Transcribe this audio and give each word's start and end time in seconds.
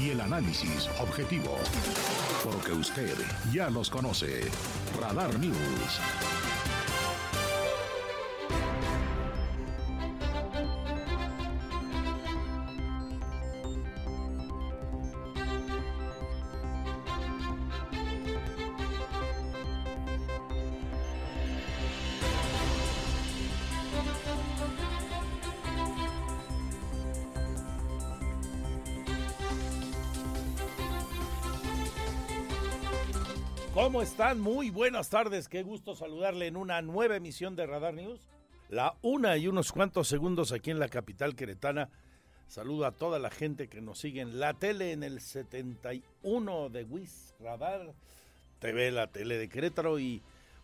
Y 0.00 0.10
el 0.10 0.20
análisis 0.22 0.88
objetivo. 0.98 1.58
Porque 2.42 2.72
usted 2.72 3.14
ya 3.52 3.68
los 3.68 3.90
conoce. 3.90 4.50
Radar 4.98 5.38
News. 5.38 6.39
¿Cómo 34.00 34.08
están? 34.08 34.40
Muy 34.40 34.70
buenas 34.70 35.10
tardes. 35.10 35.46
Qué 35.46 35.62
gusto 35.62 35.94
saludarle 35.94 36.46
en 36.46 36.56
una 36.56 36.80
nueva 36.80 37.16
emisión 37.16 37.54
de 37.54 37.66
Radar 37.66 37.92
News. 37.92 38.30
La 38.70 38.96
una 39.02 39.36
y 39.36 39.46
unos 39.46 39.72
cuantos 39.72 40.08
segundos 40.08 40.52
aquí 40.52 40.70
en 40.70 40.78
la 40.78 40.88
capital 40.88 41.36
queretana. 41.36 41.90
Saludo 42.46 42.86
a 42.86 42.92
toda 42.92 43.18
la 43.18 43.28
gente 43.28 43.68
que 43.68 43.82
nos 43.82 43.98
sigue 43.98 44.22
en 44.22 44.40
la 44.40 44.54
tele 44.54 44.92
en 44.92 45.02
el 45.02 45.20
71 45.20 46.70
de 46.70 46.84
WIS 46.84 47.34
Radar 47.40 47.92
TV, 48.58 48.90
la 48.90 49.08
tele 49.08 49.36
de 49.36 49.50
Querétaro. 49.50 49.98
Y 49.98 50.22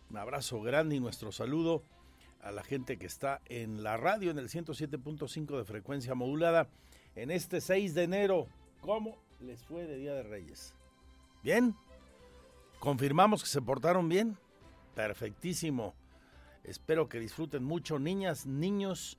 un 0.09 0.17
abrazo 0.17 0.59
grande 0.63 0.95
y 0.95 0.99
nuestro 0.99 1.31
saludo 1.31 1.83
a 2.41 2.51
la 2.51 2.63
gente 2.63 2.97
que 2.97 3.05
está 3.05 3.41
en 3.45 3.83
la 3.83 3.97
radio 3.97 4.31
en 4.31 4.39
el 4.39 4.49
107.5 4.49 5.59
de 5.59 5.63
frecuencia 5.63 6.15
modulada 6.15 6.69
en 7.15 7.29
este 7.29 7.61
6 7.61 7.93
de 7.93 8.01
enero. 8.01 8.47
¿Cómo 8.81 9.15
les 9.41 9.63
fue 9.63 9.85
de 9.85 9.97
Día 9.97 10.15
de 10.15 10.23
Reyes? 10.23 10.73
¿Bien? 11.43 11.75
¿Confirmamos 12.79 13.43
que 13.43 13.49
se 13.49 13.61
portaron 13.61 14.07
bien? 14.07 14.37
Perfectísimo. 14.95 15.95
Espero 16.63 17.09
que 17.09 17.19
disfruten 17.19 17.63
mucho, 17.63 17.97
niñas, 17.99 18.45
niños 18.45 19.17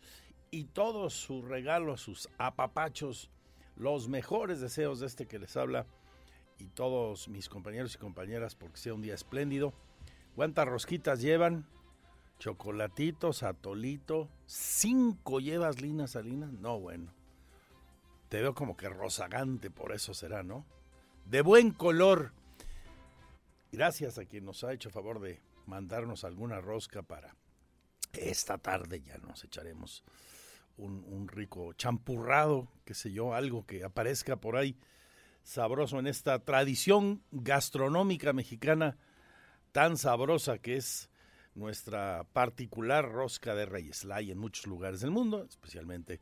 y 0.51 0.65
todos 0.65 1.15
sus 1.15 1.45
regalos, 1.45 2.01
sus 2.01 2.29
apapachos, 2.39 3.31
los 3.77 4.09
mejores 4.09 4.61
deseos 4.61 5.01
de 5.01 5.07
este 5.07 5.27
que 5.27 5.39
les 5.39 5.57
habla 5.57 5.87
y 6.59 6.67
todos 6.69 7.29
mis 7.29 7.49
compañeros 7.49 7.95
y 7.95 7.99
compañeras 7.99 8.55
porque 8.55 8.79
sea 8.79 8.95
un 8.95 9.03
día 9.03 9.15
espléndido. 9.15 9.73
¿Cuántas 10.35 10.69
rosquitas 10.69 11.21
llevan? 11.21 11.67
Chocolatitos, 12.39 13.43
atolito. 13.43 14.29
¿Cinco 14.47 15.41
llevas, 15.41 15.81
Lina 15.81 16.07
Salina? 16.07 16.51
No, 16.61 16.79
bueno. 16.79 17.13
Te 18.29 18.41
veo 18.41 18.55
como 18.55 18.77
que 18.77 18.89
rozagante, 18.89 19.71
por 19.71 19.93
eso 19.93 20.15
será, 20.15 20.43
¿no? 20.43 20.65
De 21.25 21.41
buen 21.43 21.73
color. 21.73 22.33
Gracias 23.71 24.19
a 24.19 24.25
quien 24.25 24.47
nos 24.47 24.65
ha 24.65 24.73
hecho 24.73 24.89
favor 24.89 25.21
de 25.21 25.41
mandarnos 25.67 26.25
alguna 26.25 26.61
rosca 26.61 27.03
para 27.03 27.37
esta 28.15 28.57
tarde. 28.57 29.03
Ya 29.03 29.19
nos 29.19 29.45
echaremos 29.45 30.05
un, 30.79 31.29
rico 31.29 31.73
champurrado, 31.75 32.69
qué 32.85 32.95
sé 32.95 33.13
yo, 33.13 33.35
algo 33.35 33.67
que 33.67 33.85
aparezca 33.85 34.37
por 34.37 34.57
ahí 34.57 34.77
sabroso 35.43 35.99
en 35.99 36.07
esta 36.07 36.39
tradición 36.45 37.23
gastronómica 37.31 38.33
mexicana 38.33 38.97
tan 39.73 39.97
sabrosa 39.97 40.59
que 40.59 40.77
es 40.77 41.11
nuestra 41.55 42.25
particular 42.33 43.11
rosca 43.11 43.55
de 43.55 43.67
reyes. 43.67 44.05
La 44.05 44.17
hay 44.17 44.31
en 44.31 44.39
muchos 44.39 44.67
lugares 44.67 45.01
del 45.01 45.11
mundo, 45.11 45.45
especialmente 45.45 46.21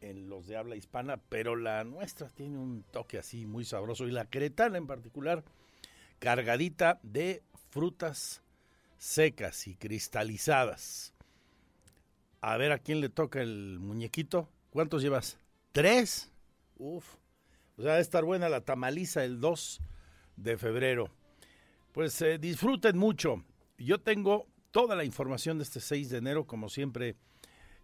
en 0.00 0.30
los 0.30 0.46
de 0.46 0.56
habla 0.56 0.76
hispana, 0.76 1.18
pero 1.28 1.56
la 1.56 1.84
nuestra 1.84 2.28
tiene 2.28 2.56
un 2.56 2.84
toque 2.84 3.18
así 3.18 3.44
muy 3.44 3.66
sabroso 3.66 4.06
y 4.06 4.12
la 4.12 4.24
cretana 4.24 4.78
en 4.78 4.86
particular 4.86 5.44
cargadita 6.20 7.00
de 7.02 7.42
frutas 7.70 8.42
secas 8.98 9.66
y 9.66 9.74
cristalizadas. 9.74 11.12
A 12.42 12.56
ver 12.56 12.70
a 12.72 12.78
quién 12.78 13.00
le 13.00 13.08
toca 13.08 13.40
el 13.40 13.78
muñequito. 13.80 14.48
¿Cuántos 14.70 15.02
llevas? 15.02 15.38
¿Tres? 15.72 16.30
Uf. 16.78 17.16
O 17.76 17.82
sea, 17.82 17.92
va 17.92 17.96
a 17.96 18.00
estar 18.00 18.24
buena 18.24 18.48
la 18.48 18.60
tamaliza 18.60 19.24
el 19.24 19.40
2 19.40 19.80
de 20.36 20.58
febrero. 20.58 21.10
Pues 21.92 22.20
eh, 22.22 22.38
disfruten 22.38 22.96
mucho. 22.96 23.42
Yo 23.78 24.00
tengo 24.00 24.46
toda 24.70 24.94
la 24.94 25.04
información 25.04 25.58
de 25.58 25.64
este 25.64 25.80
6 25.80 26.10
de 26.10 26.18
enero, 26.18 26.46
como 26.46 26.68
siempre, 26.68 27.16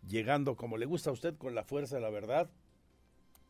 llegando 0.07 0.57
como 0.57 0.77
le 0.77 0.87
gusta 0.87 1.11
a 1.11 1.15
usted, 1.15 1.37
con 1.37 1.55
la 1.55 1.65
fuerza 1.65 1.97
de 1.97 2.03
la 2.03 2.11
verdad. 2.11 2.51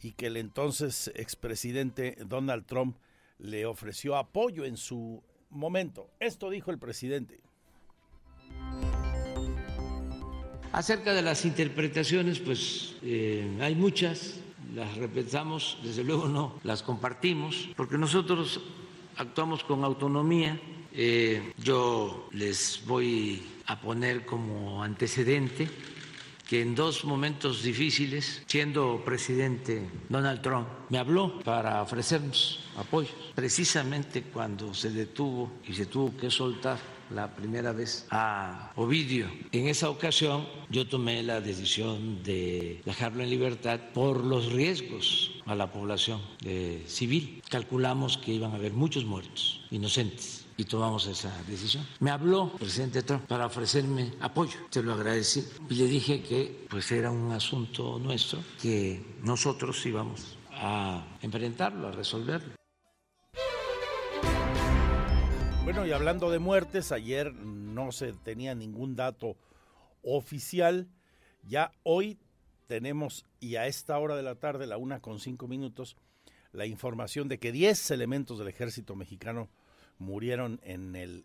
y 0.00 0.12
que 0.12 0.28
el 0.28 0.36
entonces 0.36 1.10
expresidente 1.14 2.16
Donald 2.24 2.64
Trump 2.66 2.96
le 3.38 3.66
ofreció 3.66 4.16
apoyo 4.16 4.64
en 4.64 4.76
su 4.76 5.22
momento. 5.50 6.08
Esto 6.20 6.50
dijo 6.50 6.70
el 6.70 6.78
presidente. 6.78 7.40
Acerca 10.72 11.14
de 11.14 11.22
las 11.22 11.44
interpretaciones, 11.44 12.38
pues 12.38 12.96
eh, 13.02 13.56
hay 13.60 13.74
muchas, 13.74 14.40
las 14.74 14.96
respetamos, 14.96 15.78
desde 15.82 16.04
luego 16.04 16.28
no 16.28 16.60
las 16.64 16.82
compartimos, 16.82 17.70
porque 17.76 17.96
nosotros 17.96 18.60
actuamos 19.16 19.64
con 19.64 19.84
autonomía. 19.84 20.60
Eh, 20.92 21.52
yo 21.58 22.28
les 22.32 22.82
voy 22.86 23.42
a 23.66 23.80
poner 23.80 24.26
como 24.26 24.82
antecedente 24.82 25.68
que 26.46 26.62
en 26.62 26.74
dos 26.74 27.04
momentos 27.04 27.62
difíciles, 27.62 28.42
siendo 28.46 29.02
presidente 29.04 29.90
Donald 30.08 30.40
Trump, 30.42 30.68
me 30.90 30.98
habló 30.98 31.40
para 31.40 31.82
ofrecernos 31.82 32.60
apoyo, 32.76 33.10
precisamente 33.34 34.22
cuando 34.22 34.72
se 34.72 34.90
detuvo 34.90 35.50
y 35.66 35.74
se 35.74 35.86
tuvo 35.86 36.16
que 36.16 36.30
soltar 36.30 36.78
la 37.10 37.34
primera 37.34 37.72
vez 37.72 38.06
a 38.10 38.72
Ovidio. 38.76 39.28
En 39.52 39.68
esa 39.68 39.90
ocasión 39.90 40.46
yo 40.70 40.88
tomé 40.88 41.22
la 41.22 41.40
decisión 41.40 42.22
de 42.22 42.82
dejarlo 42.84 43.22
en 43.22 43.30
libertad 43.30 43.80
por 43.94 44.24
los 44.24 44.52
riesgos 44.52 45.32
a 45.46 45.54
la 45.54 45.70
población 45.72 46.20
eh, 46.44 46.82
civil. 46.86 47.42
Calculamos 47.48 48.18
que 48.18 48.32
iban 48.32 48.52
a 48.52 48.56
haber 48.56 48.72
muchos 48.72 49.04
muertos 49.04 49.64
inocentes 49.70 50.35
y 50.56 50.64
tomamos 50.64 51.06
esa 51.06 51.30
decisión. 51.44 51.86
Me 52.00 52.10
habló 52.10 52.50
el 52.54 52.58
presidente 52.58 53.02
Trump 53.02 53.26
para 53.26 53.46
ofrecerme 53.46 54.12
apoyo, 54.20 54.58
se 54.70 54.82
lo 54.82 54.94
agradecí 54.94 55.46
y 55.68 55.74
le 55.74 55.84
dije 55.84 56.22
que 56.22 56.66
pues 56.68 56.90
era 56.92 57.10
un 57.10 57.32
asunto 57.32 57.98
nuestro, 57.98 58.40
que 58.60 59.16
nosotros 59.22 59.84
íbamos 59.84 60.38
a 60.50 61.04
enfrentarlo, 61.20 61.88
a 61.88 61.92
resolverlo. 61.92 62.54
Bueno, 65.64 65.84
y 65.84 65.92
hablando 65.92 66.30
de 66.30 66.38
muertes, 66.38 66.92
ayer 66.92 67.34
no 67.34 67.90
se 67.90 68.12
tenía 68.12 68.54
ningún 68.54 68.94
dato 68.94 69.36
oficial. 70.02 70.88
Ya 71.42 71.72
hoy 71.82 72.18
tenemos, 72.68 73.24
y 73.40 73.56
a 73.56 73.66
esta 73.66 73.98
hora 73.98 74.16
de 74.16 74.22
la 74.22 74.36
tarde, 74.36 74.66
la 74.66 74.76
una 74.76 75.00
con 75.00 75.18
cinco 75.18 75.48
minutos, 75.48 75.96
la 76.52 76.66
información 76.66 77.28
de 77.28 77.38
que 77.38 77.52
10 77.52 77.90
elementos 77.90 78.38
del 78.38 78.48
ejército 78.48 78.94
mexicano 78.94 79.48
murieron 79.98 80.60
en 80.62 80.96
el 80.96 81.24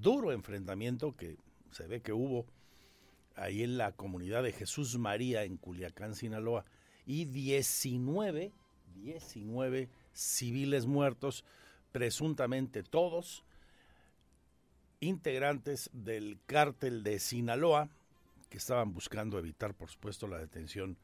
duro 0.00 0.32
enfrentamiento 0.32 1.16
que 1.16 1.36
se 1.70 1.86
ve 1.86 2.00
que 2.00 2.12
hubo 2.12 2.46
ahí 3.34 3.62
en 3.62 3.76
la 3.76 3.92
comunidad 3.92 4.42
de 4.42 4.52
Jesús 4.52 4.98
María 4.98 5.44
en 5.44 5.56
Culiacán, 5.56 6.14
Sinaloa, 6.14 6.64
y 7.04 7.26
19, 7.26 8.52
19 8.94 9.88
civiles 10.12 10.86
muertos, 10.86 11.44
presuntamente 11.92 12.82
todos 12.82 13.44
integrantes 15.00 15.90
del 15.92 16.38
cártel 16.46 17.02
de 17.02 17.18
Sinaloa, 17.18 17.88
que 18.48 18.58
estaban 18.58 18.92
buscando 18.92 19.38
evitar, 19.38 19.74
por 19.74 19.90
supuesto, 19.90 20.26
la 20.26 20.38
detención 20.38 20.96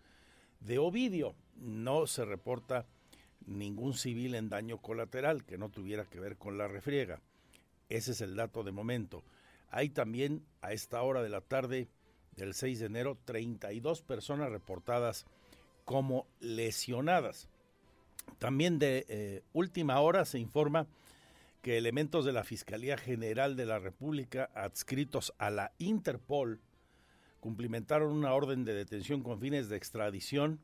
de 0.60 0.78
Ovidio. 0.78 1.34
No 1.56 2.06
se 2.06 2.24
reporta 2.24 2.86
ningún 3.46 3.94
civil 3.94 4.34
en 4.34 4.48
daño 4.48 4.78
colateral 4.78 5.44
que 5.44 5.58
no 5.58 5.68
tuviera 5.68 6.04
que 6.04 6.20
ver 6.20 6.36
con 6.36 6.58
la 6.58 6.68
refriega. 6.68 7.20
Ese 7.88 8.12
es 8.12 8.20
el 8.20 8.36
dato 8.36 8.62
de 8.62 8.72
momento. 8.72 9.22
Hay 9.70 9.90
también 9.90 10.44
a 10.60 10.72
esta 10.72 11.02
hora 11.02 11.22
de 11.22 11.28
la 11.28 11.40
tarde 11.40 11.88
del 12.36 12.54
6 12.54 12.80
de 12.80 12.86
enero 12.86 13.18
32 13.24 14.02
personas 14.02 14.50
reportadas 14.50 15.26
como 15.84 16.26
lesionadas. 16.40 17.48
También 18.38 18.78
de 18.78 19.04
eh, 19.08 19.42
última 19.52 20.00
hora 20.00 20.24
se 20.24 20.38
informa 20.38 20.86
que 21.60 21.78
elementos 21.78 22.24
de 22.24 22.32
la 22.32 22.44
Fiscalía 22.44 22.96
General 22.96 23.56
de 23.56 23.66
la 23.66 23.78
República 23.78 24.50
adscritos 24.54 25.32
a 25.38 25.50
la 25.50 25.72
Interpol 25.78 26.60
cumplimentaron 27.40 28.12
una 28.12 28.34
orden 28.34 28.64
de 28.64 28.74
detención 28.74 29.22
con 29.22 29.40
fines 29.40 29.68
de 29.68 29.76
extradición 29.76 30.60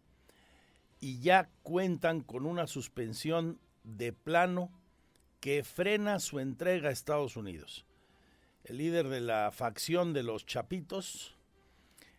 y 1.00 1.20
ya 1.20 1.50
cuentan 1.62 2.20
con 2.20 2.46
una 2.46 2.66
suspensión 2.66 3.60
de 3.84 4.12
plano 4.12 4.70
que 5.40 5.62
frena 5.62 6.18
su 6.18 6.40
entrega 6.40 6.88
a 6.88 6.92
Estados 6.92 7.36
Unidos. 7.36 7.84
El 8.64 8.78
líder 8.78 9.08
de 9.08 9.20
la 9.20 9.50
facción 9.52 10.12
de 10.12 10.22
los 10.22 10.44
Chapitos 10.44 11.36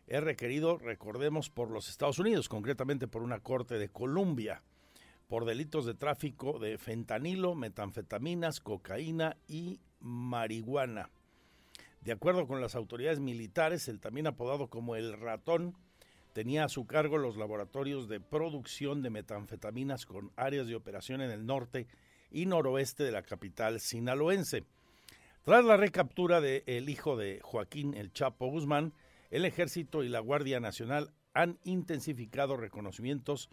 es 0.08 0.24
requerido, 0.24 0.78
recordemos, 0.78 1.50
por 1.50 1.70
los 1.70 1.90
Estados 1.90 2.20
Unidos, 2.20 2.50
concretamente 2.50 3.08
por 3.08 3.22
una 3.22 3.40
corte 3.40 3.78
de 3.78 3.90
Columbia 3.90 4.64
por 5.30 5.46
delitos 5.46 5.86
de 5.86 5.94
tráfico 5.94 6.58
de 6.58 6.80
fentanilo, 6.80 7.54
metanfetaminas, 7.54 8.60
cocaína 8.60 9.38
y 9.48 9.80
marihuana. 10.00 11.12
De 12.02 12.12
acuerdo 12.12 12.48
con 12.48 12.62
las 12.62 12.76
autoridades 12.76 13.20
militares, 13.20 13.88
el 13.88 14.00
también 14.00 14.26
apodado 14.26 14.70
como 14.70 14.96
el 14.96 15.14
ratón 15.14 15.78
tenía 16.34 16.66
a 16.66 16.70
su 16.70 16.86
cargo 16.86 17.18
los 17.18 17.38
laboratorios 17.38 18.08
de 18.08 18.20
producción 18.20 19.02
de 19.02 19.10
metanfetaminas 19.10 20.06
con 20.06 20.31
áreas 20.36 20.68
de 20.68 20.76
operación 20.76 21.22
en 21.22 21.31
el 21.31 21.46
norte 21.46 21.88
y 22.31 22.46
noroeste 22.46 23.04
de 23.04 23.12
la 23.12 23.24
capital 23.24 23.80
sinaloense. 23.80 24.66
Tras 25.44 25.66
la 25.66 25.78
recaptura 25.78 26.42
del 26.42 26.90
hijo 26.90 27.18
de 27.18 27.40
Joaquín 27.42 27.94
El 27.94 28.12
Chapo 28.14 28.48
Guzmán, 28.48 28.94
el 29.31 29.46
ejército 29.46 30.04
y 30.04 30.10
la 30.10 30.20
Guardia 30.20 30.60
Nacional 30.60 31.12
han 31.34 31.60
intensificado 31.64 32.58
reconocimientos 32.58 33.50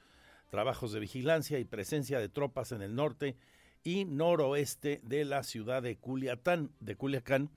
trabajos 0.50 0.92
de 0.92 1.00
vigilancia 1.00 1.58
y 1.58 1.64
presencia 1.64 2.18
de 2.18 2.28
tropas 2.28 2.72
en 2.72 2.82
el 2.82 2.94
norte 2.94 3.36
y 3.82 4.04
noroeste 4.04 5.00
de 5.02 5.24
la 5.24 5.42
ciudad 5.42 5.82
de 5.82 5.96
Culiacán, 5.96 6.72
de 6.80 6.96
Culiacán 6.96 7.50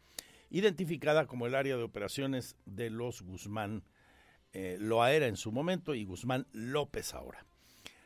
identificada 0.50 1.28
como 1.28 1.46
el 1.46 1.56
área 1.56 1.78
de 1.78 1.84
operaciones 1.84 2.56
de 2.66 2.90
los 2.90 3.22
Guzmán 3.22 3.84
eh, 4.54 4.78
Loaera 4.80 5.28
en 5.28 5.38
su 5.38 5.52
momento 5.52 5.96
y 5.96 6.06
Guzmán 6.06 6.48
López 6.52 7.14
ahora. 7.14 7.46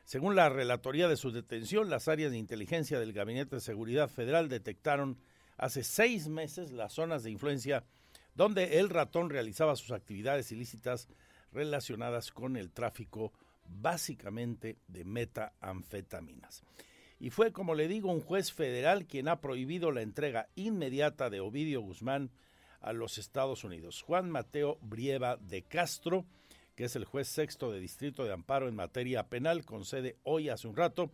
Según 0.06 0.36
la 0.36 0.50
relatoría 0.50 1.08
de 1.08 1.16
su 1.16 1.32
detención, 1.32 1.90
las 1.90 2.08
áreas 2.08 2.32
de 2.32 2.38
inteligencia 2.38 3.00
del 3.00 3.14
Gabinete 3.14 3.56
de 3.56 3.62
Seguridad 3.62 4.10
Federal 4.10 4.50
detectaron 4.50 5.18
hace 5.58 5.84
seis 5.84 6.28
meses 6.28 6.72
las 6.72 6.94
zonas 6.94 7.24
de 7.24 7.32
influencia 7.32 7.86
donde 8.36 8.80
el 8.80 8.90
ratón 8.90 9.30
realizaba 9.30 9.76
sus 9.76 9.92
actividades 9.92 10.52
ilícitas 10.52 11.08
relacionadas 11.52 12.32
con 12.32 12.58
el 12.58 12.72
tráfico 12.72 13.32
básicamente 13.66 14.78
de 14.88 15.06
metanfetaminas. 15.06 16.64
Y 17.20 17.30
fue, 17.30 17.54
como 17.54 17.76
le 17.76 17.88
digo, 17.88 18.12
un 18.12 18.22
juez 18.22 18.52
federal 18.52 19.06
quien 19.06 19.30
ha 19.30 19.40
prohibido 19.40 19.92
la 19.92 20.02
entrega 20.02 20.50
inmediata 20.56 21.30
de 21.30 21.40
Ovidio 21.40 21.82
Guzmán 21.82 22.32
a 22.84 22.94
los 22.94 23.18
Estados 23.18 23.64
Unidos. 23.64 24.04
Juan 24.04 24.30
Mateo 24.30 24.78
Brieva 24.82 25.38
de 25.38 25.64
Castro, 25.64 26.26
que 26.76 26.86
es 26.86 26.96
el 26.96 27.06
juez 27.06 27.28
sexto 27.28 27.72
de 27.72 27.80
Distrito 27.80 28.26
de 28.26 28.34
Amparo 28.34 28.68
en 28.68 28.76
materia 28.76 29.28
penal, 29.30 29.66
concede 29.66 30.18
hoy 30.24 30.50
hace 30.50 30.68
un 30.68 30.76
rato 30.76 31.12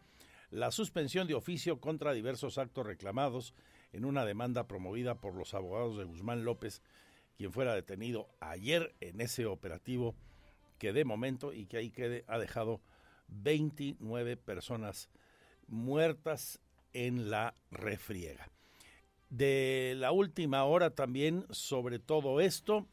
la 0.51 0.71
suspensión 0.71 1.27
de 1.27 1.35
oficio 1.35 1.79
contra 1.79 2.11
diversos 2.11 2.57
actos 2.57 2.85
reclamados 2.85 3.53
en 3.93 4.03
una 4.03 4.25
demanda 4.25 4.67
promovida 4.67 5.15
por 5.15 5.35
los 5.35 5.53
abogados 5.53 5.97
de 5.97 6.05
Guzmán 6.05 6.43
López, 6.43 6.81
quien 7.37 7.51
fuera 7.51 7.75
detenido 7.75 8.27
ayer 8.39 8.95
en 8.99 9.21
ese 9.21 9.45
operativo 9.45 10.15
que 10.79 10.93
de 10.93 11.05
momento 11.05 11.53
y 11.53 11.65
que 11.65 11.77
ahí 11.77 11.91
quede 11.91 12.25
ha 12.27 12.39
dejado 12.39 12.81
29 13.27 14.37
personas 14.37 15.09
muertas 15.67 16.59
en 16.93 17.29
la 17.29 17.53
refriega. 17.69 18.49
De 19.29 19.93
la 19.97 20.11
última 20.11 20.63
hora 20.63 20.89
también 20.91 21.45
sobre 21.51 21.99
todo 21.99 22.41
esto, 22.41 22.87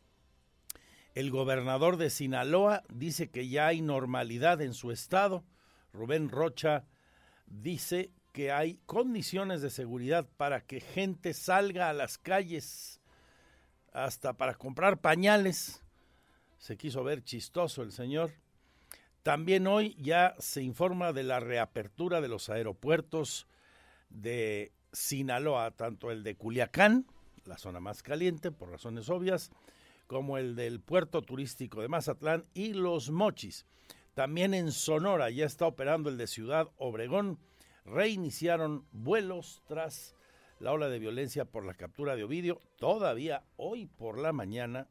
el 1.15 1.31
gobernador 1.31 1.97
de 1.97 2.11
Sinaloa 2.11 2.83
dice 2.93 3.31
que 3.31 3.49
ya 3.49 3.69
hay 3.69 3.81
normalidad 3.81 4.61
en 4.61 4.75
su 4.75 4.91
estado. 4.91 5.45
Rubén 5.93 6.29
Rocha 6.29 6.85
dice 7.47 8.11
que 8.33 8.53
hay 8.53 8.79
condiciones 8.85 9.63
de 9.63 9.71
seguridad 9.71 10.29
para 10.37 10.61
que 10.61 10.81
gente 10.81 11.33
salga 11.33 11.89
a 11.89 11.95
las 11.95 12.19
calles 12.19 13.01
hasta 13.93 14.35
para 14.35 14.55
comprar 14.55 15.01
pañales 15.01 15.83
se 16.59 16.77
quiso 16.77 17.05
ver 17.05 17.23
chistoso 17.23 17.83
el 17.83 17.93
señor. 17.93 18.33
También 19.23 19.67
hoy 19.67 19.97
ya 20.01 20.35
se 20.39 20.63
informa 20.63 21.13
de 21.13 21.23
la 21.23 21.41
reapertura 21.41 22.21
de 22.21 22.29
los 22.29 22.49
aeropuertos 22.49 23.47
de 24.09 24.73
Sinaloa, 24.97 25.73
tanto 25.73 26.11
el 26.11 26.23
de 26.23 26.37
Culiacán, 26.37 27.07
la 27.45 27.59
zona 27.59 27.81
más 27.81 28.03
caliente 28.03 28.51
por 28.51 28.71
razones 28.71 29.11
obvias, 29.11 29.51
como 30.07 30.39
el 30.39 30.57
del 30.57 30.81
puerto 30.81 31.21
turístico 31.21 31.83
de 31.83 31.89
Mazatlán 31.89 32.47
y 32.55 32.73
Los 32.73 33.11
Mochis. 33.11 33.67
También 34.15 34.55
en 34.55 34.73
Sonora 34.73 35.29
ya 35.29 35.45
está 35.45 35.67
operando 35.67 36.09
el 36.09 36.17
de 36.17 36.27
Ciudad 36.27 36.71
Obregón. 36.79 37.39
Reiniciaron 37.85 38.87
vuelos 38.91 39.63
tras 39.67 40.15
la 40.61 40.73
ola 40.73 40.89
de 40.89 40.99
violencia 40.99 41.45
por 41.45 41.67
la 41.67 41.75
captura 41.75 42.17
de 42.17 42.25
Ovidio. 42.25 42.63
Todavía 42.79 43.45
hoy 43.57 43.85
por 43.85 44.19
la 44.19 44.33
mañana 44.33 44.89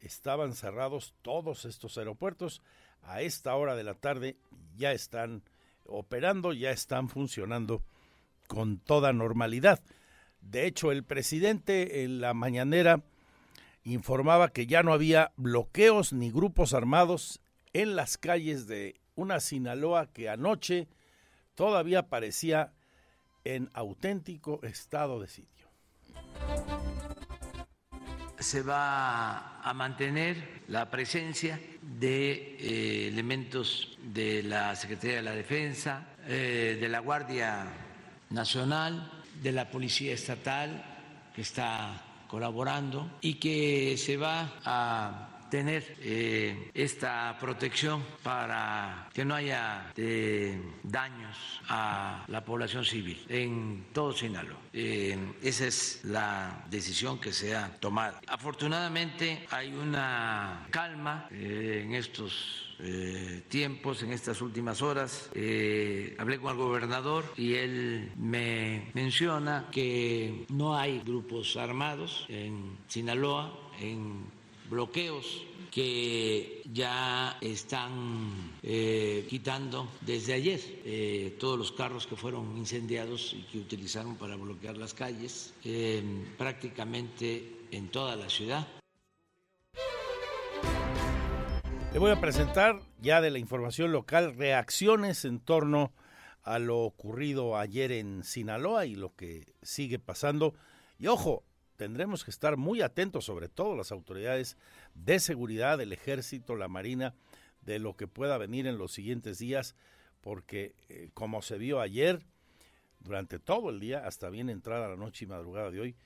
estaban 0.00 0.54
cerrados 0.54 1.14
todos 1.20 1.66
estos 1.66 1.98
aeropuertos. 1.98 2.62
A 3.02 3.20
esta 3.20 3.54
hora 3.56 3.76
de 3.76 3.84
la 3.84 3.94
tarde 3.94 4.38
ya 4.74 4.92
están 4.92 5.42
operando, 5.84 6.54
ya 6.54 6.70
están 6.70 7.10
funcionando 7.10 7.82
con 8.48 8.78
toda 8.78 9.12
normalidad. 9.12 9.80
De 10.40 10.66
hecho, 10.66 10.90
el 10.90 11.04
presidente 11.04 12.02
en 12.02 12.20
la 12.20 12.34
mañanera 12.34 13.04
informaba 13.84 14.48
que 14.48 14.66
ya 14.66 14.82
no 14.82 14.92
había 14.92 15.32
bloqueos 15.36 16.12
ni 16.12 16.32
grupos 16.32 16.74
armados 16.74 17.40
en 17.72 17.94
las 17.94 18.18
calles 18.18 18.66
de 18.66 19.00
una 19.14 19.38
Sinaloa 19.38 20.10
que 20.12 20.28
anoche 20.28 20.88
todavía 21.54 22.08
parecía 22.08 22.72
en 23.44 23.70
auténtico 23.72 24.60
estado 24.62 25.20
de 25.20 25.28
sitio 25.28 25.68
se 28.38 28.62
va 28.62 29.60
a 29.60 29.74
mantener 29.74 30.62
la 30.68 30.90
presencia 30.90 31.60
de 31.82 32.56
eh, 32.60 33.08
elementos 33.08 33.98
de 34.02 34.42
la 34.42 34.76
Secretaría 34.76 35.16
de 35.16 35.22
la 35.22 35.32
Defensa, 35.32 36.06
eh, 36.26 36.78
de 36.80 36.88
la 36.88 37.00
Guardia 37.00 37.66
Nacional, 38.30 39.10
de 39.42 39.52
la 39.52 39.70
Policía 39.70 40.12
Estatal, 40.12 40.84
que 41.34 41.42
está 41.42 42.02
colaborando 42.26 43.10
y 43.20 43.34
que 43.34 43.96
se 43.96 44.16
va 44.16 44.52
a 44.64 45.28
tener 45.50 45.96
eh, 46.00 46.70
esta 46.74 47.36
protección 47.40 48.04
para 48.22 49.08
que 49.14 49.24
no 49.24 49.34
haya 49.34 49.92
eh, 49.96 50.60
daños 50.82 51.36
a 51.68 52.24
la 52.28 52.44
población 52.44 52.84
civil 52.84 53.24
en 53.28 53.86
todo 53.92 54.12
Sinaloa. 54.12 54.58
Eh, 54.72 55.16
esa 55.42 55.66
es 55.66 56.00
la 56.04 56.64
decisión 56.68 57.18
que 57.18 57.32
se 57.32 57.56
ha 57.56 57.68
tomado. 57.80 58.18
Afortunadamente 58.26 59.46
hay 59.50 59.72
una 59.72 60.66
calma 60.70 61.28
en 61.30 61.94
estos 61.94 62.67
tiempos, 63.48 64.02
en 64.02 64.12
estas 64.12 64.40
últimas 64.40 64.82
horas. 64.82 65.30
hablé 65.34 66.38
con 66.38 66.52
el 66.52 66.56
gobernador 66.56 67.24
y 67.36 67.54
él 67.54 68.12
me 68.16 68.90
menciona 68.94 69.68
que 69.72 70.46
no 70.48 70.76
hay 70.76 71.00
grupos 71.00 71.56
armados 71.56 72.26
en 72.28 72.76
Sinaloa, 72.88 73.52
en 73.80 74.24
bloqueos 74.68 75.44
que 75.70 76.62
ya 76.72 77.38
están 77.40 78.52
eh, 78.62 79.26
quitando 79.28 79.88
desde 80.00 80.34
ayer 80.34 80.60
eh, 80.84 81.36
todos 81.38 81.58
los 81.58 81.72
carros 81.72 82.06
que 82.06 82.16
fueron 82.16 82.56
incendiados 82.56 83.34
y 83.34 83.42
que 83.42 83.58
utilizaron 83.58 84.16
para 84.16 84.36
bloquear 84.36 84.76
las 84.76 84.94
calles 84.94 85.54
eh, 85.64 86.02
prácticamente 86.36 87.66
en 87.70 87.88
toda 87.88 88.16
la 88.16 88.28
ciudad. 88.28 88.66
Voy 91.98 92.12
a 92.12 92.20
presentar 92.20 92.80
ya 93.00 93.20
de 93.20 93.32
la 93.32 93.40
información 93.40 93.90
local 93.90 94.36
reacciones 94.36 95.24
en 95.24 95.40
torno 95.40 95.92
a 96.44 96.60
lo 96.60 96.78
ocurrido 96.78 97.58
ayer 97.58 97.90
en 97.90 98.22
Sinaloa 98.22 98.86
y 98.86 98.94
lo 98.94 99.16
que 99.16 99.52
sigue 99.62 99.98
pasando. 99.98 100.54
Y 101.00 101.08
ojo, 101.08 101.42
tendremos 101.76 102.24
que 102.24 102.30
estar 102.30 102.56
muy 102.56 102.82
atentos, 102.82 103.24
sobre 103.24 103.48
todo 103.48 103.74
las 103.74 103.90
autoridades 103.90 104.56
de 104.94 105.18
seguridad, 105.18 105.80
el 105.80 105.92
ejército, 105.92 106.54
la 106.54 106.68
marina, 106.68 107.16
de 107.62 107.80
lo 107.80 107.96
que 107.96 108.06
pueda 108.06 108.38
venir 108.38 108.68
en 108.68 108.78
los 108.78 108.92
siguientes 108.92 109.40
días, 109.40 109.74
porque 110.20 110.76
eh, 110.88 111.10
como 111.14 111.42
se 111.42 111.58
vio 111.58 111.80
ayer, 111.80 112.24
durante 113.00 113.40
todo 113.40 113.70
el 113.70 113.80
día, 113.80 114.06
hasta 114.06 114.30
bien 114.30 114.50
entrada 114.50 114.88
la 114.88 114.96
noche 114.96 115.24
y 115.24 115.28
madrugada 115.28 115.72
de 115.72 115.80
hoy, 115.80 115.96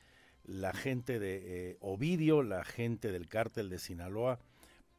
la 0.43 0.73
gente 0.73 1.19
de 1.19 1.43
eh, 1.45 1.77
Ovidio, 1.81 2.43
la 2.43 2.65
gente 2.65 3.13
del 3.13 3.29
cártel 3.29 3.69
de 3.69 3.79
Sinaloa, 3.79 4.41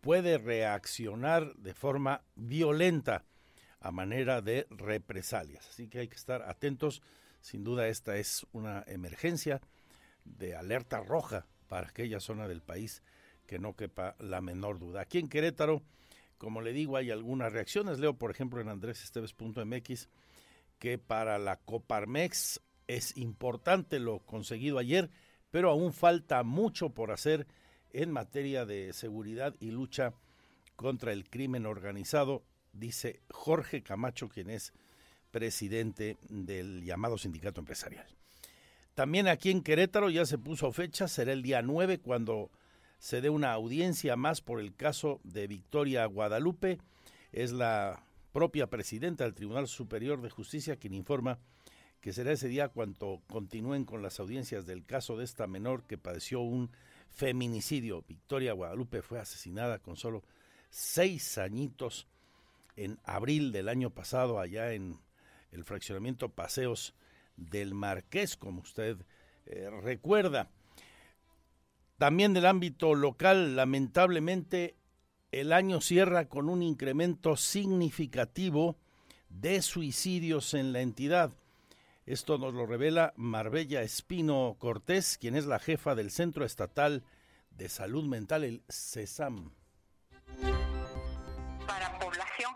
puede 0.04 0.38
reaccionar 0.38 1.56
de 1.56 1.74
forma 1.74 2.22
violenta 2.36 3.24
a 3.80 3.90
manera 3.90 4.42
de 4.42 4.68
represalias. 4.70 5.66
Así 5.70 5.88
que 5.88 6.00
hay 6.00 6.10
que 6.10 6.18
estar 6.18 6.42
atentos. 6.42 7.02
Sin 7.40 7.64
duda 7.64 7.88
esta 7.88 8.18
es 8.18 8.46
una 8.52 8.84
emergencia 8.86 9.62
de 10.26 10.56
alerta 10.56 11.00
roja 11.00 11.48
para 11.70 11.88
aquella 11.88 12.20
zona 12.20 12.50
del 12.50 12.62
país 12.62 13.02
que 13.48 13.60
no 13.60 13.78
quepa 13.78 14.16
la 14.20 14.42
menor 14.42 14.78
duda. 14.78 15.02
Aquí 15.02 15.20
en 15.20 15.30
Querétaro, 15.30 15.82
como 16.38 16.60
le 16.60 16.74
digo, 16.74 16.98
hay 16.98 17.10
algunas 17.10 17.54
reacciones. 17.54 17.98
Leo, 17.98 18.18
por 18.18 18.30
ejemplo, 18.30 18.60
en 18.60 18.68
andresesteves.mx 18.68 20.10
que 20.80 20.98
para 20.98 21.40
la 21.40 21.56
Coparmex 21.56 22.60
es 22.88 23.16
importante 23.16 24.00
lo 24.00 24.20
conseguido 24.20 24.80
ayer, 24.80 25.10
pero 25.50 25.70
aún 25.70 25.94
falta 25.94 26.44
mucho 26.44 26.90
por 26.90 27.12
hacer 27.12 27.48
en 27.94 28.12
materia 28.12 28.66
de 28.66 28.92
seguridad 28.94 29.56
y 29.60 29.72
lucha 29.72 30.14
contra 30.76 31.14
el 31.14 31.30
crimen 31.30 31.66
organizado, 31.66 32.44
dice 32.74 33.22
Jorge 33.30 33.84
Camacho, 33.84 34.28
quien 34.28 34.50
es 34.50 34.74
presidente 35.32 36.18
del 36.30 36.84
llamado 36.84 37.18
sindicato 37.18 37.62
empresarial. 37.62 38.06
También 38.96 39.28
aquí 39.28 39.50
en 39.50 39.64
Querétaro 39.64 40.10
ya 40.10 40.26
se 40.26 40.38
puso 40.38 40.72
fecha, 40.72 41.08
será 41.08 41.34
el 41.34 41.42
día 41.42 41.62
9 41.62 42.00
cuando 42.00 42.52
se 43.00 43.22
dé 43.22 43.30
una 43.30 43.52
audiencia 43.54 44.16
más 44.16 44.42
por 44.42 44.60
el 44.60 44.76
caso 44.76 45.20
de 45.24 45.48
Victoria 45.48 46.06
Guadalupe. 46.06 46.80
Es 47.32 47.52
la 47.52 48.06
propia 48.32 48.68
presidenta 48.68 49.24
del 49.24 49.34
Tribunal 49.34 49.68
Superior 49.68 50.22
de 50.22 50.30
Justicia 50.30 50.76
quien 50.76 50.94
informa 50.94 51.40
que 52.02 52.14
será 52.14 52.34
ese 52.34 52.50
día 52.50 52.68
cuando 52.68 53.22
continúen 53.30 53.86
con 53.86 54.02
las 54.02 54.20
audiencias 54.20 54.66
del 54.66 54.86
caso 54.86 55.18
de 55.18 55.24
esta 55.24 55.48
menor 55.48 55.84
que 55.84 55.98
padeció 55.98 56.42
un 56.42 56.70
feminicidio. 57.14 58.04
Victoria 58.08 58.54
Guadalupe 58.54 59.02
fue 59.02 59.20
asesinada 59.20 59.80
con 59.80 59.96
solo 59.96 60.24
seis 60.70 61.38
añitos 61.38 62.08
en 62.76 63.00
abril 63.04 63.52
del 63.52 63.70
año 63.70 63.92
pasado 63.92 64.40
allá 64.40 64.74
en 64.74 65.00
el 65.52 65.64
fraccionamiento 65.64 66.30
Paseos 66.30 66.96
del 67.36 67.74
Marqués, 67.74 68.36
como 68.36 68.62
usted 68.62 68.98
eh, 69.46 69.70
recuerda. 69.82 70.50
También 71.98 72.34
del 72.34 72.48
ámbito 72.48 72.96
local, 72.96 73.56
lamentablemente, 73.56 74.76
el 75.32 75.54
año 75.54 75.82
cierra 75.82 76.28
con 76.28 76.50
un 76.50 76.64
incremento 76.64 77.38
significativo 77.38 78.78
de 79.30 79.62
suicidios 79.62 80.54
en 80.54 80.74
la 80.74 80.82
entidad. 80.82 81.34
Esto 82.06 82.38
nos 82.38 82.54
lo 82.54 82.66
revela 82.66 83.14
Marbella 83.16 83.82
Espino 83.82 84.58
Cortés, 84.60 85.18
quien 85.18 85.36
es 85.36 85.46
la 85.46 85.60
jefa 85.60 85.96
del 85.96 86.12
Centro 86.12 86.44
Estatal 86.44 87.04
de 87.52 87.70
Salud 87.70 88.06
Mental, 88.06 88.44
el 88.44 88.64
CESAM 88.70 89.52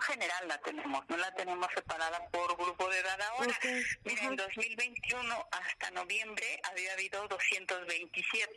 general 0.07 0.47
la 0.47 0.57
tenemos, 0.59 1.03
no 1.09 1.17
la 1.17 1.33
tenemos 1.33 1.67
separada 1.73 2.25
por 2.29 2.55
grupo 2.57 2.87
de 2.89 2.99
edad. 2.99 3.19
Ahora. 3.21 3.59
Mira, 4.05 4.23
en 4.23 4.35
2021 4.35 5.47
hasta 5.51 5.91
noviembre 5.91 6.59
había 6.63 6.93
habido 6.93 7.27
227 7.27 8.53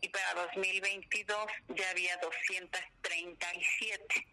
y 0.00 0.08
para 0.08 0.34
2022 0.46 1.46
ya 1.68 1.90
había 1.90 2.16
237 2.18 4.26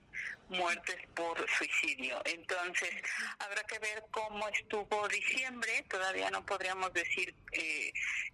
muertes 0.50 0.98
por 1.14 1.38
suicidio. 1.50 2.22
Entonces, 2.26 2.92
habrá 3.40 3.64
que 3.64 3.80
ver 3.80 4.04
cómo 4.12 4.48
estuvo 4.50 5.08
diciembre. 5.08 5.86
Todavía 5.90 6.30
no 6.32 6.46
podríamos 6.46 6.94
decir 6.94 7.34
eh, 7.52 7.92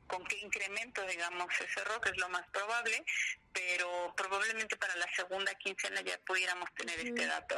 con 0.07 0.23
qué 0.25 0.37
incremento, 0.39 1.05
digamos, 1.07 1.47
se 1.57 1.67
cerró, 1.67 1.99
que 2.01 2.09
es 2.09 2.17
lo 2.17 2.29
más 2.29 2.47
probable, 2.49 3.03
pero 3.51 4.13
probablemente 4.15 4.77
para 4.77 4.95
la 4.95 5.07
segunda 5.15 5.53
quincena 5.55 6.01
ya 6.01 6.17
pudiéramos 6.25 6.69
tener 6.75 6.99
este 6.99 7.25
dato. 7.25 7.57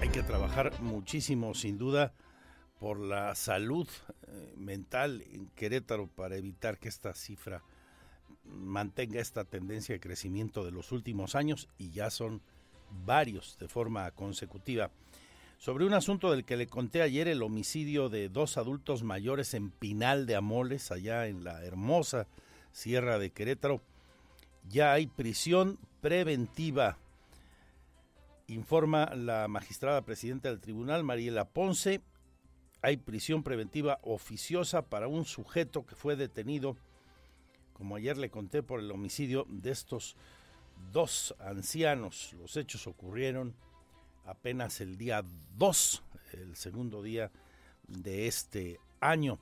Hay 0.00 0.08
que 0.10 0.22
trabajar 0.22 0.78
muchísimo, 0.80 1.54
sin 1.54 1.78
duda, 1.78 2.14
por 2.78 2.98
la 2.98 3.34
salud 3.34 3.88
eh, 4.28 4.52
mental 4.56 5.24
en 5.32 5.48
Querétaro 5.50 6.08
para 6.08 6.36
evitar 6.36 6.78
que 6.78 6.88
esta 6.88 7.14
cifra 7.14 7.62
mantenga 8.44 9.20
esta 9.20 9.44
tendencia 9.44 9.94
de 9.94 10.00
crecimiento 10.00 10.64
de 10.64 10.72
los 10.72 10.92
últimos 10.92 11.34
años 11.34 11.68
y 11.78 11.90
ya 11.90 12.10
son 12.10 12.42
varios 13.04 13.58
de 13.58 13.68
forma 13.68 14.10
consecutiva. 14.12 14.90
Sobre 15.58 15.86
un 15.86 15.94
asunto 15.94 16.30
del 16.30 16.44
que 16.44 16.56
le 16.56 16.66
conté 16.66 17.00
ayer, 17.00 17.28
el 17.28 17.42
homicidio 17.42 18.08
de 18.08 18.28
dos 18.28 18.56
adultos 18.56 19.02
mayores 19.02 19.54
en 19.54 19.70
Pinal 19.70 20.26
de 20.26 20.36
Amoles, 20.36 20.90
allá 20.90 21.26
en 21.26 21.44
la 21.44 21.64
hermosa 21.64 22.26
Sierra 22.72 23.18
de 23.18 23.30
Querétaro, 23.30 23.80
ya 24.68 24.92
hay 24.92 25.06
prisión 25.06 25.78
preventiva 26.00 26.98
informa 28.48 29.14
la 29.14 29.48
magistrada 29.48 30.02
presidenta 30.02 30.48
del 30.48 30.60
tribunal, 30.60 31.04
Mariela 31.04 31.46
Ponce. 31.46 32.02
Hay 32.82 32.98
prisión 32.98 33.42
preventiva 33.42 33.98
oficiosa 34.02 34.82
para 34.82 35.08
un 35.08 35.24
sujeto 35.24 35.86
que 35.86 35.94
fue 35.94 36.16
detenido, 36.16 36.76
como 37.74 37.96
ayer 37.96 38.16
le 38.16 38.30
conté, 38.30 38.62
por 38.62 38.80
el 38.80 38.90
homicidio 38.90 39.46
de 39.50 39.70
estos 39.70 40.16
dos 40.92 41.34
ancianos. 41.38 42.34
Los 42.40 42.56
hechos 42.56 42.86
ocurrieron 42.86 43.54
apenas 44.24 44.80
el 44.80 44.96
día 44.96 45.22
2, 45.56 46.02
el 46.32 46.56
segundo 46.56 47.02
día 47.02 47.30
de 47.86 48.26
este 48.26 48.80
año. 49.00 49.38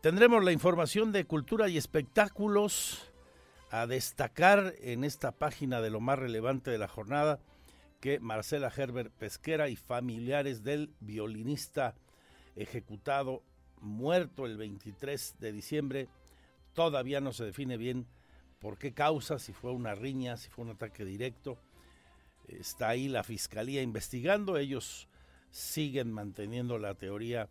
Tendremos 0.00 0.42
la 0.42 0.52
información 0.52 1.12
de 1.12 1.26
cultura 1.26 1.68
y 1.68 1.76
espectáculos 1.76 3.12
a 3.70 3.86
destacar 3.86 4.74
en 4.80 5.04
esta 5.04 5.32
página 5.32 5.80
de 5.80 5.90
lo 5.90 6.00
más 6.00 6.18
relevante 6.18 6.70
de 6.70 6.78
la 6.78 6.88
jornada 6.88 7.40
que 8.00 8.18
Marcela 8.18 8.72
Herbert 8.74 9.12
Pesquera 9.12 9.68
y 9.68 9.76
familiares 9.76 10.64
del 10.64 10.90
violinista 11.00 11.94
ejecutado 12.56 13.42
muerto 13.80 14.44
el 14.44 14.56
23 14.56 15.36
de 15.38 15.52
diciembre 15.52 16.08
todavía 16.74 17.20
no 17.20 17.32
se 17.32 17.44
define 17.44 17.76
bien 17.76 18.06
por 18.58 18.78
qué 18.78 18.92
causa, 18.92 19.38
si 19.38 19.52
fue 19.52 19.72
una 19.72 19.94
riña, 19.94 20.36
si 20.36 20.48
fue 20.48 20.64
un 20.64 20.70
ataque 20.70 21.04
directo. 21.04 21.58
Está 22.48 22.90
ahí 22.90 23.08
la 23.08 23.24
fiscalía 23.24 23.82
investigando, 23.82 24.56
ellos 24.56 25.08
siguen 25.50 26.12
manteniendo 26.12 26.78
la 26.78 26.94
teoría 26.94 27.48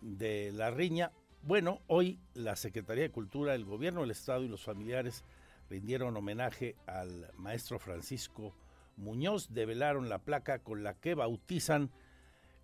de 0.00 0.52
la 0.52 0.70
riña. 0.70 1.12
Bueno, 1.42 1.80
hoy 1.86 2.18
la 2.34 2.56
Secretaría 2.56 3.04
de 3.04 3.10
Cultura, 3.10 3.54
el 3.54 3.64
gobierno 3.64 4.02
del 4.02 4.10
Estado 4.10 4.42
y 4.44 4.48
los 4.48 4.62
familiares 4.62 5.24
rindieron 5.68 6.16
homenaje 6.16 6.76
al 6.86 7.30
maestro 7.36 7.78
Francisco 7.78 8.54
Muñoz 8.98 9.52
develaron 9.54 10.08
la 10.08 10.18
placa 10.18 10.58
con 10.58 10.82
la 10.82 10.94
que 10.94 11.14
bautizan 11.14 11.90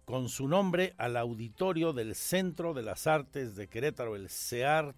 con 0.05 0.29
su 0.29 0.49
nombre 0.49 0.95
al 0.99 1.17
auditorio 1.17 1.93
del 1.93 2.15
Centro 2.15 2.75
de 2.75 2.83
las 2.83 3.07
Artes 3.07 3.57
de 3.57 3.69
Querétaro, 3.69 4.17
el 4.17 4.29
CEART. 4.29 4.97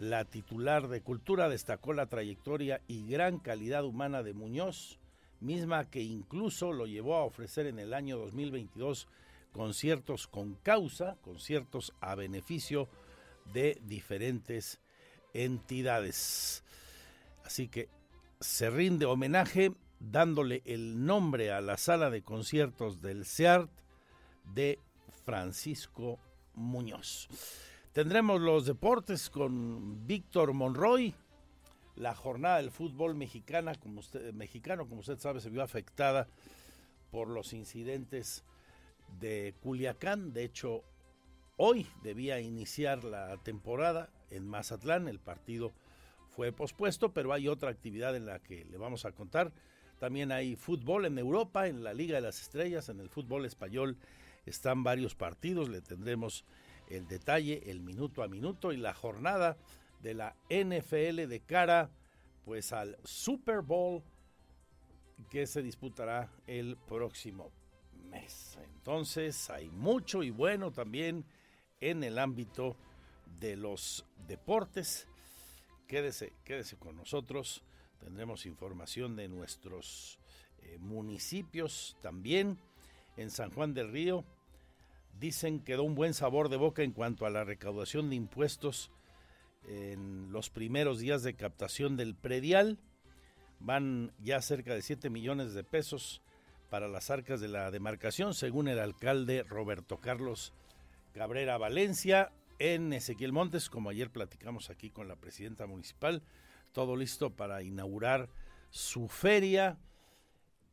La 0.00 0.24
titular 0.24 0.88
de 0.88 1.02
Cultura 1.02 1.50
destacó 1.50 1.92
la 1.92 2.06
trayectoria 2.06 2.80
y 2.88 3.06
gran 3.06 3.38
calidad 3.38 3.84
humana 3.84 4.22
de 4.22 4.32
Muñoz, 4.32 4.98
misma 5.40 5.90
que 5.90 6.00
incluso 6.00 6.72
lo 6.72 6.86
llevó 6.86 7.16
a 7.16 7.24
ofrecer 7.24 7.66
en 7.66 7.78
el 7.78 7.92
año 7.92 8.16
2022 8.16 9.08
conciertos 9.52 10.26
con 10.26 10.54
causa, 10.54 11.18
conciertos 11.20 11.92
a 12.00 12.14
beneficio 12.14 12.88
de 13.52 13.78
diferentes 13.82 14.80
entidades. 15.34 16.64
Así 17.44 17.68
que 17.68 17.90
se 18.40 18.70
rinde 18.70 19.04
homenaje 19.04 19.74
dándole 19.98 20.62
el 20.64 21.04
nombre 21.04 21.52
a 21.52 21.60
la 21.60 21.76
sala 21.76 22.08
de 22.08 22.22
conciertos 22.22 23.02
del 23.02 23.26
CEART 23.26 23.70
de 24.54 24.78
Francisco 25.26 26.18
Muñoz. 26.54 27.28
Tendremos 27.92 28.40
los 28.40 28.66
deportes 28.66 29.28
con 29.30 30.06
Víctor 30.06 30.52
Monroy. 30.52 31.12
La 31.96 32.14
jornada 32.14 32.58
del 32.58 32.70
fútbol 32.70 33.16
mexicana, 33.16 33.74
como 33.74 33.98
usted, 33.98 34.32
mexicano, 34.32 34.88
como 34.88 35.00
usted 35.00 35.18
sabe, 35.18 35.40
se 35.40 35.50
vio 35.50 35.60
afectada 35.60 36.28
por 37.10 37.26
los 37.26 37.52
incidentes 37.52 38.44
de 39.18 39.56
Culiacán. 39.60 40.32
De 40.32 40.44
hecho, 40.44 40.84
hoy 41.56 41.84
debía 42.04 42.40
iniciar 42.40 43.02
la 43.02 43.36
temporada 43.38 44.08
en 44.30 44.46
Mazatlán. 44.46 45.08
El 45.08 45.18
partido 45.18 45.72
fue 46.28 46.52
pospuesto, 46.52 47.12
pero 47.12 47.32
hay 47.32 47.48
otra 47.48 47.70
actividad 47.70 48.14
en 48.14 48.26
la 48.26 48.38
que 48.38 48.64
le 48.66 48.78
vamos 48.78 49.04
a 49.04 49.10
contar. 49.10 49.52
También 49.98 50.30
hay 50.30 50.54
fútbol 50.54 51.06
en 51.06 51.18
Europa, 51.18 51.66
en 51.66 51.82
la 51.82 51.92
Liga 51.92 52.14
de 52.14 52.22
las 52.22 52.40
Estrellas, 52.40 52.88
en 52.88 53.00
el 53.00 53.08
fútbol 53.08 53.46
español 53.46 53.98
están 54.46 54.84
varios 54.84 55.16
partidos, 55.16 55.68
le 55.68 55.80
tendremos 55.80 56.44
el 56.90 57.06
detalle, 57.06 57.70
el 57.70 57.80
minuto 57.80 58.22
a 58.22 58.28
minuto 58.28 58.72
y 58.72 58.76
la 58.76 58.92
jornada 58.92 59.56
de 60.02 60.14
la 60.14 60.36
NFL 60.48 61.26
de 61.28 61.40
cara 61.46 61.90
pues 62.44 62.72
al 62.72 62.98
Super 63.04 63.60
Bowl 63.60 64.02
que 65.30 65.46
se 65.46 65.62
disputará 65.62 66.30
el 66.46 66.76
próximo 66.76 67.52
mes. 68.10 68.58
Entonces 68.62 69.50
hay 69.50 69.70
mucho 69.70 70.22
y 70.22 70.30
bueno 70.30 70.72
también 70.72 71.24
en 71.80 72.02
el 72.02 72.18
ámbito 72.18 72.76
de 73.38 73.56
los 73.56 74.04
deportes. 74.26 75.06
Quédese, 75.86 76.32
con 76.78 76.96
nosotros. 76.96 77.62
Tendremos 78.00 78.46
información 78.46 79.16
de 79.16 79.28
nuestros 79.28 80.18
eh, 80.58 80.78
municipios 80.78 81.96
también. 82.00 82.58
En 83.16 83.30
San 83.30 83.50
Juan 83.50 83.74
del 83.74 83.90
Río 83.92 84.24
dicen 85.20 85.60
que 85.60 85.76
da 85.76 85.82
un 85.82 85.94
buen 85.94 86.14
sabor 86.14 86.48
de 86.48 86.56
boca 86.56 86.82
en 86.82 86.92
cuanto 86.92 87.26
a 87.26 87.30
la 87.30 87.44
recaudación 87.44 88.10
de 88.10 88.16
impuestos 88.16 88.90
en 89.68 90.32
los 90.32 90.50
primeros 90.50 90.98
días 90.98 91.22
de 91.22 91.34
captación 91.34 91.96
del 91.96 92.14
predial. 92.16 92.78
Van 93.60 94.12
ya 94.18 94.40
cerca 94.40 94.74
de 94.74 94.82
7 94.82 95.10
millones 95.10 95.52
de 95.52 95.62
pesos 95.62 96.22
para 96.70 96.88
las 96.88 97.10
arcas 97.10 97.40
de 97.40 97.48
la 97.48 97.70
demarcación, 97.70 98.32
según 98.32 98.68
el 98.68 98.78
alcalde 98.78 99.42
Roberto 99.42 99.98
Carlos 99.98 100.54
Cabrera 101.12 101.58
Valencia 101.58 102.32
en 102.58 102.92
Ezequiel 102.92 103.32
Montes, 103.32 103.68
como 103.68 103.90
ayer 103.90 104.10
platicamos 104.10 104.70
aquí 104.70 104.90
con 104.90 105.08
la 105.08 105.16
presidenta 105.16 105.66
municipal 105.66 106.22
todo 106.72 106.96
listo 106.96 107.30
para 107.30 107.62
inaugurar 107.62 108.28
su 108.70 109.08
feria. 109.08 109.78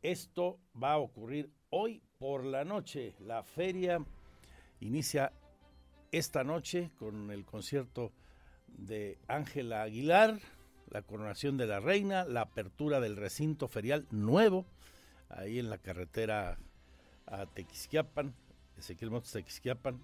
Esto 0.01 0.59
va 0.81 0.93
a 0.93 0.97
ocurrir 0.97 1.49
hoy 1.69 2.01
por 2.19 2.45
la 2.45 2.63
noche. 2.63 3.15
La 3.19 3.43
feria 3.43 4.05
inicia 4.79 5.33
esta 6.11 6.43
noche 6.43 6.91
con 6.97 7.31
el 7.31 7.45
concierto 7.45 8.11
de 8.67 9.17
Ángela 9.27 9.83
Aguilar, 9.83 10.39
la 10.89 11.01
coronación 11.01 11.57
de 11.57 11.67
la 11.67 11.79
reina, 11.79 12.25
la 12.25 12.41
apertura 12.41 12.99
del 12.99 13.17
recinto 13.17 13.67
ferial 13.67 14.07
nuevo, 14.11 14.65
ahí 15.29 15.59
en 15.59 15.69
la 15.69 15.77
carretera 15.77 16.57
a 17.25 17.45
Tequisquiapan, 17.45 18.33
Ezequiel 18.77 19.11
Montes 19.11 19.31
Tequisquiapan. 19.31 20.01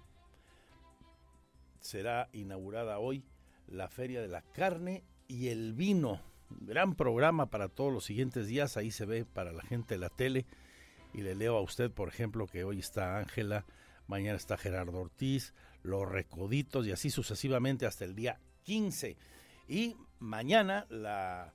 Será 1.80 2.28
inaugurada 2.32 2.98
hoy 2.98 3.24
la 3.66 3.88
Feria 3.88 4.20
de 4.20 4.28
la 4.28 4.42
Carne 4.42 5.04
y 5.28 5.48
el 5.48 5.72
vino. 5.72 6.20
Gran 6.50 6.94
programa 6.94 7.50
para 7.50 7.68
todos 7.68 7.92
los 7.92 8.04
siguientes 8.04 8.46
días. 8.46 8.76
Ahí 8.76 8.90
se 8.90 9.06
ve 9.06 9.24
para 9.24 9.52
la 9.52 9.62
gente 9.62 9.94
de 9.94 10.00
la 10.00 10.10
tele. 10.10 10.46
Y 11.12 11.22
le 11.22 11.34
leo 11.34 11.56
a 11.56 11.62
usted, 11.62 11.90
por 11.90 12.08
ejemplo, 12.08 12.46
que 12.46 12.64
hoy 12.64 12.78
está 12.78 13.18
Ángela, 13.18 13.64
mañana 14.06 14.36
está 14.36 14.56
Gerardo 14.56 14.98
Ortiz, 14.98 15.54
los 15.82 16.08
Recoditos 16.08 16.86
y 16.86 16.92
así 16.92 17.10
sucesivamente 17.10 17.86
hasta 17.86 18.04
el 18.04 18.14
día 18.14 18.40
15. 18.62 19.16
Y 19.68 19.96
mañana 20.18 20.86
la 20.90 21.54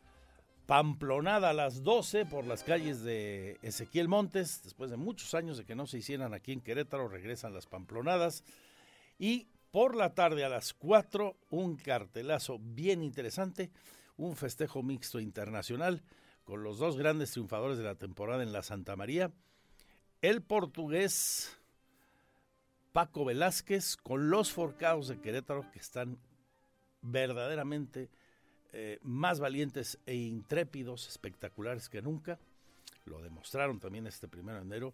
pamplonada 0.66 1.50
a 1.50 1.54
las 1.54 1.84
12 1.84 2.28
por 2.28 2.46
las 2.46 2.64
calles 2.64 3.02
de 3.02 3.58
Ezequiel 3.64 4.08
Montes. 4.08 4.62
Después 4.64 4.92
de 4.92 4.98
muchos 4.98 5.34
años 5.34 5.58
de 5.58 5.66
que 5.66 5.76
no 5.76 5.88
se 5.88 5.98
hicieran 5.98 6.34
aquí 6.34 6.52
en 6.52 6.62
Querétaro, 6.62 7.08
regresan 7.08 7.54
las 7.54 7.66
pamplonadas. 7.66 8.44
Y 9.18 9.48
por 9.72 9.96
la 9.96 10.14
tarde 10.14 10.46
a 10.46 10.50
las 10.50 10.74
4, 10.74 11.36
un 11.50 11.76
cartelazo 11.76 12.60
bien 12.60 13.02
interesante, 13.04 13.72
un 14.16 14.36
festejo 14.36 14.84
mixto 14.84 15.20
internacional 15.20 16.04
con 16.44 16.64
los 16.64 16.80
dos 16.80 16.98
grandes 16.98 17.32
triunfadores 17.32 17.78
de 17.78 17.84
la 17.84 17.96
temporada 17.96 18.44
en 18.44 18.52
la 18.52 18.64
Santa 18.64 18.96
María, 18.96 19.32
el 20.22 20.42
portugués 20.42 21.59
Paco 22.91 23.25
Velázquez 23.25 23.97
con 23.97 24.30
los 24.30 24.52
Forcados 24.52 25.08
de 25.08 25.19
Querétaro 25.19 25.69
que 25.71 25.80
están 25.80 26.19
verdaderamente 27.02 28.10
eh, 28.71 28.99
más 29.04 29.39
valientes 29.39 29.99
e 30.06 30.15
intrépidos, 30.15 31.08
espectaculares 31.08 31.89
que 31.89 32.02
nunca. 32.02 32.39
Lo 33.06 33.21
demostraron 33.21 33.80
también 33.80 34.08
este 34.08 34.28
primero 34.28 34.58
de 34.58 34.65
enero. 34.65 34.93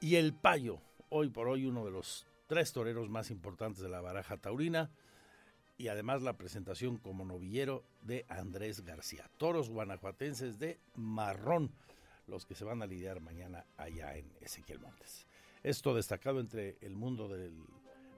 Y 0.00 0.16
el 0.16 0.34
Payo, 0.34 0.80
hoy 1.08 1.28
por 1.28 1.48
hoy 1.48 1.66
uno 1.66 1.84
de 1.84 1.90
los 1.90 2.26
tres 2.46 2.72
toreros 2.72 3.08
más 3.08 3.30
importantes 3.30 3.82
de 3.82 3.88
la 3.88 4.00
baraja 4.00 4.36
taurina 4.36 4.90
y 5.78 5.88
además 5.88 6.22
la 6.22 6.36
presentación 6.36 6.98
como 6.98 7.24
novillero 7.24 7.84
de 8.02 8.26
Andrés 8.28 8.84
García. 8.84 9.30
Toros 9.38 9.70
guanajuatenses 9.70 10.58
de 10.58 10.78
marrón, 10.96 11.72
los 12.26 12.46
que 12.46 12.54
se 12.54 12.64
van 12.64 12.82
a 12.82 12.86
lidiar 12.86 13.20
mañana 13.20 13.66
allá 13.76 14.16
en 14.16 14.32
Ezequiel 14.40 14.80
Montes. 14.80 15.26
Esto 15.62 15.94
destacado 15.94 16.40
entre 16.40 16.76
el 16.80 16.96
mundo 16.96 17.28
de 17.28 17.50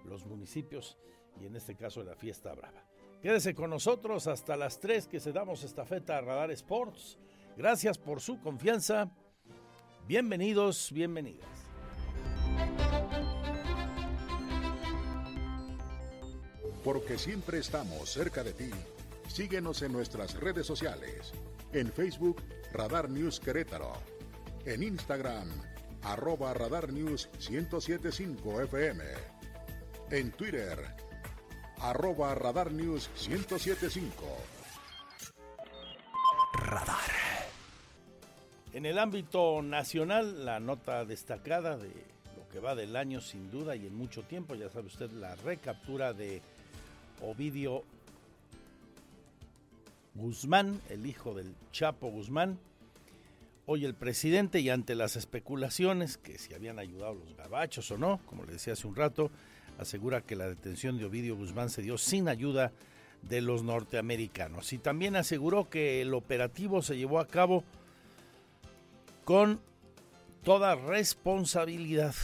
los 0.04 0.24
municipios 0.26 0.96
y 1.40 1.46
en 1.46 1.56
este 1.56 1.74
caso 1.74 2.02
la 2.02 2.14
fiesta 2.14 2.52
brava. 2.54 2.84
Quédese 3.22 3.54
con 3.54 3.70
nosotros 3.70 4.26
hasta 4.26 4.56
las 4.56 4.80
3 4.80 5.06
que 5.06 5.20
se 5.20 5.32
damos 5.32 5.64
estafeta 5.64 6.18
a 6.18 6.20
Radar 6.20 6.50
Sports. 6.50 7.18
Gracias 7.56 7.98
por 7.98 8.20
su 8.20 8.40
confianza. 8.40 9.10
Bienvenidos, 10.06 10.92
bienvenidas. 10.92 11.64
porque 16.84 17.16
siempre 17.16 17.58
estamos 17.58 18.10
cerca 18.10 18.44
de 18.44 18.52
ti. 18.52 18.70
Síguenos 19.26 19.80
en 19.82 19.92
nuestras 19.92 20.38
redes 20.38 20.66
sociales. 20.66 21.32
En 21.72 21.90
Facebook, 21.90 22.42
Radar 22.72 23.08
News 23.08 23.40
Querétaro. 23.40 23.94
En 24.66 24.82
Instagram, 24.82 25.48
arroba 26.04 26.52
Radar 26.52 26.92
News 26.92 27.28
1075 27.38 28.62
FM. 28.62 29.04
En 30.10 30.32
Twitter, 30.32 30.78
arroba 31.80 32.34
Radar 32.34 32.70
News 32.70 33.10
1075. 33.28 34.12
Radar. 36.54 37.10
En 38.72 38.86
el 38.86 38.98
ámbito 38.98 39.62
nacional, 39.62 40.44
la 40.44 40.60
nota 40.60 41.04
destacada 41.04 41.76
de 41.76 41.88
lo 42.36 42.48
que 42.52 42.60
va 42.60 42.74
del 42.74 42.96
año 42.96 43.20
sin 43.20 43.50
duda 43.50 43.76
y 43.76 43.86
en 43.86 43.94
mucho 43.94 44.22
tiempo, 44.22 44.54
ya 44.54 44.68
sabe 44.68 44.88
usted, 44.88 45.10
la 45.12 45.36
recaptura 45.36 46.12
de 46.12 46.42
Ovidio 47.22 47.84
Guzmán, 50.14 50.80
el 50.90 51.06
hijo 51.06 51.34
del 51.34 51.54
Chapo 51.72 52.08
Guzmán. 52.08 52.58
Hoy 53.66 53.86
el 53.86 53.94
presidente, 53.94 54.60
y 54.60 54.68
ante 54.68 54.94
las 54.94 55.16
especulaciones 55.16 56.18
que 56.18 56.36
si 56.36 56.52
habían 56.52 56.78
ayudado 56.78 57.14
los 57.14 57.34
gabachos 57.34 57.90
o 57.90 57.96
no, 57.96 58.20
como 58.26 58.44
le 58.44 58.52
decía 58.52 58.74
hace 58.74 58.86
un 58.86 58.94
rato, 58.94 59.30
asegura 59.78 60.20
que 60.20 60.36
la 60.36 60.46
detención 60.46 60.98
de 60.98 61.06
Ovidio 61.06 61.34
Guzmán 61.34 61.70
se 61.70 61.80
dio 61.80 61.96
sin 61.96 62.28
ayuda 62.28 62.72
de 63.22 63.40
los 63.40 63.62
norteamericanos. 63.62 64.74
Y 64.74 64.78
también 64.78 65.16
aseguró 65.16 65.70
que 65.70 66.02
el 66.02 66.12
operativo 66.12 66.82
se 66.82 66.98
llevó 66.98 67.20
a 67.20 67.26
cabo 67.26 67.64
con 69.24 69.60
toda 70.42 70.74
responsabilidad. 70.74 72.14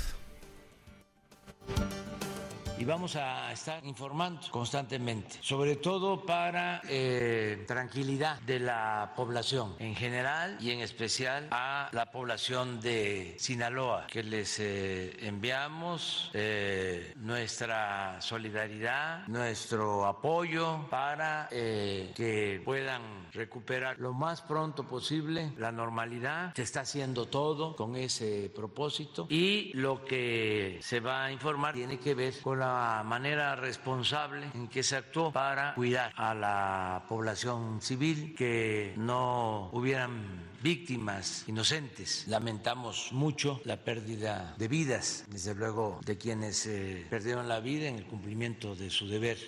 Y 2.80 2.84
vamos 2.86 3.14
a 3.16 3.52
estar 3.52 3.84
informando 3.84 4.40
constantemente, 4.50 5.36
sobre 5.42 5.76
todo 5.76 6.24
para 6.24 6.80
eh, 6.88 7.62
tranquilidad 7.66 8.40
de 8.40 8.58
la 8.58 9.12
población 9.14 9.74
en 9.78 9.94
general 9.94 10.56
y 10.60 10.70
en 10.70 10.80
especial 10.80 11.48
a 11.50 11.90
la 11.92 12.10
población 12.10 12.80
de 12.80 13.34
Sinaloa, 13.38 14.06
que 14.06 14.22
les 14.22 14.58
eh, 14.60 15.14
enviamos 15.20 16.30
eh, 16.32 17.12
nuestra 17.16 18.18
solidaridad, 18.22 19.26
nuestro 19.26 20.06
apoyo 20.06 20.86
para 20.88 21.48
que 21.50 22.62
puedan 22.64 23.02
recuperar 23.32 23.98
lo 23.98 24.14
más 24.14 24.40
pronto 24.40 24.84
posible 24.84 25.52
la 25.58 25.70
normalidad. 25.70 26.54
Se 26.54 26.62
está 26.62 26.80
haciendo 26.80 27.26
todo 27.26 27.76
con 27.76 27.96
ese 27.96 28.50
propósito 28.54 29.26
y 29.28 29.70
lo 29.74 30.02
que 30.02 30.78
se 30.80 31.00
va 31.00 31.26
a 31.26 31.32
informar 31.32 31.74
tiene 31.74 31.98
que 31.98 32.14
ver 32.14 32.40
con 32.40 32.58
la 32.58 32.69
manera 33.04 33.56
responsable 33.56 34.50
en 34.54 34.68
que 34.68 34.82
se 34.82 34.96
actuó 34.96 35.32
para 35.32 35.74
cuidar 35.74 36.12
a 36.16 36.34
la 36.34 37.04
población 37.08 37.80
civil, 37.80 38.34
que 38.34 38.94
no 38.96 39.70
hubieran 39.72 40.48
víctimas 40.62 41.44
inocentes. 41.48 42.26
Lamentamos 42.28 43.12
mucho 43.12 43.60
la 43.64 43.76
pérdida 43.76 44.54
de 44.58 44.68
vidas, 44.68 45.24
desde 45.28 45.54
luego 45.54 46.00
de 46.04 46.18
quienes 46.18 46.66
eh, 46.66 47.06
perdieron 47.08 47.48
la 47.48 47.60
vida 47.60 47.88
en 47.88 47.96
el 47.96 48.06
cumplimiento 48.06 48.74
de 48.74 48.90
su 48.90 49.08
deber. 49.08 49.38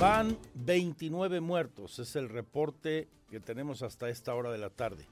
Van 0.00 0.36
29 0.54 1.40
muertos, 1.40 1.98
es 1.98 2.16
el 2.16 2.28
reporte 2.28 3.08
que 3.30 3.40
tenemos 3.40 3.82
hasta 3.82 4.08
esta 4.08 4.34
hora 4.34 4.50
de 4.50 4.58
la 4.58 4.70
tarde. 4.70 5.06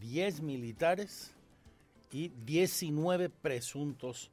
10 0.00 0.40
militares 0.42 1.34
y 2.10 2.28
19 2.44 3.28
presuntos 3.28 4.30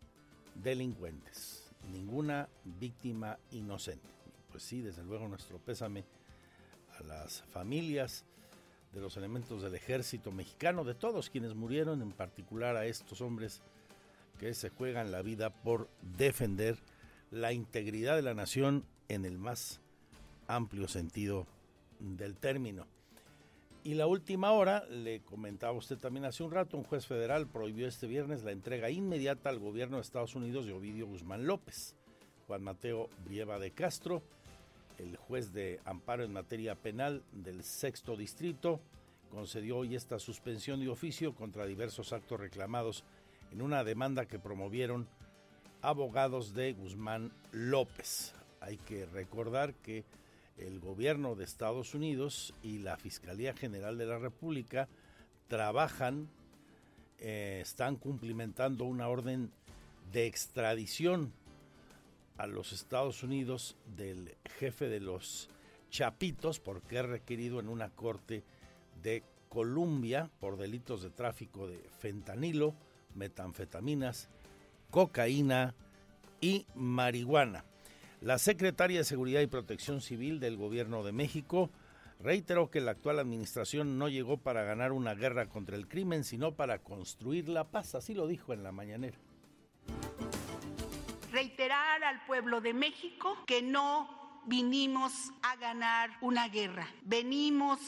delincuentes, 0.56 1.72
ninguna 1.92 2.48
víctima 2.80 3.38
inocente. 3.52 4.08
Pues 4.52 4.64
sí, 4.64 4.82
desde 4.82 5.04
luego 5.04 5.28
nuestro 5.28 5.58
pésame 5.60 6.04
a 7.00 7.04
las 7.04 7.42
familias 7.52 8.26
de 8.94 9.02
los 9.02 9.16
elementos 9.18 9.62
del 9.62 9.76
ejército 9.76 10.32
mexicano, 10.32 10.84
de 10.84 10.96
todos 10.96 11.30
quienes 11.30 11.56
murieron, 11.56 12.02
en 12.02 12.12
particular 12.12 12.76
a 12.76 12.86
estos 12.86 13.22
hombres 13.22 13.62
que 14.40 14.54
se 14.54 14.70
juegan 14.70 15.12
la 15.12 15.22
vida 15.22 15.50
por 15.50 15.90
defender 16.18 16.78
la 17.32 17.54
integridad 17.54 18.16
de 18.16 18.22
la 18.22 18.34
nación 18.34 18.86
en 19.08 19.26
el 19.26 19.38
más 19.38 19.80
amplio 20.48 20.88
sentido 20.88 21.48
del 22.00 22.36
término. 22.36 22.86
Y 23.84 23.96
la 23.96 24.06
última 24.06 24.52
hora, 24.52 24.86
le 24.86 25.22
comentaba 25.22 25.74
usted 25.74 25.98
también 25.98 26.26
hace 26.26 26.44
un 26.44 26.52
rato, 26.52 26.78
un 26.78 26.84
juez 26.84 27.08
federal 27.08 27.48
prohibió 27.48 27.88
este 27.88 28.06
viernes 28.06 28.44
la 28.44 28.52
entrega 28.52 28.92
inmediata 28.92 29.50
al 29.50 29.58
gobierno 29.58 29.98
de 29.98 30.04
Estados 30.04 30.36
Unidos 30.36 30.68
de 30.68 30.74
Ovidio 30.74 31.08
Guzmán 31.08 31.48
López. 31.48 31.96
Juan 32.46 32.62
Mateo 32.62 33.10
Brieva 33.26 33.58
de 33.58 33.72
Castro, 33.72 34.22
el 35.00 35.18
juez 35.18 35.52
de 35.52 35.80
amparo 35.86 36.24
en 36.24 36.32
materia 36.32 36.76
penal 36.76 37.24
del 37.32 37.64
sexto 37.64 38.16
distrito, 38.16 38.80
concedió 39.32 39.78
hoy 39.78 39.96
esta 39.96 40.20
suspensión 40.20 40.80
de 40.80 40.90
oficio 40.90 41.34
contra 41.34 41.66
diversos 41.66 42.14
actos 42.14 42.40
reclamados 42.40 43.04
en 43.52 43.64
una 43.64 43.84
demanda 43.84 44.28
que 44.28 44.38
promovieron 44.38 45.08
abogados 45.82 46.54
de 46.54 46.74
Guzmán 46.74 47.32
López. 47.52 48.36
Hay 48.60 48.78
que 48.78 49.08
recordar 49.08 49.74
que 49.74 50.06
el 50.62 50.80
gobierno 50.80 51.36
de 51.36 51.44
Estados 51.44 51.94
Unidos 51.94 52.54
y 52.64 52.80
la 52.80 52.98
Fiscalía 52.98 53.54
General 53.54 53.98
de 53.98 54.06
la 54.06 54.18
República 54.18 54.88
trabajan, 55.48 56.30
eh, 57.20 57.60
están 57.62 57.96
cumplimentando 57.96 58.86
una 58.86 59.08
orden 59.08 59.52
de 60.12 60.28
extradición 60.28 61.34
a 62.38 62.48
los 62.48 62.72
Estados 62.72 63.24
Unidos 63.24 63.76
del 63.96 64.36
jefe 64.60 64.88
de 64.88 65.00
los 65.00 65.50
Chapitos 65.90 66.60
porque 66.60 67.00
es 67.00 67.06
requerido 67.06 67.60
en 67.60 67.68
una 67.68 67.90
corte 67.90 68.44
de 69.04 69.24
Colombia 69.50 70.30
por 70.40 70.58
delitos 70.58 71.04
de 71.04 71.10
tráfico 71.10 71.68
de 71.68 71.80
fentanilo, 72.00 72.74
metanfetaminas, 73.14 74.30
cocaína 74.90 75.76
y 76.40 76.66
marihuana. 76.76 77.66
La 78.22 78.38
secretaria 78.38 79.00
de 79.00 79.04
Seguridad 79.04 79.42
y 79.42 79.48
Protección 79.48 80.00
Civil 80.00 80.40
del 80.40 80.56
Gobierno 80.56 81.04
de 81.04 81.12
México 81.12 81.72
reiteró 82.20 82.70
que 82.70 82.80
la 82.80 82.92
actual 82.92 83.18
administración 83.18 83.98
no 83.98 84.10
llegó 84.10 84.38
para 84.38 84.64
ganar 84.64 84.92
una 84.92 85.16
guerra 85.16 85.50
contra 85.50 85.76
el 85.76 85.88
crimen, 85.88 86.24
sino 86.24 86.52
para 86.52 86.84
construir 86.84 87.50
la 87.50 87.72
paz. 87.72 87.96
Así 87.96 88.14
lo 88.14 88.28
dijo 88.28 88.54
en 88.54 88.62
la 88.62 88.72
mañanera. 88.72 89.18
Reiterar 91.32 92.04
al 92.04 92.24
pueblo 92.28 92.62
de 92.62 92.76
México 92.76 93.36
que 93.48 93.64
no 93.64 94.44
vinimos 94.46 95.32
a 95.42 95.56
ganar 95.56 96.12
una 96.22 96.48
guerra, 96.48 96.88
venimos 97.04 97.80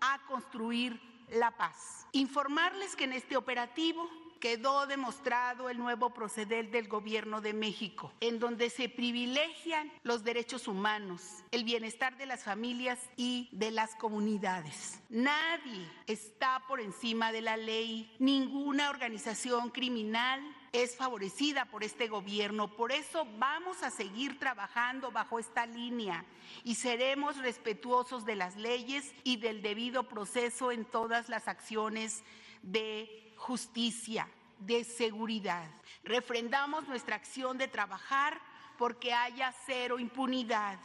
a 0.00 0.20
construir 0.28 1.00
la 1.30 1.50
paz. 1.56 2.06
Informarles 2.12 2.94
que 2.94 3.04
en 3.04 3.14
este 3.14 3.36
operativo 3.36 4.08
quedó 4.40 4.86
demostrado 4.86 5.68
el 5.68 5.78
nuevo 5.78 6.10
proceder 6.10 6.70
del 6.70 6.88
gobierno 6.88 7.40
de 7.40 7.52
México, 7.52 8.12
en 8.20 8.38
donde 8.38 8.70
se 8.70 8.88
privilegian 8.88 9.92
los 10.02 10.24
derechos 10.24 10.66
humanos, 10.66 11.44
el 11.50 11.64
bienestar 11.64 12.16
de 12.16 12.26
las 12.26 12.42
familias 12.42 12.98
y 13.16 13.48
de 13.52 13.70
las 13.70 13.94
comunidades. 13.94 15.00
Nadie 15.10 15.86
está 16.06 16.64
por 16.66 16.80
encima 16.80 17.32
de 17.32 17.42
la 17.42 17.56
ley, 17.56 18.16
ninguna 18.18 18.90
organización 18.90 19.70
criminal 19.70 20.40
es 20.72 20.96
favorecida 20.96 21.64
por 21.66 21.82
este 21.82 22.08
gobierno. 22.08 22.76
Por 22.76 22.92
eso 22.92 23.26
vamos 23.38 23.82
a 23.82 23.90
seguir 23.90 24.38
trabajando 24.38 25.10
bajo 25.10 25.38
esta 25.38 25.66
línea 25.66 26.24
y 26.64 26.76
seremos 26.76 27.36
respetuosos 27.38 28.24
de 28.24 28.36
las 28.36 28.56
leyes 28.56 29.12
y 29.24 29.36
del 29.36 29.62
debido 29.62 30.08
proceso 30.08 30.70
en 30.72 30.84
todas 30.84 31.28
las 31.28 31.48
acciones 31.48 32.22
de 32.62 33.29
justicia, 33.40 34.28
de 34.58 34.84
seguridad. 34.84 35.66
Refrendamos 36.04 36.86
nuestra 36.86 37.16
acción 37.16 37.56
de 37.56 37.68
trabajar 37.68 38.38
porque 38.78 39.12
haya 39.12 39.52
cero 39.66 39.98
impunidad. 39.98 40.78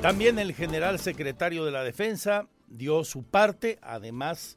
También 0.00 0.38
el 0.38 0.54
general 0.54 1.00
secretario 1.00 1.64
de 1.64 1.72
la 1.72 1.82
Defensa 1.82 2.46
dio 2.68 3.02
su 3.04 3.24
parte, 3.24 3.78
además 3.82 4.56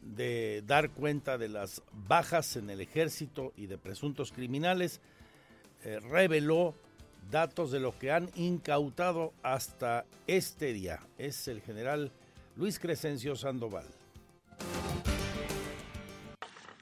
de 0.00 0.62
dar 0.66 0.90
cuenta 0.90 1.36
de 1.36 1.48
las 1.48 1.82
bajas 1.92 2.56
en 2.56 2.70
el 2.70 2.80
ejército 2.80 3.52
y 3.56 3.66
de 3.66 3.76
presuntos 3.76 4.32
criminales, 4.32 5.00
eh, 5.84 5.98
reveló 5.98 6.74
datos 7.30 7.72
de 7.72 7.80
lo 7.80 7.98
que 7.98 8.12
han 8.12 8.30
incautado 8.36 9.32
hasta 9.42 10.06
este 10.28 10.72
día. 10.72 11.00
Es 11.18 11.48
el 11.48 11.60
general 11.60 12.12
Luis 12.56 12.78
Crescencio 12.78 13.34
Sandoval. 13.34 13.99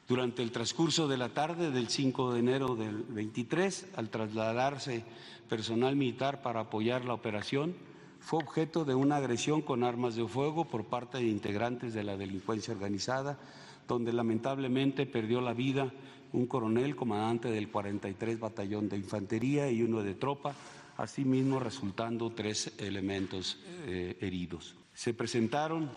Durante 0.08 0.42
el 0.42 0.52
transcurso 0.52 1.06
de 1.06 1.18
la 1.18 1.28
tarde 1.28 1.70
del 1.70 1.90
5 1.90 2.32
de 2.32 2.40
enero 2.40 2.76
del 2.76 3.02
23, 3.02 3.88
al 3.94 4.08
trasladarse 4.08 5.04
personal 5.50 5.96
militar 5.96 6.40
para 6.40 6.60
apoyar 6.60 7.04
la 7.04 7.12
operación, 7.12 7.74
fue 8.18 8.38
objeto 8.42 8.86
de 8.86 8.94
una 8.94 9.16
agresión 9.16 9.60
con 9.60 9.84
armas 9.84 10.16
de 10.16 10.26
fuego 10.26 10.64
por 10.64 10.86
parte 10.86 11.18
de 11.18 11.28
integrantes 11.28 11.92
de 11.92 12.04
la 12.04 12.16
delincuencia 12.16 12.72
organizada, 12.72 13.38
donde 13.86 14.14
lamentablemente 14.14 15.04
perdió 15.04 15.42
la 15.42 15.52
vida 15.52 15.92
un 16.32 16.46
coronel 16.46 16.96
comandante 16.96 17.50
del 17.50 17.68
43 17.68 18.40
Batallón 18.40 18.88
de 18.88 18.96
Infantería 18.96 19.70
y 19.70 19.82
uno 19.82 20.02
de 20.02 20.14
tropa, 20.14 20.54
asimismo 20.96 21.60
resultando 21.60 22.30
tres 22.30 22.72
elementos 22.78 23.58
eh, 23.86 24.16
heridos. 24.22 24.74
Se 24.94 25.12
presentaron 25.12 25.90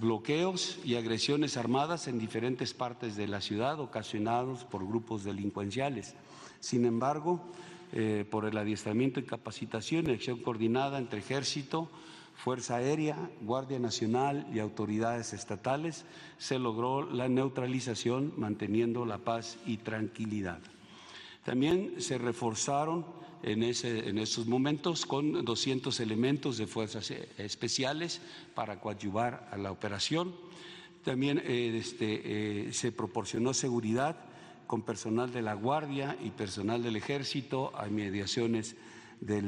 bloqueos 0.00 0.78
y 0.84 0.96
agresiones 0.96 1.56
armadas 1.56 2.08
en 2.08 2.18
diferentes 2.18 2.74
partes 2.74 3.16
de 3.16 3.28
la 3.28 3.40
ciudad 3.40 3.80
ocasionados 3.80 4.64
por 4.64 4.86
grupos 4.86 5.24
delincuenciales. 5.24 6.14
Sin 6.60 6.84
embargo, 6.84 7.40
eh, 7.92 8.24
por 8.30 8.46
el 8.46 8.56
adiestramiento 8.56 9.20
y 9.20 9.24
capacitación 9.24 10.08
y 10.08 10.12
acción 10.12 10.40
coordinada 10.40 10.98
entre 10.98 11.18
Ejército, 11.18 11.90
Fuerza 12.34 12.76
Aérea, 12.76 13.30
Guardia 13.42 13.78
Nacional 13.78 14.46
y 14.52 14.58
autoridades 14.58 15.32
estatales, 15.32 16.04
se 16.38 16.58
logró 16.58 17.02
la 17.02 17.28
neutralización 17.28 18.32
manteniendo 18.36 19.04
la 19.04 19.18
paz 19.18 19.58
y 19.66 19.76
tranquilidad. 19.76 20.60
También 21.44 22.00
se 22.00 22.18
reforzaron 22.18 23.04
en, 23.42 23.62
ese, 23.62 24.08
en 24.08 24.18
esos 24.18 24.46
momentos 24.46 25.06
con 25.06 25.44
200 25.44 25.98
elementos 26.00 26.58
de 26.58 26.66
fuerzas 26.66 27.10
eh, 27.10 27.28
especiales 27.38 28.20
para 28.54 28.80
coadyuvar 28.80 29.48
a 29.50 29.56
la 29.56 29.72
operación. 29.72 30.34
También 31.04 31.38
eh, 31.44 31.76
este, 31.78 32.68
eh, 32.68 32.72
se 32.72 32.92
proporcionó 32.92 33.54
seguridad 33.54 34.16
con 34.66 34.82
personal 34.82 35.32
de 35.32 35.42
la 35.42 35.54
Guardia 35.54 36.16
y 36.22 36.30
personal 36.30 36.82
del 36.82 36.96
Ejército 36.96 37.72
a 37.76 37.86
mediaciones 37.86 38.76
de 39.20 39.40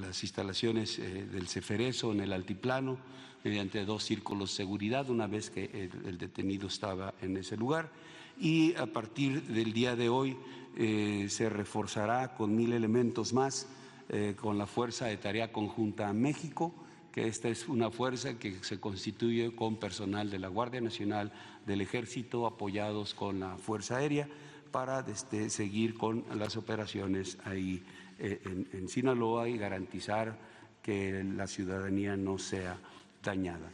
las 0.00 0.22
instalaciones 0.22 0.98
del 0.98 1.48
Ceferezo 1.48 2.12
en 2.12 2.20
el 2.20 2.34
altiplano 2.34 2.98
mediante 3.44 3.84
dos 3.86 4.04
círculos 4.04 4.50
de 4.50 4.56
seguridad 4.56 5.08
una 5.08 5.26
vez 5.26 5.48
que 5.48 5.88
el 6.04 6.18
detenido 6.18 6.66
estaba 6.66 7.14
en 7.22 7.38
ese 7.38 7.56
lugar 7.56 7.90
y 8.38 8.74
a 8.74 8.86
partir 8.86 9.42
del 9.44 9.72
día 9.72 9.96
de 9.96 10.08
hoy 10.08 10.36
eh, 10.76 11.26
se 11.28 11.48
reforzará 11.48 12.34
con 12.34 12.56
mil 12.56 12.72
elementos 12.72 13.32
más 13.32 13.66
eh, 14.08 14.34
con 14.38 14.58
la 14.58 14.66
Fuerza 14.66 15.06
de 15.06 15.16
Tarea 15.16 15.52
Conjunta 15.52 16.12
México, 16.12 16.72
que 17.12 17.28
esta 17.28 17.48
es 17.48 17.68
una 17.68 17.90
fuerza 17.90 18.38
que 18.38 18.62
se 18.62 18.80
constituye 18.80 19.54
con 19.54 19.76
personal 19.76 20.30
de 20.30 20.38
la 20.38 20.48
Guardia 20.48 20.80
Nacional, 20.80 21.32
del 21.66 21.80
Ejército, 21.80 22.46
apoyados 22.46 23.14
con 23.14 23.40
la 23.40 23.56
Fuerza 23.56 23.96
Aérea, 23.96 24.28
para 24.70 25.00
este, 25.00 25.50
seguir 25.50 25.94
con 25.94 26.24
las 26.34 26.56
operaciones 26.56 27.38
ahí 27.44 27.82
eh, 28.18 28.40
en 28.72 28.88
Sinaloa 28.88 29.48
y 29.48 29.58
garantizar 29.58 30.38
que 30.82 31.22
la 31.22 31.46
ciudadanía 31.46 32.16
no 32.16 32.38
sea 32.38 32.78
dañada. 33.22 33.70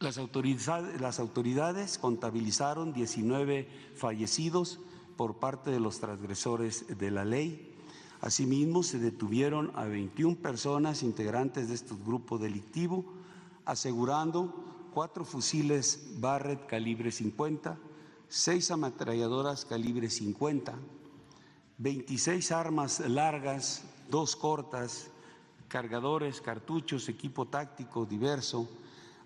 Las 0.00 0.18
autoridades, 0.18 1.98
contabilizaron 1.98 2.92
19 2.92 3.68
fallecidos 3.94 4.80
por 5.16 5.36
parte 5.36 5.70
de 5.70 5.80
los 5.80 6.00
transgresores 6.00 6.86
de 6.98 7.10
la 7.10 7.24
ley. 7.24 7.74
Asimismo, 8.20 8.82
se 8.82 8.98
detuvieron 8.98 9.70
a 9.74 9.84
21 9.84 10.36
personas 10.36 11.02
integrantes 11.02 11.68
de 11.68 11.74
este 11.74 11.94
grupo 11.94 12.38
delictivo, 12.38 13.04
asegurando 13.64 14.88
cuatro 14.92 15.24
fusiles 15.24 16.14
Barrett 16.18 16.66
calibre 16.66 17.10
50, 17.10 17.78
seis 18.28 18.70
ametralladoras 18.70 19.64
calibre 19.64 20.08
50, 20.08 20.74
26 21.78 22.52
armas 22.52 23.00
largas, 23.00 23.84
dos 24.08 24.36
cortas, 24.36 25.08
cargadores, 25.68 26.40
cartuchos, 26.40 27.08
equipo 27.08 27.46
táctico 27.46 28.06
diverso, 28.06 28.68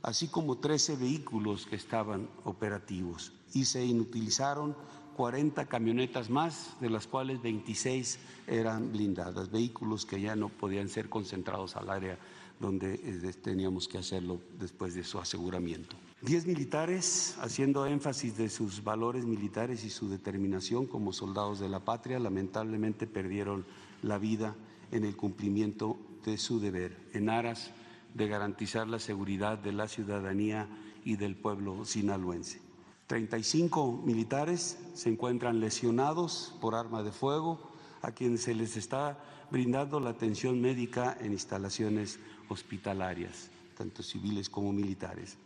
así 0.03 0.29
como 0.29 0.57
13 0.57 0.97
vehículos 0.97 1.67
que 1.67 1.77
estaban 1.77 2.29
operativos 2.45 3.33
y 3.53 3.65
se 3.65 3.85
inutilizaron 3.85 4.77
40 5.19 5.67
camionetas 5.67 6.31
más, 6.31 6.77
de 6.81 6.89
las 6.89 7.09
cuales 7.09 7.43
26 7.43 8.21
eran 8.47 8.93
blindadas, 8.93 9.51
vehículos 9.51 10.07
que 10.07 10.21
ya 10.21 10.37
no 10.37 10.49
podían 10.49 10.89
ser 10.89 11.09
concentrados 11.09 11.75
al 11.75 11.91
área 11.91 12.17
donde 12.61 12.95
eh, 12.95 13.33
teníamos 13.43 13.89
que 13.89 13.99
hacerlo 13.99 14.41
después 14.61 14.95
de 14.95 15.03
su 15.03 15.19
aseguramiento. 15.19 15.97
Diez 16.23 16.47
militares, 16.47 17.37
haciendo 17.41 17.85
énfasis 17.85 18.37
de 18.37 18.49
sus 18.49 18.85
valores 18.85 19.25
militares 19.25 19.83
y 19.83 19.91
su 19.91 20.09
determinación 20.09 20.87
como 20.87 21.13
soldados 21.13 21.59
de 21.59 21.69
la 21.69 21.81
patria, 21.81 22.21
lamentablemente 22.21 23.09
perdieron 23.09 23.65
la 24.03 24.19
vida 24.19 24.55
en 24.93 25.05
el 25.05 25.17
cumplimiento 25.17 25.99
de 26.25 26.39
su 26.39 26.61
deber, 26.61 26.97
en 27.13 27.29
aras 27.29 27.73
de 28.15 28.29
garantizar 28.29 28.87
la 28.87 29.01
seguridad 29.01 29.59
de 29.59 29.73
la 29.73 29.89
ciudadanía 29.89 30.69
y 31.05 31.17
del 31.17 31.35
pueblo 31.35 31.85
sinaloense. 31.85 32.68
35 33.09 34.03
militares 34.05 34.79
se 34.93 35.09
encuentran 35.09 35.61
lesionados 35.61 36.55
por 36.61 36.75
arma 36.75 37.03
de 37.03 37.11
fuego, 37.11 37.59
a 38.03 38.13
quienes 38.13 38.43
se 38.43 38.55
les 38.55 38.77
está 38.77 39.19
brindando 39.51 39.99
la 39.99 40.11
atención 40.11 40.61
médica 40.61 41.17
en 41.19 41.33
instalaciones 41.33 42.21
hospitalarias, 42.49 43.51
tanto 43.77 44.03
civiles 44.03 44.51
como 44.51 44.73
militares. 44.75 45.39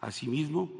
Asimismo, 0.00 0.70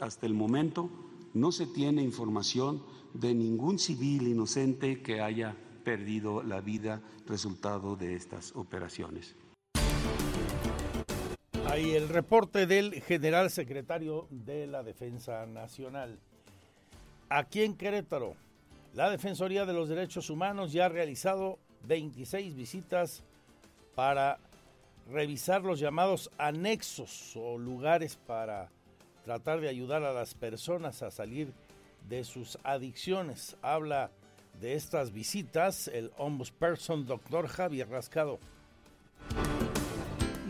hasta 0.00 0.26
el 0.26 0.34
momento 0.34 0.90
no 1.32 1.52
se 1.52 1.66
tiene 1.66 2.02
información 2.02 2.82
de 3.14 3.32
ningún 3.32 3.78
civil 3.78 4.26
inocente 4.26 5.00
que 5.00 5.20
haya 5.20 5.56
perdido 5.84 6.42
la 6.42 6.60
vida 6.60 7.02
resultado 7.26 7.94
de 7.94 8.16
estas 8.16 8.56
operaciones. 8.56 9.36
Ahí 11.72 11.94
el 11.94 12.10
reporte 12.10 12.66
del 12.66 13.00
general 13.00 13.48
secretario 13.48 14.26
de 14.28 14.66
la 14.66 14.82
Defensa 14.82 15.46
Nacional. 15.46 16.18
Aquí 17.30 17.62
en 17.62 17.78
Querétaro, 17.78 18.36
la 18.92 19.08
Defensoría 19.08 19.64
de 19.64 19.72
los 19.72 19.88
Derechos 19.88 20.28
Humanos 20.28 20.72
ya 20.72 20.84
ha 20.84 20.88
realizado 20.90 21.58
26 21.86 22.54
visitas 22.56 23.22
para 23.94 24.38
revisar 25.10 25.62
los 25.62 25.80
llamados 25.80 26.30
anexos 26.36 27.34
o 27.36 27.56
lugares 27.56 28.16
para 28.16 28.68
tratar 29.24 29.62
de 29.62 29.70
ayudar 29.70 30.04
a 30.04 30.12
las 30.12 30.34
personas 30.34 31.02
a 31.02 31.10
salir 31.10 31.54
de 32.06 32.24
sus 32.24 32.58
adicciones. 32.64 33.56
Habla 33.62 34.10
de 34.60 34.74
estas 34.74 35.10
visitas 35.10 35.88
el 35.88 36.12
ombudsperson 36.18 37.06
doctor 37.06 37.48
Javier 37.48 37.88
Rascado. 37.88 38.38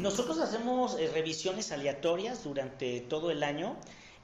Nosotros 0.03 0.38
hacemos 0.38 0.99
eh, 0.99 1.09
revisiones 1.15 1.71
aleatorias 1.71 2.43
durante 2.43 3.01
todo 3.01 3.31
el 3.31 3.43
año 3.43 3.77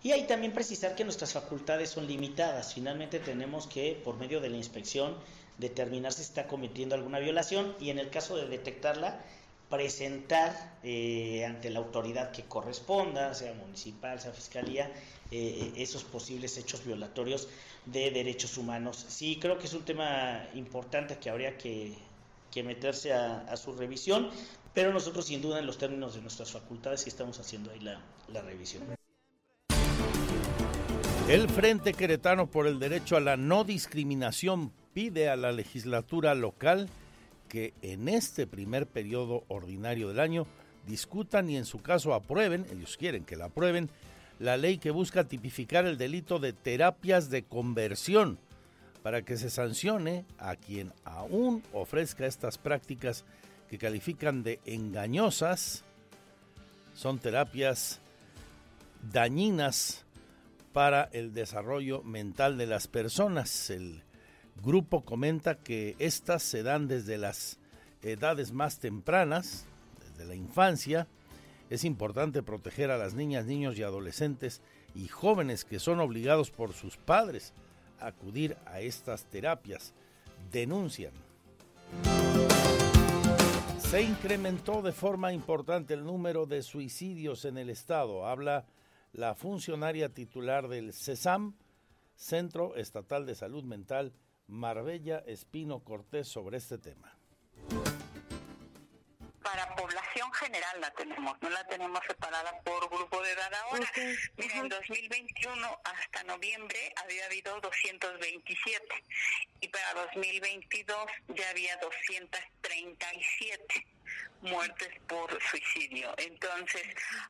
y 0.02 0.10
hay 0.12 0.26
también 0.26 0.52
precisar 0.52 0.94
que 0.94 1.04
nuestras 1.04 1.32
facultades 1.32 1.90
son 1.90 2.06
limitadas. 2.06 2.74
Finalmente 2.74 3.20
tenemos 3.20 3.66
que, 3.66 4.00
por 4.04 4.16
medio 4.16 4.40
de 4.40 4.50
la 4.50 4.56
inspección, 4.56 5.16
determinar 5.56 6.12
si 6.12 6.22
está 6.22 6.46
cometiendo 6.48 6.94
alguna 6.94 7.20
violación 7.20 7.74
y 7.80 7.90
en 7.90 7.98
el 7.98 8.10
caso 8.10 8.36
de 8.36 8.48
detectarla, 8.48 9.20
presentar 9.70 10.76
eh, 10.82 11.44
ante 11.44 11.70
la 11.70 11.78
autoridad 11.78 12.32
que 12.32 12.44
corresponda, 12.44 13.34
sea 13.34 13.52
municipal, 13.54 14.20
sea 14.20 14.32
fiscalía, 14.32 14.90
eh, 15.30 15.72
esos 15.76 16.04
posibles 16.04 16.56
hechos 16.56 16.84
violatorios 16.84 17.48
de 17.84 18.10
derechos 18.10 18.56
humanos. 18.56 19.04
Sí, 19.08 19.38
creo 19.40 19.58
que 19.58 19.66
es 19.66 19.74
un 19.74 19.84
tema 19.84 20.46
importante 20.54 21.18
que 21.18 21.30
habría 21.30 21.56
que, 21.58 21.94
meterse 22.64 23.12
a, 23.12 23.56
su 23.56 23.72
revisión, 23.72 24.30
pero 24.74 24.92
nosotros 24.92 25.26
sin 25.26 25.42
duda 25.42 25.58
en 25.58 25.66
los 25.66 25.78
términos 25.78 26.14
de 26.14 26.20
nuestras 26.20 26.52
facultades 26.52 27.00
sí 27.02 27.08
estamos 27.08 27.38
haciendo 27.40 27.70
ahí 27.70 27.80
la, 27.80 28.00
revisión. 28.42 28.82
El 31.28 31.48
Frente 31.48 31.92
Queretano 31.92 32.46
por 32.46 32.66
el 32.66 32.78
Derecho 32.78 33.16
a 33.16 33.20
la 33.20 33.36
No 33.36 33.64
Discriminación 33.64 34.72
pide 34.94 35.28
a 35.28 35.36
la 35.36 35.52
legislatura 35.52 36.34
local 36.34 36.88
que 37.48 37.74
en 37.82 38.08
este 38.08 38.46
primer 38.46 38.86
periodo 38.86 39.44
ordinario 39.48 40.08
del 40.08 40.20
año 40.20 40.46
discutan 40.86 41.50
y 41.50 41.56
en 41.56 41.64
su 41.64 41.80
caso 41.80 42.14
aprueben, 42.14 42.66
ellos 42.72 42.96
quieren 42.96 43.24
que 43.24 43.36
la 43.36 43.46
aprueben, 43.46 43.90
la 44.38 44.56
ley 44.56 44.78
que 44.78 44.90
busca 44.90 45.24
tipificar 45.24 45.86
el 45.86 45.98
delito 45.98 46.38
de 46.38 46.52
terapias 46.52 47.30
de 47.30 47.42
conversión 47.42 48.38
para 49.02 49.22
que 49.22 49.36
se 49.36 49.50
sancione 49.50 50.24
a 50.38 50.56
quien 50.56 50.92
aún 51.04 51.62
ofrezca 51.72 52.26
estas 52.26 52.58
prácticas 52.58 53.24
que 53.68 53.78
califican 53.78 54.42
de 54.42 54.60
engañosas, 54.64 55.84
son 56.94 57.18
terapias 57.18 58.00
dañinas 59.12 60.04
para 60.72 61.08
el 61.12 61.32
desarrollo 61.32 62.02
mental 62.02 62.58
de 62.58 62.66
las 62.66 62.88
personas. 62.88 63.70
El 63.70 64.02
grupo 64.62 65.04
comenta 65.04 65.56
que 65.56 65.96
estas 65.98 66.42
se 66.42 66.62
dan 66.62 66.88
desde 66.88 67.18
las 67.18 67.58
edades 68.02 68.52
más 68.52 68.78
tempranas, 68.78 69.66
desde 70.00 70.24
la 70.24 70.34
infancia. 70.34 71.06
Es 71.70 71.84
importante 71.84 72.42
proteger 72.42 72.90
a 72.90 72.98
las 72.98 73.14
niñas, 73.14 73.46
niños 73.46 73.78
y 73.78 73.82
adolescentes 73.82 74.60
y 74.94 75.08
jóvenes 75.08 75.64
que 75.64 75.78
son 75.78 76.00
obligados 76.00 76.50
por 76.50 76.72
sus 76.72 76.96
padres 76.96 77.52
a 78.00 78.08
acudir 78.08 78.56
a 78.66 78.80
estas 78.80 79.24
terapias. 79.24 79.92
Denuncian. 80.50 81.12
Se 83.90 84.02
incrementó 84.02 84.82
de 84.82 84.92
forma 84.92 85.32
importante 85.32 85.94
el 85.94 86.04
número 86.04 86.44
de 86.44 86.62
suicidios 86.62 87.46
en 87.46 87.56
el 87.56 87.70
estado. 87.70 88.26
Habla 88.26 88.66
la 89.12 89.34
funcionaria 89.34 90.10
titular 90.10 90.68
del 90.68 90.92
CESAM, 90.92 91.54
Centro 92.14 92.76
Estatal 92.76 93.24
de 93.24 93.34
Salud 93.34 93.64
Mental, 93.64 94.12
Marbella 94.46 95.20
Espino 95.26 95.80
Cortés 95.80 96.28
sobre 96.28 96.58
este 96.58 96.76
tema. 96.76 97.16
Para 99.58 99.74
población 99.74 100.30
general 100.34 100.80
la 100.80 100.92
tenemos, 100.92 101.36
no 101.42 101.50
la 101.50 101.66
tenemos 101.66 102.00
separada 102.06 102.52
por 102.62 102.88
grupo 102.88 103.20
de 103.22 103.32
edad 103.32 103.52
ahora. 103.54 103.90
Mira, 104.36 104.54
en 104.54 104.68
2021 104.68 105.80
hasta 105.82 106.22
noviembre 106.22 106.94
había 107.02 107.26
habido 107.26 107.60
227 107.60 108.86
y 109.60 109.66
para 109.66 109.94
2022 109.94 111.10
ya 111.34 111.50
había 111.50 111.76
237 111.78 113.97
muertes 114.42 114.88
por 115.06 115.30
suicidio. 115.42 116.14
Entonces, 116.16 116.82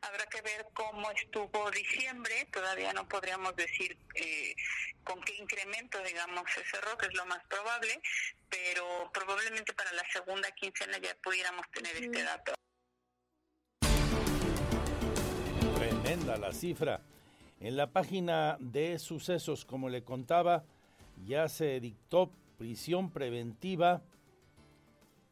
habrá 0.02 0.26
que 0.26 0.40
ver 0.42 0.66
cómo 0.74 1.10
estuvo 1.12 1.70
diciembre. 1.70 2.48
Todavía 2.52 2.92
no 2.92 3.08
podríamos 3.08 3.54
decir 3.56 3.96
eh, 4.14 4.54
con 5.04 5.20
qué 5.22 5.36
incremento, 5.36 6.02
digamos, 6.02 6.44
ese 6.56 6.76
error, 6.76 6.96
que 6.98 7.06
es 7.06 7.14
lo 7.14 7.26
más 7.26 7.42
probable, 7.48 8.00
pero 8.48 9.10
probablemente 9.12 9.72
para 9.72 9.92
la 9.92 10.04
segunda 10.12 10.50
quincena 10.52 10.98
ya 10.98 11.14
pudiéramos 11.22 11.66
tener 11.70 11.96
este 11.96 12.22
dato. 12.22 12.54
Tremenda 15.76 16.36
la 16.36 16.52
cifra. 16.52 17.00
En 17.60 17.76
la 17.76 17.90
página 17.90 18.56
de 18.60 18.98
sucesos, 18.98 19.64
como 19.64 19.88
le 19.88 20.04
contaba, 20.04 20.64
ya 21.24 21.48
se 21.48 21.80
dictó 21.80 22.32
prisión 22.56 23.10
preventiva 23.10 24.02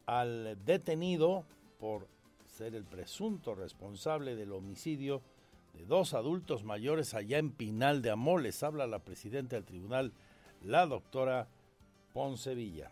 al 0.07 0.57
detenido 0.65 1.45
por 1.79 2.07
ser 2.47 2.73
el 2.73 2.85
presunto 2.85 3.53
responsable 3.53 4.35
del 4.35 4.53
homicidio 4.53 5.21
de 5.73 5.85
dos 5.85 6.15
adultos 6.15 6.63
mayores 6.63 7.13
allá 7.13 7.37
en 7.37 7.51
Pinal 7.51 8.01
de 8.01 8.09
Amoles. 8.09 8.63
Habla 8.63 8.87
la 8.87 8.99
presidenta 8.99 9.55
del 9.55 9.65
tribunal, 9.65 10.11
la 10.63 10.87
doctora 10.87 11.47
Ponce 12.13 12.55
Villa 12.55 12.91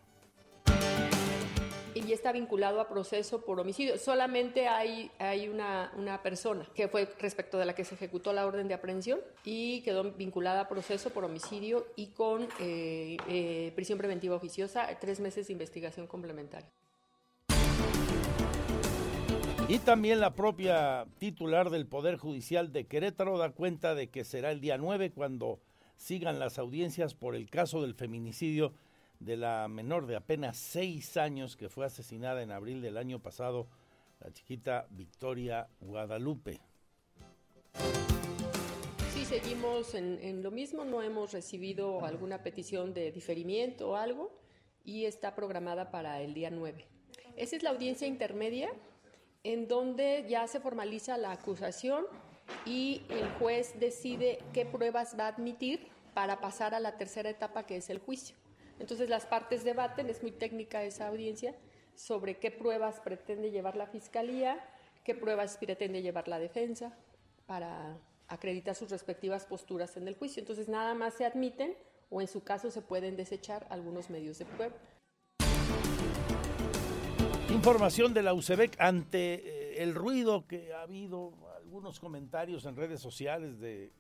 y 1.96 2.12
está 2.12 2.34
vinculado 2.34 2.82
a 2.82 2.90
proceso 2.90 3.42
por 3.42 3.60
homicidio. 3.60 3.98
Solamente 3.98 4.68
hay, 4.68 5.10
hay 5.18 5.48
una, 5.48 5.94
una, 5.96 6.22
persona 6.22 6.68
que 6.76 6.90
fue 6.90 7.10
respecto 7.20 7.58
de 7.58 7.66
la 7.66 7.74
que 7.74 7.86
se 7.86 7.96
ejecutó 7.96 8.34
la 8.34 8.46
orden 8.46 8.68
de 8.68 8.74
aprehensión 8.74 9.22
y 9.46 9.82
quedó 9.82 10.04
vinculada 10.12 10.62
a 10.62 10.68
proceso 10.68 11.10
por 11.12 11.24
homicidio 11.24 11.88
y 11.96 12.08
con 12.08 12.48
eh, 12.60 13.18
eh, 13.30 13.72
prisión 13.76 13.98
preventiva 13.98 14.36
oficiosa, 14.36 14.88
tres 15.00 15.22
meses 15.22 15.48
de 15.48 15.54
investigación 15.54 16.06
complementaria. 16.06 16.70
Y 19.68 19.80
también 19.80 20.20
la 20.20 20.36
propia 20.36 21.08
titular 21.18 21.72
del 21.72 21.88
Poder 21.88 22.18
Judicial 22.18 22.72
de 22.72 22.86
Querétaro 22.86 23.40
da 23.40 23.50
cuenta 23.50 23.96
de 23.96 24.12
que 24.12 24.24
será 24.24 24.52
el 24.52 24.62
día 24.62 24.78
9 24.78 25.12
cuando 25.12 25.60
sigan 25.98 26.38
las 26.38 26.60
audiencias 26.60 27.16
por 27.16 27.36
el 27.36 27.50
caso 27.50 27.82
del 27.82 27.96
feminicidio 27.96 28.74
de 29.20 29.38
la 29.38 29.68
menor 29.68 30.06
de 30.06 30.18
apenas 30.18 30.58
seis 30.58 31.18
años 31.18 31.58
que 31.58 31.68
fue 31.68 31.84
asesinada 31.88 32.44
en 32.44 32.52
abril 32.52 32.80
del 32.80 32.96
año 32.96 33.24
pasado, 33.24 33.68
la 34.20 34.32
chiquita 34.32 34.86
Victoria 34.92 35.68
Guadalupe. 35.80 36.60
Sí, 39.16 39.26
seguimos 39.26 39.96
en, 39.96 40.20
en, 40.22 40.44
lo 40.44 40.52
mismo, 40.52 40.86
no 40.86 41.02
hemos 41.02 41.34
recibido 41.34 42.06
alguna 42.06 42.44
petición 42.44 42.94
de 42.94 43.12
diferimiento 43.12 43.90
o 43.90 43.96
algo 43.96 44.32
y 44.84 45.06
está 45.06 45.34
programada 45.34 45.90
para 45.90 46.22
el 46.22 46.36
día 46.36 46.52
9. 46.52 46.86
Esa 47.36 47.56
es 47.56 47.64
la 47.64 47.72
audiencia 47.72 48.06
intermedia 48.06 48.70
en 49.46 49.68
donde 49.68 50.26
ya 50.28 50.48
se 50.48 50.60
formaliza 50.60 51.18
la 51.18 51.32
acusación 51.32 52.06
y 52.66 53.04
el 53.10 53.30
juez 53.40 53.80
decide 53.80 54.40
qué 54.54 54.66
pruebas 54.66 55.16
va 55.18 55.26
a 55.26 55.30
admitir 55.30 55.88
para 56.16 56.42
pasar 56.42 56.74
a 56.74 56.80
la 56.80 56.98
tercera 56.98 57.30
etapa 57.30 57.68
que 57.68 57.78
es 57.78 57.92
el 57.92 58.00
juicio. 58.00 58.36
Entonces 58.80 59.08
las 59.08 59.28
partes 59.28 59.64
debaten, 59.64 60.10
es 60.10 60.24
muy 60.24 60.32
técnica 60.32 60.84
esa 60.84 61.08
audiencia, 61.08 61.56
sobre 61.94 62.40
qué 62.40 62.50
pruebas 62.50 63.00
pretende 63.02 63.52
llevar 63.52 63.76
la 63.76 63.86
fiscalía, 63.86 64.60
qué 65.04 65.14
pruebas 65.14 65.58
pretende 65.58 66.02
llevar 66.02 66.28
la 66.28 66.40
defensa 66.40 66.98
para 67.46 68.00
acreditar 68.28 68.74
sus 68.74 68.90
respectivas 68.90 69.46
posturas 69.46 69.96
en 69.96 70.08
el 70.08 70.16
juicio. 70.16 70.40
Entonces 70.40 70.68
nada 70.68 70.96
más 70.96 71.14
se 71.14 71.24
admiten 71.24 71.78
o 72.10 72.20
en 72.20 72.28
su 72.28 72.44
caso 72.44 72.72
se 72.72 72.82
pueden 72.82 73.16
desechar 73.16 73.68
algunos 73.70 74.10
medios 74.10 74.40
de 74.40 74.46
prueba. 74.46 74.76
Información 77.56 78.14
de 78.14 78.22
la 78.22 78.34
UCEBEC 78.34 78.76
ante 78.82 79.36
eh, 79.36 79.82
el 79.84 79.96
ruido 79.96 80.46
que 80.46 80.74
ha 80.74 80.82
habido, 80.82 81.32
algunos 81.56 82.02
comentarios 82.02 82.66
en 82.66 82.76
redes 82.76 83.00
sociales 83.00 83.62
de 83.62 83.94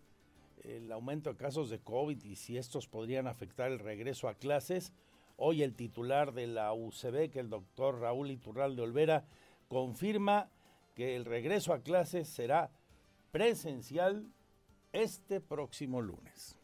el 0.65 0.91
aumento 0.91 1.30
de 1.32 1.38
casos 1.38 1.70
de 1.70 1.80
COVID 1.80 2.22
y 2.26 2.36
si 2.36 2.58
estos 2.58 2.88
podrían 2.88 3.28
afectar 3.28 3.72
el 3.72 3.80
regreso 3.80 4.28
a 4.28 4.36
clases. 4.36 4.91
Hoy 5.38 5.63
el 5.63 5.74
titular 5.74 6.34
de 6.34 6.48
la 6.48 6.74
UCB, 6.74 7.38
el 7.38 7.50
doctor 7.50 8.02
Raúl 8.02 8.30
Iturral 8.30 8.76
de 8.76 8.82
Olvera, 8.82 9.24
confirma 9.70 10.50
que 10.94 11.15
el 11.15 11.24
regreso 11.24 11.72
a 11.72 11.80
clases 11.80 12.28
será 12.28 12.72
presencial 13.32 14.28
este 14.91 15.39
próximo 15.39 16.02
lunes. 16.02 16.58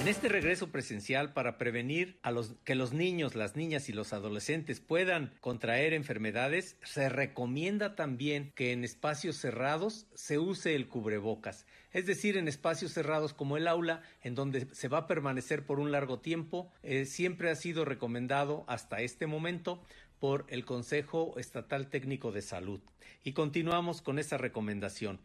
En 0.00 0.08
este 0.08 0.30
regreso 0.30 0.68
presencial 0.68 1.34
para 1.34 1.58
prevenir 1.58 2.18
a 2.22 2.30
los, 2.30 2.54
que 2.64 2.74
los 2.74 2.94
niños, 2.94 3.34
las 3.34 3.54
niñas 3.54 3.90
y 3.90 3.92
los 3.92 4.14
adolescentes 4.14 4.80
puedan 4.80 5.34
contraer 5.42 5.92
enfermedades, 5.92 6.78
se 6.82 7.10
recomienda 7.10 7.96
también 7.96 8.50
que 8.54 8.72
en 8.72 8.82
espacios 8.82 9.36
cerrados 9.36 10.06
se 10.14 10.38
use 10.38 10.74
el 10.74 10.88
cubrebocas, 10.88 11.66
es 11.92 12.06
decir, 12.06 12.38
en 12.38 12.48
espacios 12.48 12.92
cerrados 12.92 13.34
como 13.34 13.58
el 13.58 13.68
aula, 13.68 14.00
en 14.22 14.34
donde 14.34 14.68
se 14.72 14.88
va 14.88 14.98
a 14.98 15.06
permanecer 15.06 15.66
por 15.66 15.78
un 15.78 15.92
largo 15.92 16.18
tiempo, 16.20 16.72
eh, 16.82 17.04
siempre 17.04 17.50
ha 17.50 17.54
sido 17.54 17.84
recomendado 17.84 18.64
hasta 18.68 19.02
este 19.02 19.26
momento 19.26 19.82
por 20.18 20.46
el 20.48 20.64
Consejo 20.64 21.34
Estatal 21.36 21.90
Técnico 21.90 22.32
de 22.32 22.40
Salud. 22.40 22.80
Y 23.22 23.34
continuamos 23.34 24.00
con 24.00 24.18
esa 24.18 24.38
recomendación. 24.38 25.20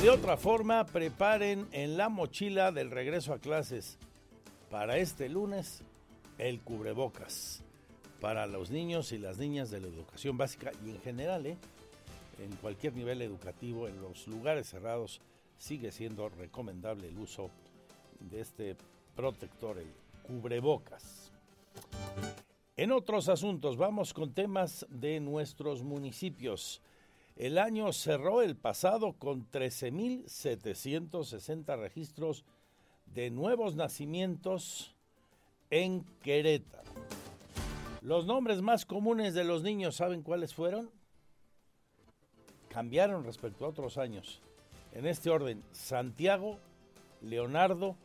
De 0.00 0.08
otra 0.08 0.38
forma, 0.38 0.86
preparen 0.86 1.68
en 1.70 1.98
la 1.98 2.08
mochila 2.08 2.72
del 2.72 2.90
regreso 2.90 3.34
a 3.34 3.38
clases 3.38 3.98
para 4.70 4.96
este 4.96 5.28
lunes 5.28 5.82
el 6.38 6.60
cubrebocas 6.60 7.62
para 8.18 8.46
los 8.46 8.70
niños 8.70 9.12
y 9.12 9.18
las 9.18 9.36
niñas 9.36 9.70
de 9.70 9.80
la 9.80 9.88
educación 9.88 10.38
básica 10.38 10.72
y 10.84 10.90
en 10.90 11.00
general, 11.02 11.44
¿eh? 11.44 11.58
en 12.42 12.56
cualquier 12.56 12.94
nivel 12.94 13.20
educativo, 13.20 13.86
en 13.86 14.00
los 14.00 14.26
lugares 14.28 14.70
cerrados, 14.70 15.20
sigue 15.58 15.92
siendo 15.92 16.28
recomendable 16.30 17.08
el 17.08 17.18
uso 17.18 17.50
de 18.18 18.40
este 18.40 18.76
protector, 19.14 19.78
el 19.78 19.92
cubrebocas. 20.22 21.30
En 22.76 22.92
otros 22.92 23.28
asuntos, 23.28 23.76
vamos 23.76 24.14
con 24.14 24.32
temas 24.32 24.86
de 24.88 25.20
nuestros 25.20 25.82
municipios. 25.82 26.80
El 27.36 27.58
año 27.58 27.92
cerró 27.92 28.42
el 28.42 28.56
pasado 28.56 29.12
con 29.14 29.48
13.760 29.50 31.78
registros 31.78 32.44
de 33.06 33.30
nuevos 33.30 33.74
nacimientos 33.74 34.94
en 35.70 36.04
Querétaro. 36.22 36.92
Los 38.02 38.26
nombres 38.26 38.60
más 38.62 38.84
comunes 38.84 39.32
de 39.34 39.44
los 39.44 39.62
niños, 39.62 39.96
¿saben 39.96 40.22
cuáles 40.22 40.54
fueron? 40.54 40.90
Cambiaron 42.68 43.24
respecto 43.24 43.64
a 43.64 43.68
otros 43.68 43.96
años. 43.96 44.42
En 44.92 45.06
este 45.06 45.30
orden, 45.30 45.62
Santiago, 45.72 46.58
Leonardo, 47.22 47.96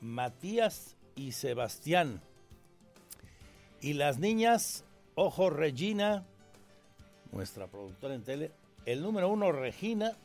Matías 0.00 0.96
y 1.16 1.32
Sebastián. 1.32 2.20
Y 3.80 3.94
las 3.94 4.18
niñas, 4.18 4.84
ojo 5.14 5.48
Regina, 5.50 6.24
nuestra 7.32 7.66
productora 7.66 8.14
en 8.14 8.24
tele, 8.24 8.52
el 8.86 9.02
número 9.02 9.28
uno, 9.28 9.52
Regina. 9.52 10.16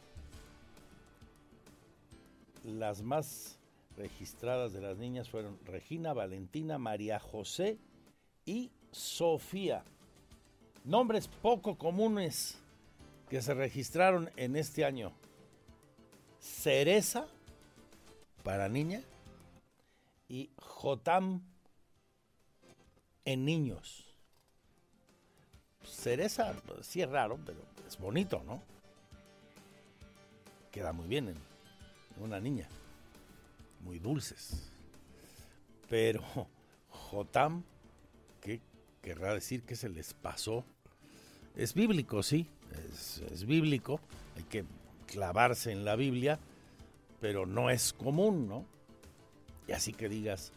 Las 2.64 3.02
más 3.02 3.58
registradas 3.98 4.74
de 4.74 4.82
las 4.82 4.98
niñas 4.98 5.30
fueron 5.30 5.58
Regina, 5.66 6.14
Valentina, 6.14 6.78
María 6.78 7.20
José 7.20 7.78
y 8.46 8.72
Sofía. 8.92 9.84
Nombres 10.84 11.28
poco 11.28 11.78
comunes 11.78 12.58
que 13.30 13.42
se 13.42 13.54
registraron 13.54 14.30
en 14.36 14.56
este 14.56 14.86
año. 14.86 15.12
Cereza 16.40 17.28
para 18.44 18.70
niña 18.70 19.02
y 20.28 20.52
Jotam 20.58 21.42
en 23.26 23.46
niños. 23.46 24.06
Cereza, 25.84 26.54
pues, 26.66 26.86
sí 26.86 27.02
es 27.02 27.10
raro, 27.10 27.40
pero 27.46 27.60
es 27.90 27.98
bonito, 27.98 28.44
¿no? 28.46 28.62
Queda 30.72 30.94
muy 30.94 31.08
bien 31.08 31.30
en 31.30 31.38
una 32.24 32.40
niña. 32.40 32.68
Muy 33.84 33.98
dulces. 33.98 34.72
Pero 35.90 36.24
Jotam, 36.90 37.64
¿qué 38.42 38.62
querrá 39.02 39.34
decir 39.34 39.64
que 39.64 39.76
se 39.76 39.90
les 39.90 40.14
pasó? 40.14 40.64
Es 41.56 41.74
bíblico, 41.74 42.22
sí, 42.22 42.48
es, 42.94 43.46
bíblico. 43.46 44.00
Hay 44.38 44.44
que 44.44 44.66
clavarse 45.08 45.72
en 45.72 45.84
la 45.84 45.96
Biblia, 45.96 46.38
pero 47.20 47.48
no 47.48 47.72
es 47.72 47.92
común, 47.92 48.48
¿no? 48.48 48.66
Y 49.68 49.72
así 49.72 49.94
que 49.94 50.10
digas, 50.10 50.52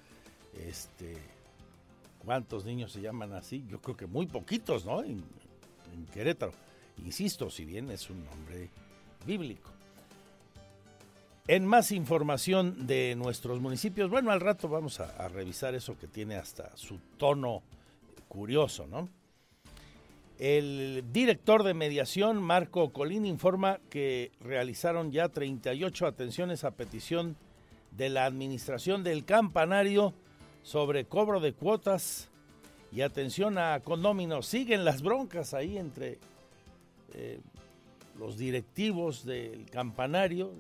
este, 0.69 1.17
¿cuántos 2.23 2.67
niños 2.67 2.93
se 2.93 3.01
llaman 3.01 3.33
así? 3.33 3.65
Yo 3.71 3.81
creo 3.81 3.97
que 3.97 4.07
muy 4.07 4.27
poquitos, 4.27 4.85
¿no? 4.85 5.03
En 5.03 5.25
Querétaro. 6.13 6.53
Insisto, 6.99 7.51
si 7.51 7.65
bien 7.65 7.91
es 7.91 8.11
un 8.11 8.25
nombre 8.25 8.71
bíblico. 9.27 9.71
En 11.49 11.67
más 11.67 11.91
información 11.91 12.87
de 12.87 13.17
nuestros 13.17 13.61
municipios, 13.61 14.09
bueno, 14.09 14.31
al 14.31 14.41
rato 14.41 14.69
vamos 14.69 15.01
a, 15.01 15.27
revisar 15.29 15.75
eso 15.75 15.99
que 15.99 16.07
tiene 16.07 16.37
hasta 16.37 16.77
su 16.77 16.99
tono 17.17 17.63
curioso, 18.29 18.87
¿no? 18.87 19.09
El 20.39 21.05
director 21.13 21.63
de 21.63 21.75
mediación, 21.75 22.43
Marco 22.43 22.93
Colín, 22.93 23.27
informa 23.27 23.81
que 23.91 24.31
realizaron 24.41 25.11
ya 25.11 25.29
38 25.29 26.07
atenciones 26.07 26.65
a 26.65 26.73
petición 26.73 27.37
de 27.91 28.09
la 28.09 28.25
administración 28.25 29.05
del 29.05 29.25
campanario 29.25 30.15
sobre 30.63 31.05
cobro 31.05 31.41
de 31.41 31.53
cuotas 31.53 32.29
y 32.93 33.03
atención 33.03 33.59
a 33.59 33.81
condóminos. 33.81 34.47
Siguen 34.47 34.85
las 34.85 35.03
broncas 35.03 35.55
ahí 35.55 35.77
entre 35.77 36.19
eh, 37.15 37.41
los 38.19 38.37
directivos 38.37 39.25
del 39.25 39.69
campanario, 39.71 40.53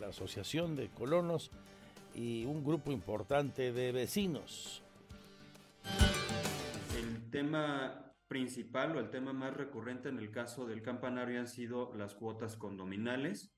la, 0.00 0.08
Asociación 0.08 0.76
de 0.76 0.88
Colonos 0.88 1.50
y 2.14 2.44
un 2.44 2.64
grupo 2.64 2.92
importante 2.92 3.72
de 3.72 3.92
vecinos. 3.92 4.82
El 6.96 7.30
tema 7.30 8.14
principal 8.28 8.96
o 8.96 9.00
el 9.00 9.10
tema 9.10 9.32
más 9.32 9.56
recurrente 9.56 10.08
en 10.08 10.18
el 10.18 10.30
caso 10.30 10.66
del 10.66 10.82
campanario 10.82 11.40
han 11.40 11.48
sido 11.48 11.92
las 11.96 12.14
cuotas 12.14 12.56
condominales 12.56 13.52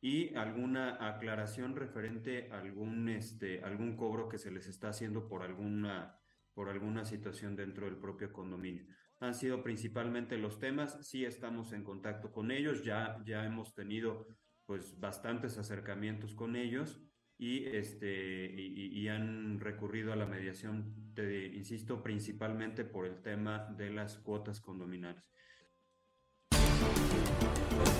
y 0.00 0.34
alguna 0.34 1.08
aclaración 1.08 1.76
referente 1.76 2.50
a 2.52 2.58
algún, 2.58 3.08
este, 3.08 3.62
algún 3.64 3.96
cobro 3.96 4.28
que 4.28 4.38
se 4.38 4.50
les 4.50 4.66
está 4.66 4.88
haciendo 4.90 5.28
por 5.28 5.42
alguna, 5.42 6.18
por 6.54 6.68
alguna 6.68 7.04
situación 7.04 7.56
dentro 7.56 7.86
del 7.86 7.96
propio 7.96 8.32
condominio. 8.32 8.86
Han 9.20 9.34
sido 9.34 9.62
principalmente 9.62 10.38
los 10.38 10.60
temas, 10.60 10.98
sí 11.06 11.24
estamos 11.24 11.72
en 11.72 11.82
contacto 11.82 12.30
con 12.30 12.50
ellos, 12.50 12.84
ya, 12.84 13.20
ya 13.26 13.44
hemos 13.44 13.74
tenido 13.74 14.28
pues 14.64 15.00
bastantes 15.00 15.58
acercamientos 15.58 16.34
con 16.34 16.54
ellos 16.54 17.00
y, 17.36 17.64
este, 17.64 18.52
y, 18.52 19.08
han 19.08 19.60
recurrido 19.60 20.12
a 20.12 20.16
la 20.16 20.26
mediación, 20.26 21.12
te, 21.14 21.46
insisto, 21.46 22.02
principalmente 22.02 22.84
por 22.84 23.06
el 23.06 23.22
tema 23.22 23.72
de 23.76 23.90
las 23.90 24.18
cuotas 24.18 24.60
condominales. 24.60 25.32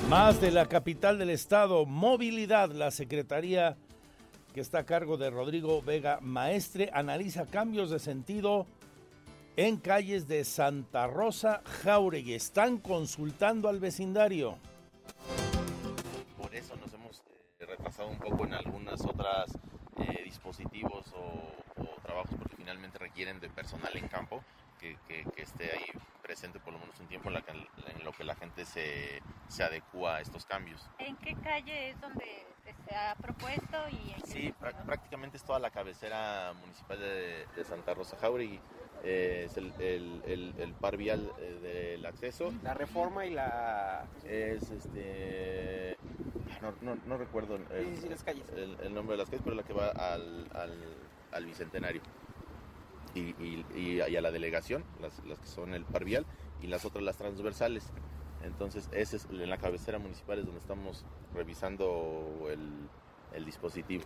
Más 0.09 0.41
de 0.41 0.51
la 0.51 0.67
capital 0.67 1.19
del 1.19 1.31
estado, 1.31 1.87
movilidad, 1.87 2.71
la 2.73 2.91
Secretaría 2.91 3.77
que 4.53 4.61
está 4.61 4.81
a 4.81 4.87
cargo 4.87 5.17
de 5.17 5.31
Rodrigo 5.31 5.83
Vega 5.83 6.19
Maestre 6.21 6.91
analiza 6.93 7.47
cambios 7.47 7.91
de 7.91 7.99
sentido 7.99 8.67
en 9.59 9.77
calles 9.77 10.29
de 10.29 10.45
Santa 10.45 11.09
Rosa, 11.09 11.63
Jauregui. 11.83 12.33
Están 12.33 12.79
consultando 12.79 13.69
al 13.69 13.81
vecindario. 13.81 14.57
Por 16.37 16.55
eso 16.55 16.77
nos 16.77 16.95
hemos 16.95 17.25
eh, 17.59 17.67
retrasado 17.67 18.09
un 18.09 18.21
poco 18.21 18.45
en 18.45 18.55
algunas 18.55 19.05
otras 19.05 19.51
eh, 19.97 20.23
dispositivos 20.23 21.13
o, 21.13 21.91
trabajos 22.05 22.37
porque 22.39 22.55
finalmente 22.55 22.99
requieren 22.99 23.41
de 23.41 23.51
personal 23.51 23.91
en 23.97 24.07
campo 24.07 24.45
que, 24.79 24.97
esté 25.37 25.73
ahí 25.73 25.87
presente 26.29 26.61
por 26.61 26.75
lo 26.75 26.79
menos 26.79 27.01
un 27.01 27.07
tiempo 27.07 27.31
en, 27.31 28.05
lo 28.05 28.13
que 28.13 28.23
la 28.23 28.35
gente 28.35 28.67
se, 28.67 29.23
se 29.49 29.63
adecua 29.63 30.17
a 30.17 30.21
estos 30.21 30.45
cambios. 30.45 30.87
¿En 30.99 31.17
qué 31.17 31.35
calle 31.37 31.89
es 31.89 32.01
donde 32.03 32.45
se 32.87 32.95
ha 32.95 33.15
propuesto? 33.15 33.79
Y 33.91 34.15
sí, 34.27 34.55
prácticamente 34.85 35.39
es 35.39 35.43
toda 35.43 35.59
la 35.59 35.71
cabecera 35.71 36.53
municipal 36.61 37.01
de, 37.01 37.65
Santa 37.65 37.95
Rosa 37.95 38.19
Jauregui. 38.21 38.61
Eh, 39.05 39.45
es 39.47 39.57
el, 39.57 39.73
el, 39.79 40.55
el, 40.59 40.75
par 40.75 40.99
vial 40.99 41.33
eh, 41.39 41.95
del 41.97 42.05
acceso. 42.05 42.53
La 42.63 42.75
reforma 42.75 43.25
y 43.25 43.31
la... 43.31 44.05
Es 44.25 44.71
este... 44.71 45.97
No, 46.61 46.75
no, 46.83 46.99
no 47.07 47.17
recuerdo 47.17 47.57
el, 47.57 47.63
nombre 48.93 49.17
de 49.17 49.19
las 49.19 49.31
calles, 49.31 49.43
pero 49.43 49.57
la 49.57 49.63
que 49.63 49.73
va 49.73 49.89
al, 49.89 50.47
al, 50.53 50.75
al 51.33 51.47
Bicentenario. 51.47 52.03
Y, 53.19 54.01
a 54.01 54.21
la 54.21 54.31
delegación, 54.31 54.85
las, 55.01 55.21
que 55.39 55.47
son 55.47 55.75
el 55.75 55.85
par 55.85 56.05
vial, 56.05 56.27
y 56.63 56.67
las 56.67 56.85
otras 56.85 57.05
las 57.05 57.17
transversales. 57.17 57.85
Entonces, 58.43 58.89
ese 58.93 59.17
es 59.17 59.27
en 59.31 59.51
la 59.51 59.59
cabecera 59.59 59.99
municipal 59.99 60.39
es 60.39 60.45
donde 60.45 60.61
estamos 60.61 61.05
revisando 61.35 62.49
el, 62.51 62.89
el 63.33 63.45
dispositivo. 63.45 64.05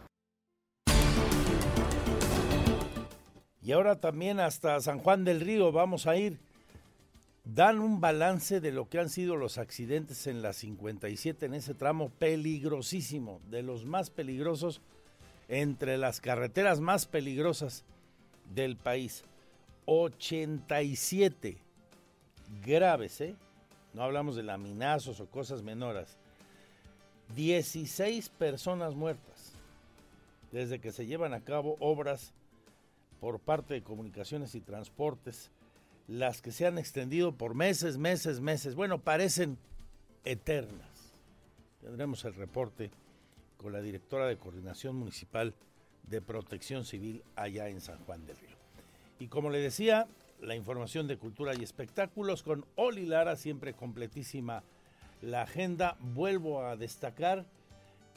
Y 3.63 3.73
ahora 3.73 4.01
también 4.01 4.41
hasta 4.41 4.81
San 4.81 4.99
Juan 4.99 5.25
del 5.25 5.41
Río 5.41 5.71
vamos 5.71 6.07
a 6.07 6.17
ir. 6.17 6.41
Dan 7.45 7.81
un 7.81 8.01
balance 8.01 8.61
de 8.61 8.73
lo 8.73 8.89
que 8.89 8.99
han 8.99 9.09
sido 9.09 9.37
los 9.37 9.59
accidentes 9.59 10.27
en 10.27 10.43
la 10.43 10.53
57 10.53 11.47
en 11.47 11.55
ese 11.55 11.75
tramo 11.75 12.09
peligrosísimo, 12.11 13.41
de 13.51 13.63
los 13.63 13.85
más 13.85 14.11
peligrosos, 14.11 14.81
entre 15.49 15.99
las 15.99 16.21
carreteras 16.21 16.81
más 16.81 17.07
peligrosas 17.07 17.85
del 18.51 18.77
país. 18.77 19.25
87 19.87 21.59
graves, 22.65 23.21
¿eh? 23.21 23.35
No 23.95 24.03
hablamos 24.03 24.37
de 24.37 24.43
laminazos 24.43 25.21
o 25.21 25.27
cosas 25.27 25.63
menores. 25.63 26.17
16 27.35 28.29
personas 28.31 28.95
muertas 28.95 29.53
desde 30.53 30.81
que 30.81 30.93
se 30.93 31.07
llevan 31.07 31.35
a 31.35 31.41
cabo 31.41 31.77
obras 31.81 32.33
por 33.21 33.41
parte 33.41 33.75
de 33.75 33.83
comunicaciones 33.83 34.55
y 34.55 34.61
transportes, 34.61 35.51
las 36.09 36.43
que 36.43 36.53
se 36.53 36.67
han 36.67 36.79
extendido 36.79 37.33
por 37.33 37.55
meses, 37.55 37.97
meses, 37.97 38.41
meses. 38.41 38.75
Bueno, 38.75 39.01
parecen 39.01 39.57
eternas. 40.25 41.13
Tendremos 41.81 42.25
el 42.25 42.35
reporte 42.35 42.91
con 43.57 43.73
la 43.73 43.81
directora 43.81 44.27
de 44.27 44.37
Coordinación 44.37 44.97
Municipal 44.97 45.55
de 46.05 46.21
Protección 46.21 46.85
Civil 46.85 47.23
allá 47.37 47.69
en 47.69 47.81
San 47.81 47.99
Juan 48.05 48.27
del 48.27 48.37
Río. 48.37 48.57
Y 49.19 49.29
como 49.29 49.51
le 49.51 49.59
decía, 49.59 50.07
la 50.41 50.57
información 50.57 51.07
de 51.07 51.17
cultura 51.17 51.55
y 51.55 51.63
espectáculos 51.63 52.43
con 52.43 52.65
Oli 52.75 53.07
Lara, 53.07 53.37
siempre 53.37 53.75
completísima 53.75 54.63
la 55.21 55.43
agenda. 55.43 55.97
Vuelvo 56.01 56.65
a 56.65 56.77
destacar 56.77 57.47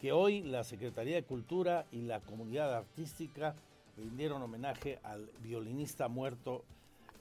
que 0.01 0.11
hoy 0.11 0.41
la 0.41 0.63
Secretaría 0.63 1.15
de 1.15 1.23
Cultura 1.23 1.85
y 1.91 2.01
la 2.01 2.19
comunidad 2.19 2.73
artística 2.73 3.55
rindieron 3.95 4.41
homenaje 4.41 4.99
al 5.03 5.29
violinista 5.41 6.07
muerto, 6.07 6.65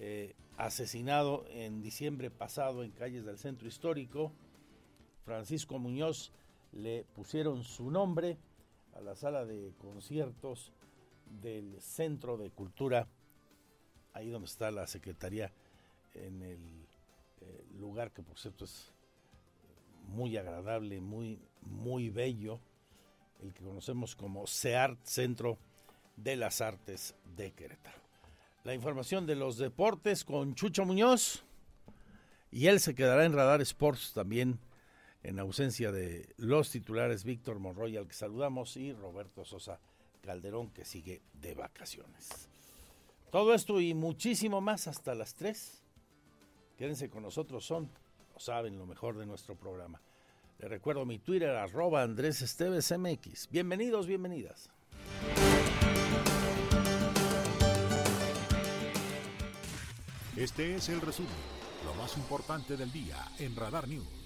eh, 0.01 0.35
asesinado 0.57 1.45
en 1.51 1.83
diciembre 1.83 2.31
pasado 2.31 2.83
en 2.83 2.91
calles 2.91 3.25
del 3.25 3.39
centro 3.39 3.69
histórico. 3.69 4.33
Francisco 5.25 5.79
Muñoz 5.79 6.33
le 6.73 7.05
pusieron 7.15 7.63
su 7.63 7.91
nombre 7.91 8.39
a 8.95 9.01
la 9.01 9.15
sala 9.15 9.45
de 9.45 9.73
conciertos 9.79 10.73
del 11.41 11.81
Centro 11.81 12.37
de 12.37 12.51
Cultura, 12.51 13.09
ahí 14.13 14.31
donde 14.31 14.47
está 14.47 14.71
la 14.71 14.87
Secretaría, 14.87 15.53
en 16.15 16.43
el 16.43 16.87
eh, 17.41 17.65
lugar 17.79 18.13
que 18.13 18.23
por 18.23 18.39
cierto 18.39 18.65
es 18.65 18.93
muy 20.09 20.37
agradable, 20.37 21.01
muy, 21.01 21.41
muy 21.63 22.11
bello, 22.11 22.61
el 23.43 23.53
que 23.53 23.65
conocemos 23.65 24.15
como 24.15 24.47
SEART 24.47 24.99
Centro 25.05 25.59
de 26.17 26.37
las 26.37 26.61
Artes 26.61 27.15
de 27.37 27.53
Querétaro. 27.53 27.99
La 28.63 28.75
información 28.75 29.27
de 29.27 29.35
los 29.35 29.59
deportes 29.59 30.25
con 30.25 30.55
Chucho 30.55 30.85
Muñoz 30.85 31.45
y 32.51 32.69
él 32.69 32.81
se 32.81 32.95
quedará 32.95 33.25
en 33.25 33.33
Radar 33.33 33.61
Sports 33.61 34.13
también 34.15 34.59
en 35.25 35.39
ausencia 35.39 35.91
de 35.91 36.29
los 36.37 36.71
titulares 36.71 37.25
Víctor 37.25 37.59
Monroy 37.59 37.97
al 37.97 38.07
que 38.07 38.13
saludamos 38.13 38.77
y 38.77 38.93
Roberto 38.93 39.45
Sosa 39.45 39.81
Calderón 40.21 40.71
que 40.71 40.85
sigue 40.85 41.23
de 41.33 41.55
vacaciones. 41.55 42.49
Todo 43.31 43.55
esto 43.55 43.81
y 43.81 43.95
muchísimo 43.95 44.61
más 44.61 44.87
hasta 44.87 45.15
las 45.15 45.35
3. 45.35 45.83
Quédense 46.77 47.09
con 47.09 47.23
nosotros, 47.23 47.65
son, 47.65 47.91
o 48.35 48.39
saben, 48.39 48.79
lo 48.79 48.87
mejor 48.87 49.17
de 49.17 49.27
nuestro 49.27 49.57
programa. 49.57 50.01
Les 50.59 50.71
recuerdo 50.71 51.05
mi 51.05 51.19
Twitter, 51.19 51.51
arroba 51.51 52.03
Andrés 52.03 52.43
Esteves 52.43 52.93
MX. 52.97 53.49
Bienvenidos, 53.51 54.07
bienvenidas. 54.07 54.71
Este 60.37 60.75
es 60.75 60.89
el 60.89 61.01
resumen, 61.01 61.33
lo 61.87 61.95
más 61.95 62.17
importante 62.17 62.77
del 62.77 62.93
día 62.93 63.17
en 63.39 63.57
Radar 63.57 63.89
News. 63.89 64.24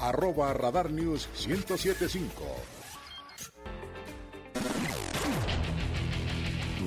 arroba 0.00 0.52
Radar 0.54 0.90
News 0.90 1.28
1075. 1.46 2.30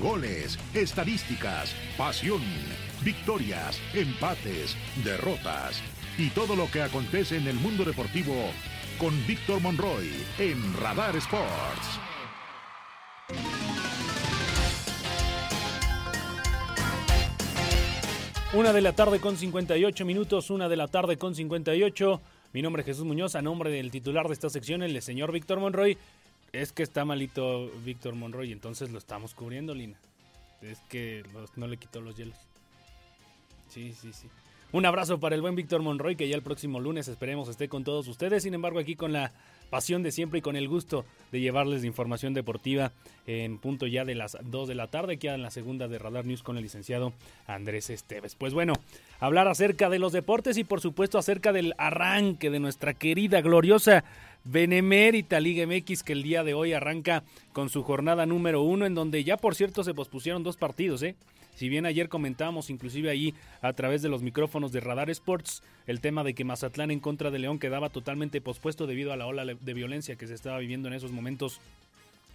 Goles, 0.02 0.58
estadísticas, 0.74 1.74
pasión, 1.96 2.42
victorias, 3.02 3.80
empates, 3.94 4.76
derrotas 5.04 5.80
y 6.18 6.30
todo 6.30 6.56
lo 6.56 6.70
que 6.70 6.82
acontece 6.82 7.36
en 7.36 7.46
el 7.46 7.56
mundo 7.56 7.84
deportivo 7.84 8.34
con 8.98 9.14
Víctor 9.26 9.60
Monroy 9.60 10.10
en 10.38 10.76
Radar 10.76 11.16
Sports. 11.16 12.00
Una 18.52 18.72
de 18.72 18.82
la 18.82 18.92
tarde 18.92 19.18
con 19.18 19.36
58 19.36 20.04
minutos, 20.04 20.50
una 20.50 20.68
de 20.68 20.76
la 20.76 20.86
tarde 20.86 21.16
con 21.16 21.34
58. 21.34 22.20
Mi 22.54 22.62
nombre 22.62 22.82
es 22.82 22.86
Jesús 22.86 23.04
Muñoz, 23.04 23.34
a 23.34 23.42
nombre 23.42 23.68
del 23.68 23.90
titular 23.90 24.28
de 24.28 24.32
esta 24.32 24.48
sección, 24.48 24.84
el 24.84 25.02
señor 25.02 25.32
Víctor 25.32 25.58
Monroy. 25.58 25.98
Es 26.52 26.70
que 26.70 26.84
está 26.84 27.04
malito 27.04 27.68
Víctor 27.84 28.14
Monroy, 28.14 28.52
entonces 28.52 28.92
lo 28.92 28.98
estamos 28.98 29.34
cubriendo, 29.34 29.74
Lina. 29.74 29.98
Es 30.62 30.78
que 30.88 31.24
no 31.56 31.66
le 31.66 31.78
quitó 31.78 32.00
los 32.00 32.16
hielos. 32.16 32.38
Sí, 33.68 33.92
sí, 33.92 34.12
sí. 34.12 34.28
Un 34.70 34.86
abrazo 34.86 35.18
para 35.18 35.34
el 35.34 35.40
buen 35.42 35.56
Víctor 35.56 35.82
Monroy, 35.82 36.14
que 36.14 36.28
ya 36.28 36.36
el 36.36 36.42
próximo 36.42 36.78
lunes 36.78 37.08
esperemos 37.08 37.48
esté 37.48 37.68
con 37.68 37.82
todos 37.82 38.06
ustedes. 38.06 38.44
Sin 38.44 38.54
embargo, 38.54 38.78
aquí 38.78 38.94
con 38.94 39.12
la 39.12 39.32
pasión 39.70 40.02
de 40.02 40.12
siempre 40.12 40.38
y 40.38 40.42
con 40.42 40.56
el 40.56 40.68
gusto 40.68 41.04
de 41.32 41.40
llevarles 41.40 41.84
información 41.84 42.34
deportiva 42.34 42.92
en 43.26 43.58
punto 43.58 43.86
ya 43.86 44.04
de 44.04 44.14
las 44.14 44.36
2 44.42 44.68
de 44.68 44.74
la 44.74 44.88
tarde, 44.88 45.16
queda 45.16 45.34
en 45.34 45.42
la 45.42 45.50
segunda 45.50 45.88
de 45.88 45.98
Radar 45.98 46.26
News 46.26 46.42
con 46.42 46.56
el 46.56 46.62
licenciado 46.62 47.12
Andrés 47.46 47.90
Esteves. 47.90 48.34
Pues 48.34 48.52
bueno, 48.52 48.74
hablar 49.20 49.48
acerca 49.48 49.88
de 49.88 49.98
los 49.98 50.12
deportes 50.12 50.58
y 50.58 50.64
por 50.64 50.80
supuesto 50.80 51.18
acerca 51.18 51.52
del 51.52 51.74
arranque 51.78 52.50
de 52.50 52.60
nuestra 52.60 52.94
querida, 52.94 53.40
gloriosa 53.40 54.04
Benemérita 54.44 55.40
Liga 55.40 55.66
MX 55.66 56.02
que 56.02 56.12
el 56.12 56.22
día 56.22 56.44
de 56.44 56.54
hoy 56.54 56.74
arranca 56.74 57.22
con 57.52 57.70
su 57.70 57.82
jornada 57.82 58.26
número 58.26 58.62
uno 58.62 58.84
en 58.84 58.94
donde 58.94 59.24
ya 59.24 59.38
por 59.38 59.54
cierto 59.54 59.82
se 59.84 59.94
pospusieron 59.94 60.42
dos 60.42 60.56
partidos, 60.56 61.02
¿eh? 61.02 61.16
Si 61.54 61.68
bien 61.68 61.86
ayer 61.86 62.08
comentábamos 62.08 62.70
inclusive 62.70 63.10
ahí 63.10 63.34
a 63.62 63.72
través 63.72 64.02
de 64.02 64.08
los 64.08 64.22
micrófonos 64.22 64.72
de 64.72 64.80
Radar 64.80 65.10
Sports 65.10 65.62
el 65.86 66.00
tema 66.00 66.24
de 66.24 66.34
que 66.34 66.44
Mazatlán 66.44 66.90
en 66.90 67.00
contra 67.00 67.30
de 67.30 67.38
León 67.38 67.58
quedaba 67.58 67.90
totalmente 67.90 68.40
pospuesto 68.40 68.86
debido 68.86 69.12
a 69.12 69.16
la 69.16 69.26
ola 69.26 69.44
de 69.44 69.74
violencia 69.74 70.16
que 70.16 70.26
se 70.26 70.34
estaba 70.34 70.58
viviendo 70.58 70.88
en 70.88 70.94
esos 70.94 71.12
momentos 71.12 71.60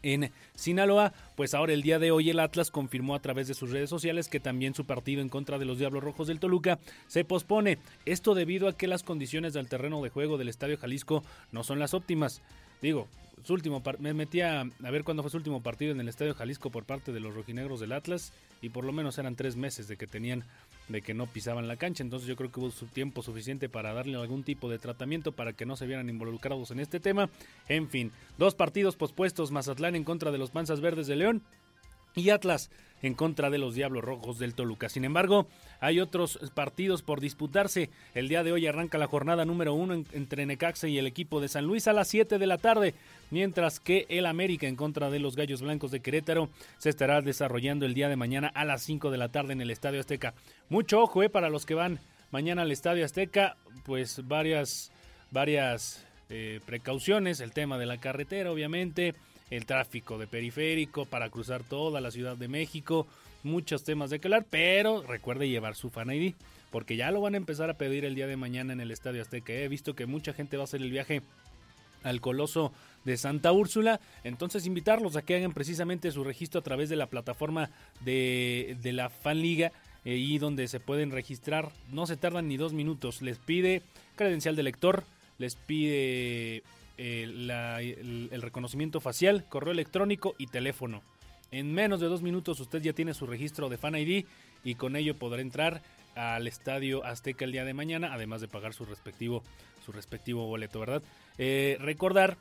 en 0.03 0.31
Sinaloa, 0.55 1.13
pues 1.35 1.53
ahora 1.53 1.73
el 1.73 1.81
día 1.81 1.99
de 1.99 2.11
hoy 2.11 2.29
el 2.29 2.39
Atlas 2.39 2.71
confirmó 2.71 3.15
a 3.15 3.21
través 3.21 3.47
de 3.47 3.53
sus 3.53 3.71
redes 3.71 3.89
sociales 3.89 4.29
que 4.29 4.39
también 4.39 4.73
su 4.73 4.85
partido 4.85 5.21
en 5.21 5.29
contra 5.29 5.57
de 5.57 5.65
los 5.65 5.77
Diablos 5.77 6.03
Rojos 6.03 6.27
del 6.27 6.39
Toluca 6.39 6.79
se 7.07 7.25
pospone. 7.25 7.79
Esto 8.05 8.33
debido 8.33 8.67
a 8.67 8.77
que 8.77 8.87
las 8.87 9.03
condiciones 9.03 9.53
del 9.53 9.67
terreno 9.67 10.01
de 10.01 10.09
juego 10.09 10.37
del 10.37 10.49
Estadio 10.49 10.77
Jalisco 10.77 11.23
no 11.51 11.63
son 11.63 11.79
las 11.79 11.93
óptimas. 11.93 12.41
Digo, 12.81 13.07
su 13.43 13.53
último 13.53 13.81
me 13.99 14.13
metí 14.13 14.41
a, 14.41 14.63
ver 14.79 15.03
cuándo 15.03 15.23
fue 15.23 15.31
su 15.31 15.37
último 15.37 15.61
partido 15.61 15.91
en 15.91 15.99
el 15.99 16.09
Estadio 16.09 16.33
Jalisco 16.35 16.69
por 16.69 16.85
parte 16.85 17.11
de 17.11 17.19
los 17.19 17.33
rojinegros 17.33 17.79
del 17.79 17.93
Atlas 17.93 18.33
y 18.61 18.69
por 18.69 18.83
lo 18.83 18.91
menos 18.91 19.17
eran 19.17 19.35
tres 19.35 19.55
meses 19.55 19.87
de 19.87 19.97
que 19.97 20.07
tenían 20.07 20.43
de 20.87 21.01
que 21.01 21.13
no 21.13 21.27
pisaban 21.27 21.67
la 21.67 21.77
cancha. 21.77 22.03
Entonces 22.03 22.27
yo 22.27 22.35
creo 22.35 22.51
que 22.51 22.59
hubo 22.59 22.71
su 22.71 22.87
tiempo 22.87 23.21
suficiente 23.21 23.69
para 23.69 23.93
darle 23.93 24.17
algún 24.17 24.43
tipo 24.43 24.69
de 24.69 24.79
tratamiento 24.79 25.31
para 25.31 25.53
que 25.53 25.65
no 25.65 25.75
se 25.75 25.87
vieran 25.87 26.09
involucrados 26.09 26.71
en 26.71 26.79
este 26.79 26.99
tema. 26.99 27.29
En 27.67 27.89
fin 27.89 28.11
dos 28.37 28.55
partidos 28.55 28.95
pospuestos 28.95 29.51
Mazatlán 29.51 29.95
en 29.95 30.03
contra 30.03 30.31
de 30.31 30.37
los 30.37 30.51
Panzas 30.51 30.81
Verdes 30.81 31.07
de 31.07 31.15
León 31.15 31.41
y 32.15 32.29
Atlas 32.31 32.69
en 33.01 33.13
contra 33.13 33.49
de 33.49 33.57
los 33.57 33.75
Diablos 33.75 34.03
Rojos 34.03 34.39
del 34.39 34.53
Toluca. 34.53 34.89
Sin 34.89 35.05
embargo, 35.05 35.47
hay 35.79 35.99
otros 35.99 36.39
partidos 36.53 37.01
por 37.01 37.21
disputarse. 37.21 37.89
El 38.13 38.27
día 38.27 38.43
de 38.43 38.51
hoy 38.51 38.67
arranca 38.67 38.97
la 38.97 39.07
jornada 39.07 39.45
número 39.45 39.73
uno 39.73 39.93
entre 39.93 40.45
Necaxa 40.45 40.87
y 40.87 40.97
el 40.97 41.07
equipo 41.07 41.41
de 41.41 41.47
San 41.47 41.65
Luis 41.65 41.87
a 41.87 41.93
las 41.93 42.07
7 42.07 42.37
de 42.37 42.47
la 42.47 42.57
tarde, 42.57 42.93
mientras 43.31 43.79
que 43.79 44.05
el 44.09 44.25
América 44.25 44.67
en 44.67 44.75
contra 44.75 45.09
de 45.09 45.19
los 45.19 45.35
Gallos 45.35 45.61
Blancos 45.61 45.91
de 45.91 46.01
Querétaro 46.01 46.49
se 46.77 46.89
estará 46.89 47.21
desarrollando 47.21 47.85
el 47.85 47.93
día 47.93 48.09
de 48.09 48.15
mañana 48.15 48.51
a 48.53 48.65
las 48.65 48.83
5 48.83 49.11
de 49.11 49.17
la 49.17 49.29
tarde 49.29 49.53
en 49.53 49.61
el 49.61 49.71
Estadio 49.71 49.99
Azteca. 49.99 50.33
Mucho 50.69 51.01
ojo 51.01 51.23
eh, 51.23 51.29
para 51.29 51.49
los 51.49 51.65
que 51.65 51.75
van 51.75 51.99
mañana 52.31 52.63
al 52.63 52.71
Estadio 52.71 53.05
Azteca, 53.05 53.57
pues 53.85 54.27
varias, 54.27 54.91
varias 55.31 56.05
eh, 56.29 56.59
precauciones, 56.65 57.39
el 57.39 57.53
tema 57.53 57.77
de 57.77 57.85
la 57.85 57.97
carretera 57.97 58.51
obviamente 58.51 59.15
el 59.49 59.65
tráfico 59.65 60.17
de 60.17 60.27
periférico 60.27 61.05
para 61.05 61.29
cruzar 61.29 61.63
toda 61.63 62.01
la 62.01 62.11
Ciudad 62.11 62.37
de 62.37 62.47
México, 62.47 63.07
muchos 63.43 63.83
temas 63.83 64.09
de 64.09 64.19
que 64.19 64.27
hablar, 64.27 64.45
pero 64.49 65.03
recuerde 65.03 65.49
llevar 65.49 65.75
su 65.75 65.89
Fan 65.89 66.11
ID, 66.11 66.33
porque 66.71 66.95
ya 66.95 67.11
lo 67.11 67.21
van 67.21 67.33
a 67.33 67.37
empezar 67.37 67.69
a 67.69 67.77
pedir 67.77 68.05
el 68.05 68.15
día 68.15 68.27
de 68.27 68.37
mañana 68.37 68.73
en 68.73 68.81
el 68.81 68.91
Estadio 68.91 69.21
Azteca. 69.21 69.53
He 69.53 69.67
visto 69.67 69.95
que 69.95 70.05
mucha 70.05 70.33
gente 70.33 70.57
va 70.57 70.63
a 70.63 70.65
hacer 70.65 70.81
el 70.81 70.91
viaje 70.91 71.21
al 72.03 72.21
Coloso 72.21 72.71
de 73.05 73.17
Santa 73.17 73.51
Úrsula, 73.51 73.99
entonces 74.23 74.65
invitarlos 74.65 75.15
a 75.15 75.21
que 75.21 75.35
hagan 75.35 75.53
precisamente 75.53 76.11
su 76.11 76.23
registro 76.23 76.59
a 76.59 76.63
través 76.63 76.89
de 76.89 76.95
la 76.95 77.07
plataforma 77.07 77.69
de, 78.01 78.77
de 78.81 78.93
la 78.93 79.09
Fan 79.09 79.41
Liga 79.41 79.71
eh, 80.05 80.15
y 80.15 80.37
donde 80.37 80.67
se 80.67 80.79
pueden 80.79 81.11
registrar, 81.11 81.71
no 81.91 82.07
se 82.07 82.17
tardan 82.17 82.47
ni 82.47 82.57
dos 82.57 82.73
minutos, 82.73 83.21
les 83.21 83.37
pide 83.37 83.81
credencial 84.15 84.55
de 84.55 84.63
lector, 84.63 85.03
les 85.37 85.55
pide 85.55 86.63
el, 86.99 88.41
reconocimiento 88.41 88.99
facial, 88.99 89.45
correo 89.47 89.71
electrónico 89.71 90.35
y 90.37 90.47
teléfono. 90.47 91.01
En 91.51 91.73
menos 91.73 91.99
de 91.99 92.07
dos 92.07 92.21
minutos 92.21 92.59
usted 92.59 92.81
ya 92.81 92.93
tiene 92.93 93.13
su 93.13 93.25
registro 93.25 93.69
de 93.69 93.77
Fan 93.77 93.95
ID 93.95 94.25
y 94.63 94.75
con 94.75 94.95
ello 94.95 95.17
podrá 95.17 95.41
entrar 95.41 95.81
al 96.15 96.47
Estadio 96.47 97.05
Azteca 97.05 97.45
el 97.45 97.53
día 97.53 97.63
de 97.63 97.73
mañana, 97.73 98.13
además 98.13 98.41
de 98.41 98.47
pagar 98.47 98.73
su 98.73 98.85
respectivo, 98.85 99.43
su 99.85 99.91
respectivo 99.91 100.45
boleto, 100.45 100.79
¿verdad? 100.79 101.01
Eh, 101.37 101.77
recordar 101.79 102.37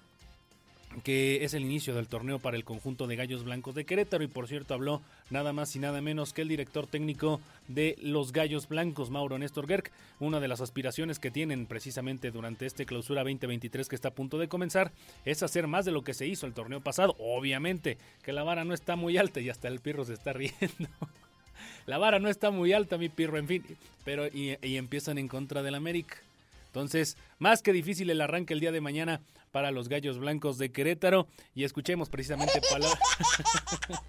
que 1.02 1.44
es 1.44 1.54
el 1.54 1.64
inicio 1.64 1.94
del 1.94 2.08
torneo 2.08 2.38
para 2.38 2.56
el 2.56 2.64
conjunto 2.64 3.06
de 3.06 3.16
Gallos 3.16 3.44
Blancos 3.44 3.74
de 3.74 3.84
Querétaro 3.84 4.24
y 4.24 4.28
por 4.28 4.48
cierto 4.48 4.74
habló 4.74 5.02
nada 5.30 5.52
más 5.52 5.74
y 5.76 5.78
nada 5.78 6.00
menos 6.00 6.32
que 6.32 6.42
el 6.42 6.48
director 6.48 6.86
técnico 6.86 7.40
de 7.68 7.96
los 8.00 8.32
Gallos 8.32 8.68
Blancos, 8.68 9.10
Mauro 9.10 9.38
Néstor 9.38 9.66
Gerg. 9.66 9.90
Una 10.20 10.40
de 10.40 10.48
las 10.48 10.60
aspiraciones 10.60 11.18
que 11.18 11.30
tienen 11.30 11.66
precisamente 11.66 12.30
durante 12.30 12.66
este 12.66 12.86
clausura 12.86 13.22
2023 13.22 13.88
que 13.88 13.94
está 13.94 14.08
a 14.08 14.14
punto 14.14 14.38
de 14.38 14.48
comenzar 14.48 14.92
es 15.24 15.42
hacer 15.42 15.66
más 15.66 15.84
de 15.84 15.92
lo 15.92 16.02
que 16.02 16.14
se 16.14 16.26
hizo 16.26 16.46
el 16.46 16.54
torneo 16.54 16.80
pasado. 16.80 17.14
Obviamente 17.18 17.98
que 18.22 18.32
la 18.32 18.42
vara 18.42 18.64
no 18.64 18.74
está 18.74 18.96
muy 18.96 19.16
alta 19.18 19.40
y 19.40 19.50
hasta 19.50 19.68
el 19.68 19.80
pirro 19.80 20.04
se 20.04 20.14
está 20.14 20.32
riendo. 20.32 20.58
la 21.86 21.98
vara 21.98 22.18
no 22.18 22.28
está 22.28 22.50
muy 22.50 22.72
alta, 22.72 22.98
mi 22.98 23.08
pirro, 23.08 23.38
en 23.38 23.46
fin, 23.46 23.64
pero 24.04 24.26
y, 24.26 24.56
y 24.62 24.76
empiezan 24.76 25.18
en 25.18 25.28
contra 25.28 25.62
del 25.62 25.74
América. 25.74 26.16
Entonces, 26.68 27.16
más 27.38 27.62
que 27.62 27.72
difícil 27.72 28.10
el 28.10 28.20
arranque 28.20 28.54
el 28.54 28.60
día 28.60 28.72
de 28.72 28.80
mañana 28.80 29.22
para 29.50 29.70
los 29.70 29.88
Gallos 29.88 30.18
Blancos 30.18 30.58
de 30.58 30.70
Querétaro 30.70 31.26
y 31.54 31.64
escuchemos 31.64 32.10
precisamente 32.10 32.60
palabras. 32.70 33.00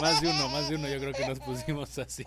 más 0.00 0.20
de 0.20 0.28
uno, 0.28 0.48
más 0.48 0.68
de 0.68 0.76
uno 0.76 0.88
yo 0.88 0.98
creo 0.98 1.12
que 1.12 1.26
nos 1.26 1.38
pusimos 1.38 1.98
así. 1.98 2.24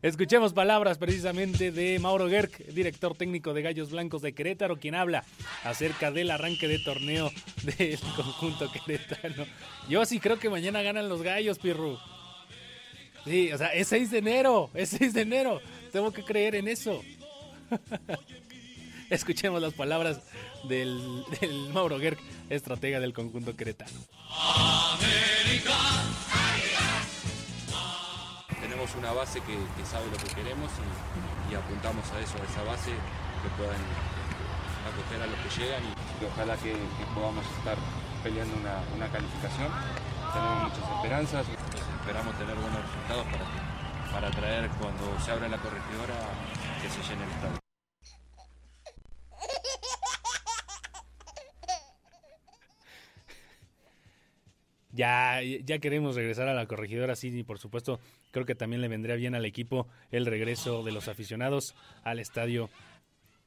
Escuchemos 0.00 0.54
palabras 0.54 0.96
precisamente 0.96 1.70
de 1.70 1.98
Mauro 1.98 2.28
Gerg, 2.28 2.50
director 2.72 3.14
técnico 3.14 3.52
de 3.52 3.62
Gallos 3.62 3.90
Blancos 3.90 4.22
de 4.22 4.32
Querétaro, 4.32 4.78
quien 4.78 4.94
habla 4.94 5.24
acerca 5.64 6.10
del 6.10 6.30
arranque 6.30 6.66
de 6.66 6.78
torneo 6.78 7.30
del 7.62 7.98
conjunto 8.16 8.72
querétano. 8.72 9.44
Yo 9.88 10.04
sí 10.06 10.18
creo 10.18 10.38
que 10.38 10.48
mañana 10.48 10.82
ganan 10.82 11.10
los 11.10 11.22
Gallos, 11.22 11.58
Pirru. 11.58 11.98
Sí, 13.24 13.52
o 13.52 13.58
sea, 13.58 13.68
es 13.68 13.86
6 13.88 14.10
de 14.10 14.18
enero, 14.18 14.70
es 14.74 14.88
6 14.88 15.12
de 15.12 15.20
enero. 15.20 15.60
Tengo 15.92 16.10
que 16.10 16.24
creer 16.24 16.54
en 16.54 16.68
eso. 16.68 17.02
Escuchemos 19.10 19.60
las 19.60 19.74
palabras 19.74 20.20
del, 20.64 21.24
Mauro 21.72 21.98
Gerg, 21.98 22.18
estratega 22.48 23.00
del 23.00 23.12
conjunto 23.12 23.56
queretano. 23.56 23.92
Tenemos 28.60 28.94
una 28.96 29.12
base 29.12 29.40
que, 29.40 29.84
sabe 29.84 30.06
lo 30.10 30.16
que 30.16 30.34
queremos 30.34 30.70
y, 31.50 31.54
apuntamos 31.54 32.10
a 32.12 32.20
eso, 32.20 32.38
a 32.40 32.50
esa 32.50 32.62
base 32.62 32.90
que 32.90 33.48
puedan 33.58 33.80
acoger 34.88 35.22
a 35.22 35.26
los 35.26 35.38
que 35.40 35.60
llegan 35.60 35.82
y, 35.84 36.24
ojalá 36.24 36.56
que, 36.56 36.74
podamos 37.14 37.44
estar 37.58 37.76
peleando 38.22 38.54
una, 38.56 39.08
calificación. 39.12 39.68
Tenemos 40.32 40.72
muchas 40.72 40.96
esperanzas, 40.96 41.46
esperamos 42.00 42.38
tener 42.38 42.54
buenos 42.54 42.80
resultados 42.80 43.26
para, 43.26 44.10
para 44.12 44.30
traer 44.30 44.70
cuando 44.80 45.20
se 45.20 45.32
abra 45.32 45.48
la 45.48 45.58
corregidora 45.58 46.14
que 46.80 46.88
se 46.88 47.02
llene 47.02 47.24
el 47.24 47.30
estadio. 47.30 47.61
Ya, 54.92 55.40
ya 55.42 55.78
queremos 55.78 56.14
regresar 56.14 56.48
a 56.48 56.54
la 56.54 56.66
corregidora, 56.66 57.16
sí, 57.16 57.28
y 57.36 57.42
por 57.42 57.58
supuesto, 57.58 57.98
creo 58.30 58.44
que 58.44 58.54
también 58.54 58.82
le 58.82 58.88
vendría 58.88 59.16
bien 59.16 59.34
al 59.34 59.44
equipo 59.44 59.88
el 60.10 60.26
regreso 60.26 60.82
de 60.82 60.92
los 60.92 61.08
aficionados 61.08 61.74
al 62.04 62.18
estadio 62.18 62.68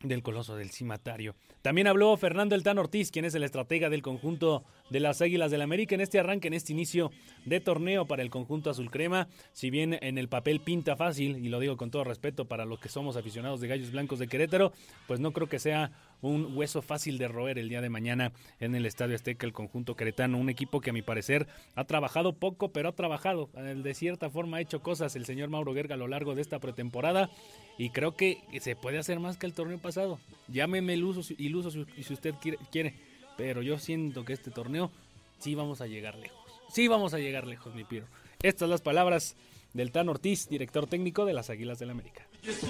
del 0.02 0.24
Coloso 0.24 0.56
del 0.56 0.72
Cimatario. 0.72 1.36
También 1.62 1.88
habló 1.88 2.16
Fernando 2.18 2.56
Eltán 2.56 2.78
Ortiz, 2.78 3.12
quien 3.12 3.26
es 3.26 3.36
el 3.36 3.44
estratega 3.44 3.90
del 3.90 4.02
conjunto 4.02 4.64
de 4.90 5.00
las 5.00 5.22
Águilas 5.22 5.52
del 5.52 5.62
América 5.62 5.96
en 5.96 6.02
este 6.02 6.20
arranque, 6.20 6.48
en 6.48 6.54
este 6.54 6.74
inicio 6.74 7.12
de 7.46 7.60
torneo 7.60 8.06
para 8.06 8.22
el 8.22 8.30
conjunto 8.30 8.70
azul 8.70 8.92
crema. 8.92 9.28
Si 9.54 9.70
bien 9.70 9.98
en 10.02 10.18
el 10.18 10.30
papel 10.30 10.60
pinta 10.60 10.96
fácil, 10.96 11.44
y 11.44 11.50
lo 11.50 11.60
digo 11.60 11.78
con 11.78 11.92
todo 11.92 12.04
respeto 12.04 12.46
para 12.46 12.66
los 12.66 12.80
que 12.80 12.90
somos 12.90 13.18
aficionados 13.18 13.62
de 13.62 13.68
Gallos 13.68 13.92
Blancos 13.92 14.20
de 14.20 14.28
Querétaro, 14.28 14.74
pues 15.08 15.20
no 15.20 15.32
creo 15.32 15.48
que 15.48 15.60
sea 15.60 15.92
un 16.22 16.56
hueso 16.56 16.82
fácil 16.82 17.18
de 17.18 17.28
roer 17.28 17.60
el 17.60 17.70
día 17.70 17.82
de 17.82 17.90
mañana 17.90 18.32
en 18.60 18.74
el 18.76 18.86
Estadio 18.86 19.16
Azteca, 19.16 19.46
el 19.46 19.54
conjunto 19.54 19.96
queretano. 19.96 20.38
Un 20.38 20.50
equipo 20.50 20.82
que 20.82 20.90
a 20.90 20.94
mi 20.94 21.02
parecer 21.02 21.48
ha 21.76 21.84
trabajado 21.86 22.34
poco, 22.34 22.72
pero 22.72 22.90
ha 22.90 22.96
trabajado. 22.96 23.50
De 23.54 23.94
cierta 23.94 24.30
forma 24.30 24.58
ha 24.58 24.62
hecho 24.62 24.82
cosas 24.82 25.16
el 25.16 25.26
señor 25.26 25.50
Mauro 25.50 25.74
Guerga 25.74 25.96
a 25.96 25.98
lo 25.98 26.08
largo 26.08 26.36
de 26.36 26.42
esta 26.42 26.60
pretemporada 26.60 27.30
y 27.78 27.90
creo 27.90 28.16
que 28.16 28.40
se 28.60 28.76
puede 28.76 28.98
hacer 28.98 29.20
más 29.20 29.38
que 29.38 29.46
el 29.46 29.54
torneo 29.54 29.78
pasado. 29.78 30.20
Llámeme 30.48 30.94
iluso, 30.94 31.34
iluso 31.38 31.72
si 31.72 32.14
usted 32.14 32.34
quiere 32.72 32.94
pero 33.38 33.62
yo 33.62 33.78
siento 33.80 34.26
que 34.26 34.34
este 34.34 34.52
torneo 34.52 34.92
sí 35.40 35.56
vamos 35.56 35.82
a 35.82 35.88
llegar 35.88 36.18
lejos. 36.18 36.40
Sí 36.70 36.88
vamos 36.88 37.14
a 37.14 37.20
llegar 37.20 37.48
lejos, 37.48 37.74
mi 37.76 37.84
Piro. 37.84 38.08
Estas 38.42 38.70
las 38.70 38.82
palabras 38.82 39.36
del 39.74 39.92
Tan 39.92 40.10
Ortiz, 40.10 40.48
director 40.48 40.88
técnico 40.88 41.26
de 41.26 41.34
las 41.34 41.50
Águilas 41.50 41.80
del 41.80 41.90
América. 41.90 42.28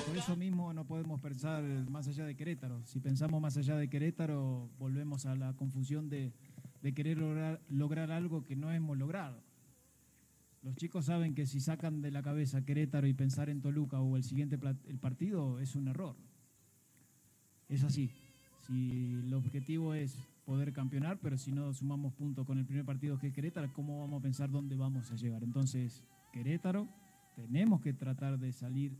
Por 0.07 0.17
eso 0.17 0.35
mismo 0.35 0.73
no 0.73 0.85
podemos 0.85 1.21
pensar 1.21 1.63
más 1.89 2.07
allá 2.07 2.25
de 2.25 2.35
Querétaro. 2.35 2.81
Si 2.85 2.99
pensamos 2.99 3.41
más 3.41 3.57
allá 3.57 3.75
de 3.75 3.87
Querétaro, 3.87 4.69
volvemos 4.79 5.25
a 5.25 5.35
la 5.35 5.53
confusión 5.53 6.09
de, 6.09 6.31
querer 6.95 7.17
lograr, 7.17 7.61
lograr 7.69 8.11
algo 8.11 8.43
que 8.43 8.55
no 8.55 8.71
hemos 8.71 8.97
logrado. 8.97 9.43
Los 10.63 10.75
chicos 10.77 11.05
saben 11.05 11.35
que 11.35 11.45
si 11.45 11.59
sacan 11.59 12.01
de 12.01 12.09
la 12.09 12.23
cabeza 12.23 12.65
Querétaro 12.65 13.05
y 13.05 13.13
pensar 13.13 13.49
en 13.49 13.61
Toluca 13.61 14.01
o 14.01 14.17
el 14.17 14.23
siguiente 14.23 14.57
el 14.87 14.97
partido 14.97 15.59
es 15.59 15.75
un 15.75 15.87
error. 15.87 16.15
Es 17.69 17.83
así. 17.83 18.09
Si 18.65 19.13
el 19.25 19.33
objetivo 19.33 19.93
es 19.93 20.17
poder 20.45 20.71
campeonar, 20.71 21.19
pero 21.19 21.37
si 21.37 21.51
no 21.51 21.73
sumamos 21.73 22.13
puntos 22.13 22.45
con 22.45 22.57
el 22.59 22.65
primer 22.65 22.85
partido 22.85 23.17
que 23.17 23.27
es 23.27 23.33
Querétaro, 23.33 23.73
¿cómo 23.73 23.99
vamos 23.99 24.19
a 24.19 24.23
pensar 24.23 24.49
dónde 24.49 24.75
vamos 24.75 25.11
a 25.11 25.15
llegar? 25.15 25.43
Entonces, 25.43 26.03
Querétaro, 26.31 26.87
tenemos 27.35 27.81
que 27.81 27.93
tratar 27.93 28.37
de 28.37 28.53
salir 28.53 28.95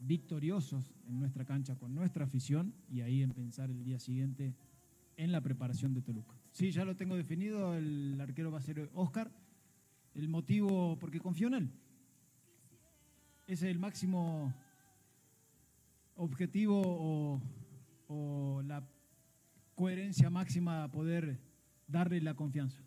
victoriosos 0.00 0.94
en 1.06 1.20
nuestra 1.20 1.44
cancha 1.44 1.76
con 1.76 1.94
nuestra 1.94 2.24
afición 2.24 2.74
y 2.90 3.02
ahí 3.02 3.22
en 3.22 3.32
pensar 3.32 3.70
el 3.70 3.84
día 3.84 3.98
siguiente 3.98 4.54
en 5.16 5.32
la 5.32 5.40
preparación 5.40 5.94
de 5.94 6.02
Toluca. 6.02 6.34
Sí, 6.52 6.70
ya 6.70 6.84
lo 6.84 6.96
tengo 6.96 7.14
definido, 7.16 7.74
el 7.74 8.18
arquero 8.20 8.50
va 8.50 8.58
a 8.58 8.62
ser 8.62 8.90
Oscar. 8.94 9.30
El 10.14 10.28
motivo, 10.28 10.96
porque 10.98 11.18
confío 11.18 11.48
en 11.48 11.54
él. 11.54 11.70
Ese 13.46 13.66
es 13.66 13.72
el 13.72 13.80
máximo 13.80 14.54
objetivo 16.16 16.80
o, 16.84 17.42
o 18.06 18.62
la 18.62 18.82
coherencia 19.74 20.30
máxima 20.30 20.90
poder 20.90 21.38
darle 21.86 22.20
la 22.20 22.34
confianza. 22.34 22.82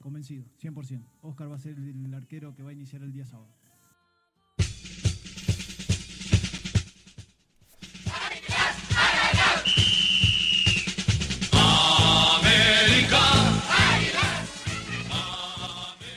Convencido, 0.00 0.44
100%. 0.60 1.02
Oscar 1.22 1.50
va 1.50 1.56
a 1.56 1.58
ser 1.58 1.78
el 1.78 2.12
arquero 2.14 2.54
que 2.54 2.62
va 2.62 2.70
a 2.70 2.72
iniciar 2.72 3.02
el 3.02 3.12
día 3.12 3.24
sábado. 3.24 3.54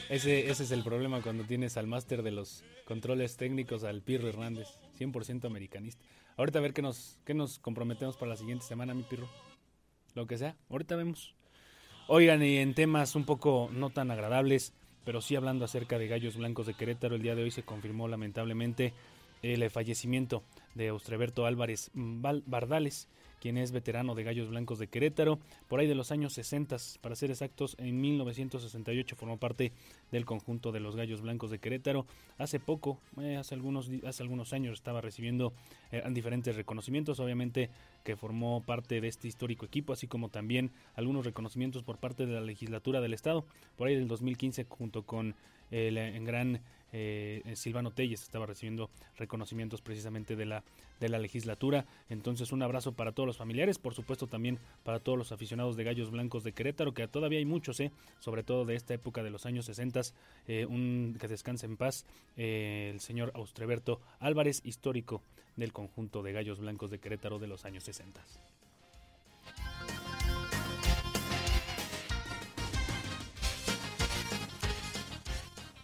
Ese, 0.10 0.50
ese 0.50 0.64
es 0.64 0.72
el 0.72 0.84
problema 0.84 1.22
cuando 1.22 1.44
tienes 1.44 1.78
al 1.78 1.86
máster 1.86 2.24
de 2.24 2.32
los 2.32 2.64
controles 2.86 3.38
técnicos, 3.38 3.84
al 3.84 4.02
Pirro 4.02 4.28
Hernández, 4.28 4.68
100% 4.98 5.46
americanista. 5.46 6.04
Ahorita 6.38 6.60
a 6.60 6.62
ver 6.62 6.74
qué 6.74 6.82
nos, 6.82 7.20
qué 7.24 7.34
nos 7.34 7.60
comprometemos 7.60 8.18
para 8.18 8.30
la 8.30 8.38
siguiente 8.38 8.66
semana, 8.66 8.94
mi 8.94 9.04
Pirro. 9.04 9.28
Lo 10.18 10.26
que 10.26 10.40
sea, 10.40 10.56
ahorita 10.72 10.96
vemos. 10.96 11.36
Oigan, 12.08 12.42
y 12.42 12.58
en 12.58 12.74
temas 12.74 13.16
un 13.16 13.24
poco 13.24 13.70
no 13.72 13.92
tan 13.92 14.10
agradables, 14.10 14.74
pero 15.06 15.22
sí 15.22 15.36
hablando 15.36 15.64
acerca 15.64 16.00
de 16.00 16.08
Gallos 16.08 16.38
Blancos 16.38 16.66
de 16.66 16.74
Querétaro, 16.74 17.14
el 17.14 17.22
día 17.22 17.36
de 17.36 17.44
hoy 17.44 17.52
se 17.52 17.62
confirmó 17.62 18.08
lamentablemente 18.08 18.96
el 19.44 19.70
fallecimiento 19.70 20.42
de 20.74 20.88
Austreberto 20.88 21.46
Álvarez 21.46 21.92
Bardales, 21.94 23.08
quien 23.40 23.58
es 23.58 23.72
veterano 23.72 24.16
de 24.16 24.24
Gallos 24.24 24.50
Blancos 24.50 24.80
de 24.80 24.88
Querétaro, 24.88 25.40
por 25.68 25.80
ahí 25.80 25.88
de 25.88 25.96
los 25.96 26.12
años 26.12 26.34
60, 26.34 26.78
para 27.02 27.16
ser 27.16 27.32
exactos, 27.32 27.76
en 27.80 28.00
1968 28.02 29.16
formó 29.16 29.38
parte 29.38 29.72
del 30.12 30.26
conjunto 30.26 30.72
de 30.72 30.80
los 30.80 30.96
Gallos 30.96 31.22
Blancos 31.22 31.52
de 31.52 31.60
Querétaro. 31.60 32.06
Hace 32.38 32.60
poco, 32.60 33.00
eh, 33.22 33.38
hace, 33.38 33.56
algunos, 33.56 33.90
hace 34.06 34.24
algunos 34.24 34.54
años, 34.54 34.74
estaba 34.74 35.02
recibiendo 35.02 35.54
eh, 35.92 36.04
diferentes 36.12 36.56
reconocimientos, 36.56 37.20
obviamente 37.20 37.70
que 38.04 38.16
formó 38.16 38.64
parte 38.66 39.02
de 39.02 39.08
este 39.08 39.28
histórico 39.28 39.66
equipo, 39.66 39.94
así 39.94 40.08
como 40.08 40.30
también 40.30 40.72
algunos 40.96 41.26
reconocimientos 41.26 41.84
por 41.84 41.98
parte 41.98 42.26
de 42.26 42.34
la 42.34 42.42
legislatura 42.42 43.02
del 43.02 43.14
Estado, 43.14 43.46
por 43.76 43.88
ahí 43.88 43.96
del 43.96 44.08
2015, 44.08 44.66
junto 44.70 45.04
con 45.04 45.36
el, 45.72 45.98
el 45.98 46.26
gran 46.26 46.62
eh, 46.94 47.44
Silvano 47.56 47.92
Telles 47.92 48.24
estaba 48.24 48.46
recibiendo 48.46 48.90
reconocimientos 49.18 49.82
precisamente 49.82 50.36
de 50.36 50.46
la, 50.46 50.64
de 51.00 51.10
la 51.10 51.20
legislatura. 51.20 51.86
Entonces 52.10 52.52
un 52.52 52.62
abrazo 52.62 52.94
para 52.94 53.12
todos 53.12 53.28
los 53.28 53.38
familiares, 53.38 53.78
por 53.80 53.94
supuesto 53.94 54.28
también 54.28 54.60
para 54.84 55.00
todos 55.00 55.18
los 55.18 55.32
aficionados 55.32 55.76
de 55.76 55.84
Gallos 55.84 56.12
Blancos 56.12 56.44
de 56.44 56.54
Querétaro, 56.54 56.94
que 56.94 57.08
todavía 57.08 57.40
hay 57.40 57.46
muchos, 57.46 57.80
eh, 57.80 57.92
sobre 58.20 58.44
todo 58.44 58.66
de 58.66 58.76
esta 58.76 58.94
época 58.94 59.24
de 59.24 59.30
los 59.30 59.46
años 59.46 59.66
60. 59.66 59.88
Eh, 60.48 60.66
un 60.66 61.18
que 61.20 61.28
descanse 61.28 61.66
en 61.66 61.78
paz 61.78 62.06
eh, 62.36 62.92
el 62.94 63.00
señor 63.00 63.32
Austreberto 63.36 64.00
Álvarez, 64.20 64.62
histórico 64.64 65.22
del 65.56 65.74
conjunto 65.74 66.22
de 66.22 66.34
Gallos 66.34 66.60
Blancos 66.60 66.92
de 66.92 67.00
Querétaro 67.00 67.40
de 67.40 67.48
los 67.48 67.66
años 67.66 67.84
60. 67.84 68.22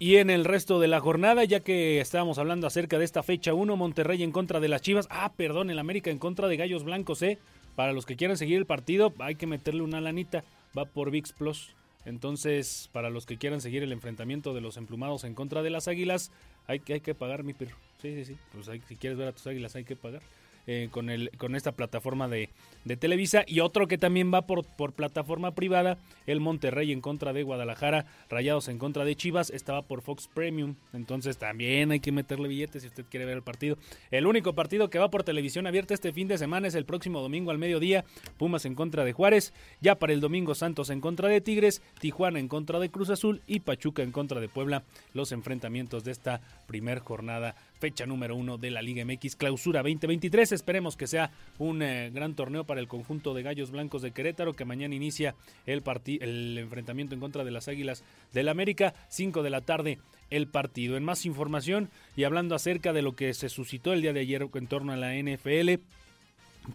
Y 0.04 0.18
en 0.18 0.30
el 0.30 0.43
resto 0.43 0.82
de 0.82 0.89
la 0.89 0.99
jornada, 0.99 1.45
ya 1.45 1.62
que 1.62 2.01
estábamos 2.01 2.38
hablando 2.38 2.68
acerca 2.68 2.99
de 2.99 3.06
esta 3.06 3.24
fecha 3.24 3.54
1, 3.54 3.78
Monterrey 3.78 4.22
en 4.22 4.34
contra 4.34 4.60
de 4.60 4.68
las 4.68 4.82
Chivas. 4.82 5.08
Ah, 5.10 5.32
perdón, 5.34 5.70
el 5.70 5.80
América 5.80 6.12
en 6.12 6.20
contra 6.20 6.49
de 6.49 6.58
Gallos 6.58 6.84
Blancos, 6.84 7.22
¿eh? 7.22 7.39
Para 7.78 7.93
los 7.93 8.06
que 8.06 8.18
quieran 8.18 8.36
seguir 8.36 8.58
el 8.58 8.66
partido, 8.66 9.14
hay 9.20 9.36
que 9.36 9.47
meterle 9.47 9.82
una 9.82 10.01
lanita. 10.01 10.43
Va 10.78 10.84
por 10.84 11.10
VIX 11.10 11.32
Plus. 11.32 11.74
Entonces, 12.04 12.89
para 12.91 13.10
los 13.10 13.26
que 13.26 13.38
quieran 13.38 13.62
seguir 13.62 13.82
el 13.82 13.93
enfrentamiento 13.93 14.54
de 14.54 14.60
los 14.60 14.76
emplumados 14.76 15.24
en 15.24 15.36
contra 15.36 15.62
de 15.64 15.70
las 15.70 15.88
águilas, 15.88 16.34
hay 16.68 16.82
que, 16.82 16.95
hay 16.95 16.99
que 16.99 17.16
pagar, 17.16 17.45
mi 17.45 17.54
perro. 17.54 17.78
Sí, 18.01 18.14
sí, 18.14 18.26
sí. 18.26 18.38
Pues 18.51 18.70
si 18.86 18.97
quieres 18.97 19.18
ver 19.18 19.30
a 19.30 19.32
tus 19.32 19.47
águilas, 19.47 19.74
hay 19.78 19.86
que 19.86 19.95
pagar. 19.95 20.22
Eh, 20.66 20.88
con, 20.91 21.09
el, 21.09 21.30
con 21.38 21.57
esta 21.57 21.74
plataforma 21.74 22.30
de, 22.30 22.49
de, 22.86 22.95
Televisa. 22.95 23.43
Y 23.45 23.59
otro 23.59 23.86
que 23.86 23.97
también 23.97 24.34
va 24.34 24.43
por, 24.43 24.66
por 24.66 24.93
plataforma 24.93 25.55
privada, 25.55 25.97
el 26.26 26.39
Monterrey 26.39 26.93
en 26.93 27.01
contra 27.01 27.34
de 27.34 27.43
Guadalajara, 27.43 28.05
Rayados 28.30 28.70
en 28.70 28.78
contra 28.78 29.03
de 29.03 29.14
Chivas, 29.18 29.49
estaba 29.49 29.82
por 29.82 30.01
Fox 30.01 30.30
Premium. 30.34 30.76
Entonces 30.93 31.38
también 31.38 31.91
hay 31.91 31.99
que 31.99 32.14
meterle 32.14 32.47
billetes 32.47 32.84
si 32.84 32.88
usted 32.88 33.03
quiere 33.11 33.26
ver 33.26 33.36
el 33.36 33.43
partido. 33.43 33.78
El 34.09 34.26
único 34.26 34.53
partido 34.53 34.89
que 34.89 34.99
va 34.99 35.09
por 35.09 35.24
televisión 35.24 35.68
abierta 35.68 35.93
este 35.93 36.14
fin 36.14 36.30
de 36.30 36.38
semana 36.38 36.70
es 36.70 36.76
el 36.76 36.86
próximo 36.86 37.20
domingo 37.20 37.51
al 37.51 37.57
mediodía. 37.57 38.05
Pumas 38.38 38.64
en 38.64 38.76
contra 38.76 39.03
de 39.03 39.11
Juárez. 39.11 39.51
Ya 39.82 39.95
para 39.95 40.14
el 40.14 40.22
domingo 40.22 40.55
Santos 40.55 40.89
en 40.89 41.01
contra 41.01 41.28
de 41.28 41.41
Tigres, 41.41 41.82
Tijuana 41.99 42.39
en 42.39 42.47
contra 42.47 42.80
de 42.80 42.89
Cruz 42.89 43.09
Azul 43.09 43.41
y 43.47 43.59
Pachuca 43.59 44.01
en 44.01 44.14
contra 44.14 44.39
de 44.39 44.47
Puebla. 44.47 44.84
Los 45.14 45.34
enfrentamientos 45.34 46.05
de 46.05 46.11
esta 46.11 46.39
primer 46.68 46.99
jornada 46.99 47.55
fecha 47.84 48.06
número 48.06 48.38
uno 48.38 48.58
de 48.58 48.72
la 48.72 48.82
Liga 48.82 49.04
MX 49.04 49.36
Clausura 49.36 49.82
2023. 49.82 50.54
Esperemos 50.54 50.96
que 50.96 51.06
sea 51.06 51.32
un 51.60 51.82
eh, 51.82 52.12
gran 52.14 52.34
torneo 52.34 52.64
para 52.64 52.80
el 52.80 52.88
conjunto 52.88 53.34
de 53.34 53.44
Gallos 53.44 53.72
Blancos 53.72 54.02
de 54.02 54.12
Querétaro, 54.12 54.54
que 54.54 54.64
mañana 54.64 54.96
inicia 54.96 55.36
el, 55.66 55.84
el 56.22 56.58
enfrentamiento 56.60 57.14
en 57.14 57.20
contra 57.20 57.44
de 57.44 57.52
las 57.52 57.68
Águilas 57.68 58.06
del 58.32 58.48
América, 58.48 58.94
5 59.10 59.44
de 59.44 59.50
la 59.50 59.60
tarde 59.60 60.00
el 60.30 60.48
partido. 60.48 60.96
En 60.96 61.04
más 61.04 61.26
información 61.26 61.90
y 62.16 62.24
hablando 62.24 62.56
acerca 62.56 62.94
de 62.94 63.02
lo 63.02 63.18
que 63.18 63.34
se 63.34 63.50
suscitó 63.50 63.92
el 63.92 64.02
día 64.02 64.14
de 64.14 64.22
ayer 64.22 64.48
en 64.54 64.68
torno 64.68 64.94
a 64.94 64.96
la 64.96 65.14
NFL, 65.14 65.74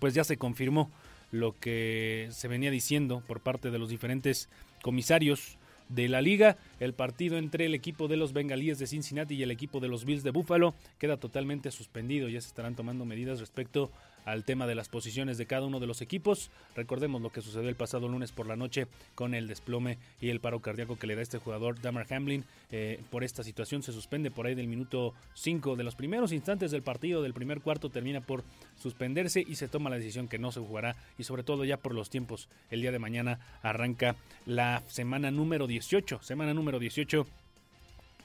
pues 0.00 0.12
ya 0.12 0.24
se 0.24 0.36
confirmó 0.36 0.90
lo 1.32 1.58
que 1.58 2.28
se 2.32 2.48
venía 2.48 2.70
diciendo 2.70 3.22
por 3.26 3.40
parte 3.40 3.70
de 3.70 3.78
los 3.78 3.88
diferentes 3.88 4.50
comisarios 4.82 5.57
de 5.88 6.08
la 6.08 6.20
liga. 6.20 6.56
El 6.80 6.94
partido 6.94 7.38
entre 7.38 7.66
el 7.66 7.74
equipo 7.74 8.08
de 8.08 8.16
los 8.16 8.32
Bengalíes 8.32 8.78
de 8.78 8.86
Cincinnati 8.86 9.34
y 9.34 9.42
el 9.42 9.50
equipo 9.50 9.80
de 9.80 9.88
los 9.88 10.04
Bills 10.04 10.22
de 10.22 10.30
Buffalo 10.30 10.74
queda 10.98 11.16
totalmente 11.16 11.70
suspendido. 11.70 12.28
Ya 12.28 12.40
se 12.40 12.48
estarán 12.48 12.76
tomando 12.76 13.04
medidas 13.04 13.40
respecto 13.40 13.90
al 14.32 14.44
tema 14.44 14.66
de 14.66 14.74
las 14.74 14.88
posiciones 14.88 15.38
de 15.38 15.46
cada 15.46 15.66
uno 15.66 15.80
de 15.80 15.86
los 15.86 16.02
equipos. 16.02 16.50
Recordemos 16.76 17.22
lo 17.22 17.30
que 17.30 17.40
sucedió 17.40 17.68
el 17.68 17.76
pasado 17.76 18.08
lunes 18.08 18.32
por 18.32 18.46
la 18.46 18.56
noche 18.56 18.86
con 19.14 19.34
el 19.34 19.48
desplome 19.48 19.98
y 20.20 20.28
el 20.28 20.40
paro 20.40 20.60
cardíaco 20.60 20.98
que 20.98 21.06
le 21.06 21.16
da 21.16 21.22
este 21.22 21.38
jugador 21.38 21.80
Damar 21.80 22.06
Hamlin. 22.12 22.44
Eh, 22.70 23.00
por 23.10 23.24
esta 23.24 23.42
situación 23.42 23.82
se 23.82 23.92
suspende 23.92 24.30
por 24.30 24.46
ahí 24.46 24.54
del 24.54 24.68
minuto 24.68 25.14
5 25.34 25.76
de 25.76 25.84
los 25.84 25.94
primeros 25.94 26.32
instantes 26.32 26.70
del 26.70 26.82
partido 26.82 27.22
del 27.22 27.32
primer 27.32 27.60
cuarto 27.60 27.90
termina 27.90 28.20
por 28.20 28.44
suspenderse 28.76 29.44
y 29.46 29.54
se 29.54 29.68
toma 29.68 29.90
la 29.90 29.96
decisión 29.96 30.28
que 30.28 30.38
no 30.38 30.52
se 30.52 30.60
jugará 30.60 30.96
y 31.18 31.24
sobre 31.24 31.42
todo 31.42 31.64
ya 31.64 31.78
por 31.78 31.94
los 31.94 32.10
tiempos. 32.10 32.48
El 32.70 32.82
día 32.82 32.92
de 32.92 32.98
mañana 32.98 33.40
arranca 33.62 34.16
la 34.46 34.82
semana 34.88 35.30
número 35.30 35.66
18, 35.66 36.20
semana 36.22 36.54
número 36.54 36.78
18 36.78 37.26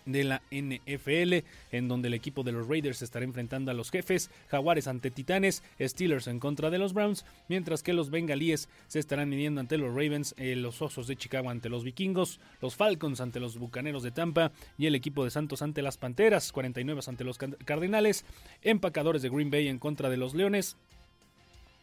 de 0.05 0.23
la 0.23 0.41
NFL, 0.51 1.45
en 1.71 1.87
donde 1.87 2.07
el 2.07 2.13
equipo 2.13 2.43
de 2.43 2.51
los 2.51 2.67
Raiders 2.67 3.01
estará 3.01 3.25
enfrentando 3.25 3.71
a 3.71 3.73
los 3.73 3.91
jefes, 3.91 4.29
Jaguares 4.49 4.87
ante 4.87 5.11
Titanes, 5.11 5.63
Steelers 5.79 6.27
en 6.27 6.39
contra 6.39 6.69
de 6.69 6.77
los 6.77 6.93
Browns, 6.93 7.25
mientras 7.47 7.83
que 7.83 7.93
los 7.93 8.09
Bengalíes 8.09 8.69
se 8.87 8.99
estarán 8.99 9.29
midiendo 9.29 9.61
ante 9.61 9.77
los 9.77 9.89
Ravens, 9.89 10.35
eh, 10.37 10.55
los 10.55 10.81
Osos 10.81 11.07
de 11.07 11.15
Chicago 11.15 11.49
ante 11.49 11.69
los 11.69 11.83
Vikingos, 11.83 12.39
los 12.61 12.75
Falcons 12.75 13.21
ante 13.21 13.39
los 13.39 13.57
Bucaneros 13.57 14.03
de 14.03 14.11
Tampa 14.11 14.51
y 14.77 14.85
el 14.87 14.95
equipo 14.95 15.23
de 15.23 15.31
Santos 15.31 15.61
ante 15.61 15.81
las 15.81 15.97
Panteras, 15.97 16.51
49 16.51 17.01
ante 17.07 17.23
los 17.23 17.37
Cardenales, 17.37 18.25
Empacadores 18.61 19.21
de 19.21 19.29
Green 19.29 19.51
Bay 19.51 19.67
en 19.67 19.79
contra 19.79 20.09
de 20.09 20.17
los 20.17 20.33
Leones, 20.33 20.77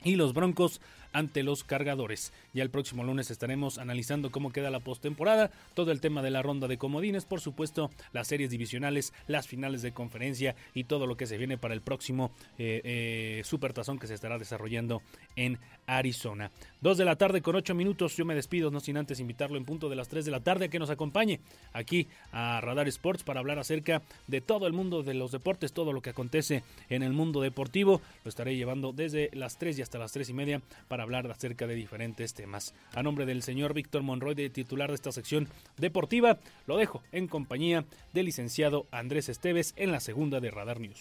y 0.03 0.17
los 0.17 0.33
Broncos 0.33 0.81
ante 1.13 1.43
los 1.43 1.65
cargadores. 1.65 2.33
Ya 2.53 2.63
el 2.63 2.71
próximo 2.71 3.05
lunes 3.05 3.31
estaremos 3.31 3.79
analizando 3.79 4.31
cómo 4.31 4.53
queda 4.53 4.71
la 4.71 4.81
postemporada, 4.81 5.51
todo 5.75 5.93
el 5.93 6.01
tema 6.01 6.23
de 6.23 6.31
la 6.31 6.43
ronda 6.43 6.69
de 6.69 6.79
comodines, 6.79 7.25
por 7.25 7.41
supuesto, 7.41 7.91
las 8.13 8.29
series 8.29 8.51
divisionales, 8.51 9.13
las 9.27 9.47
finales 9.47 9.83
de 9.83 9.93
conferencia 9.93 10.55
y 10.75 10.85
todo 10.85 11.07
lo 11.07 11.17
que 11.17 11.27
se 11.27 11.39
viene 11.39 11.59
para 11.59 11.75
el 11.75 11.81
próximo 11.81 12.31
eh, 12.59 12.81
eh, 12.85 13.43
Supertazón 13.45 13.99
que 13.99 14.07
se 14.07 14.15
estará 14.15 14.39
desarrollando 14.39 15.03
en 15.37 15.59
Arizona. 15.87 16.51
Dos 16.81 16.99
de 16.99 17.05
la 17.05 17.17
tarde 17.17 17.43
con 17.43 17.57
ocho 17.57 17.75
minutos. 17.75 18.17
Yo 18.17 18.25
me 18.25 18.35
despido, 18.35 18.71
no 18.71 18.81
sin 18.81 18.97
antes 18.97 19.21
invitarlo 19.21 19.57
en 19.57 19.65
punto 19.65 19.89
de 19.89 19.97
las 19.97 20.09
tres 20.09 20.25
de 20.25 20.31
la 20.31 20.41
tarde 20.41 20.67
a 20.67 20.69
que 20.69 20.79
nos 20.79 20.91
acompañe 20.91 21.41
aquí 21.73 22.09
a 22.33 22.61
Radar 22.61 22.89
Sports 22.89 23.25
para 23.25 23.41
hablar 23.41 23.59
acerca 23.59 24.03
de 24.27 24.41
todo 24.41 24.67
el 24.67 24.73
mundo 24.73 25.03
de 25.03 25.15
los 25.15 25.33
deportes, 25.33 25.73
todo 25.73 25.93
lo 25.93 26.01
que 26.01 26.11
acontece 26.11 26.63
en 26.89 27.03
el 27.03 27.13
mundo 27.13 27.41
deportivo. 27.41 28.01
Lo 28.25 28.29
estaré 28.29 28.57
llevando 28.57 28.93
desde 28.93 29.31
las 29.33 29.59
tres 29.59 29.79
y 29.79 29.83
hasta 29.83 29.99
las 29.99 30.13
tres 30.13 30.29
y 30.29 30.33
media 30.33 30.63
para 30.89 31.00
hablar 31.01 31.31
acerca 31.31 31.67
de 31.67 31.75
diferentes 31.75 32.35
temas. 32.35 32.75
A 32.95 33.03
nombre 33.03 33.27
del 33.27 33.43
señor 33.43 33.75
Víctor 33.75 34.03
Monroy, 34.03 34.35
de 34.35 34.51
titular 34.51 34.91
de 34.91 34.95
esta 34.95 35.13
sección 35.13 35.49
deportiva, 35.77 36.39
lo 36.67 36.77
dejo 36.77 37.03
en 37.13 37.29
compañía 37.29 37.85
del 38.13 38.27
licenciado 38.27 38.87
Andrés 38.91 39.29
Esteves 39.29 39.75
en 39.77 39.93
la 39.93 40.01
segunda 40.01 40.41
de 40.41 40.51
Radar 40.51 40.81
News. 40.81 41.01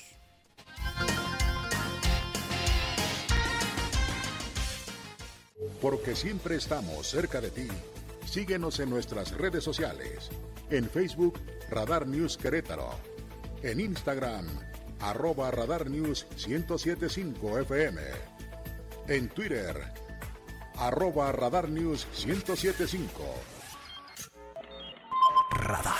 Porque 5.82 6.16
siempre 6.16 6.56
estamos 6.56 7.08
cerca 7.08 7.40
de 7.42 7.52
ti. 7.52 7.68
Síguenos 8.26 8.80
en 8.80 8.90
nuestras 8.90 9.32
redes 9.38 9.64
sociales. 9.64 10.30
En 10.70 10.90
Facebook, 10.90 11.40
Radar 11.70 12.06
News 12.06 12.38
Querétaro. 12.38 12.92
En 13.64 13.80
Instagram, 13.80 14.46
arroba 15.00 15.52
Radar 15.52 15.90
News 15.90 16.28
1075 16.48 17.60
FM. 17.60 18.39
En 19.10 19.28
Twitter, 19.28 19.92
arroba 20.76 21.32
Radar 21.32 21.68
News 21.68 22.06
1075. 22.28 23.10
Radar. 25.50 25.96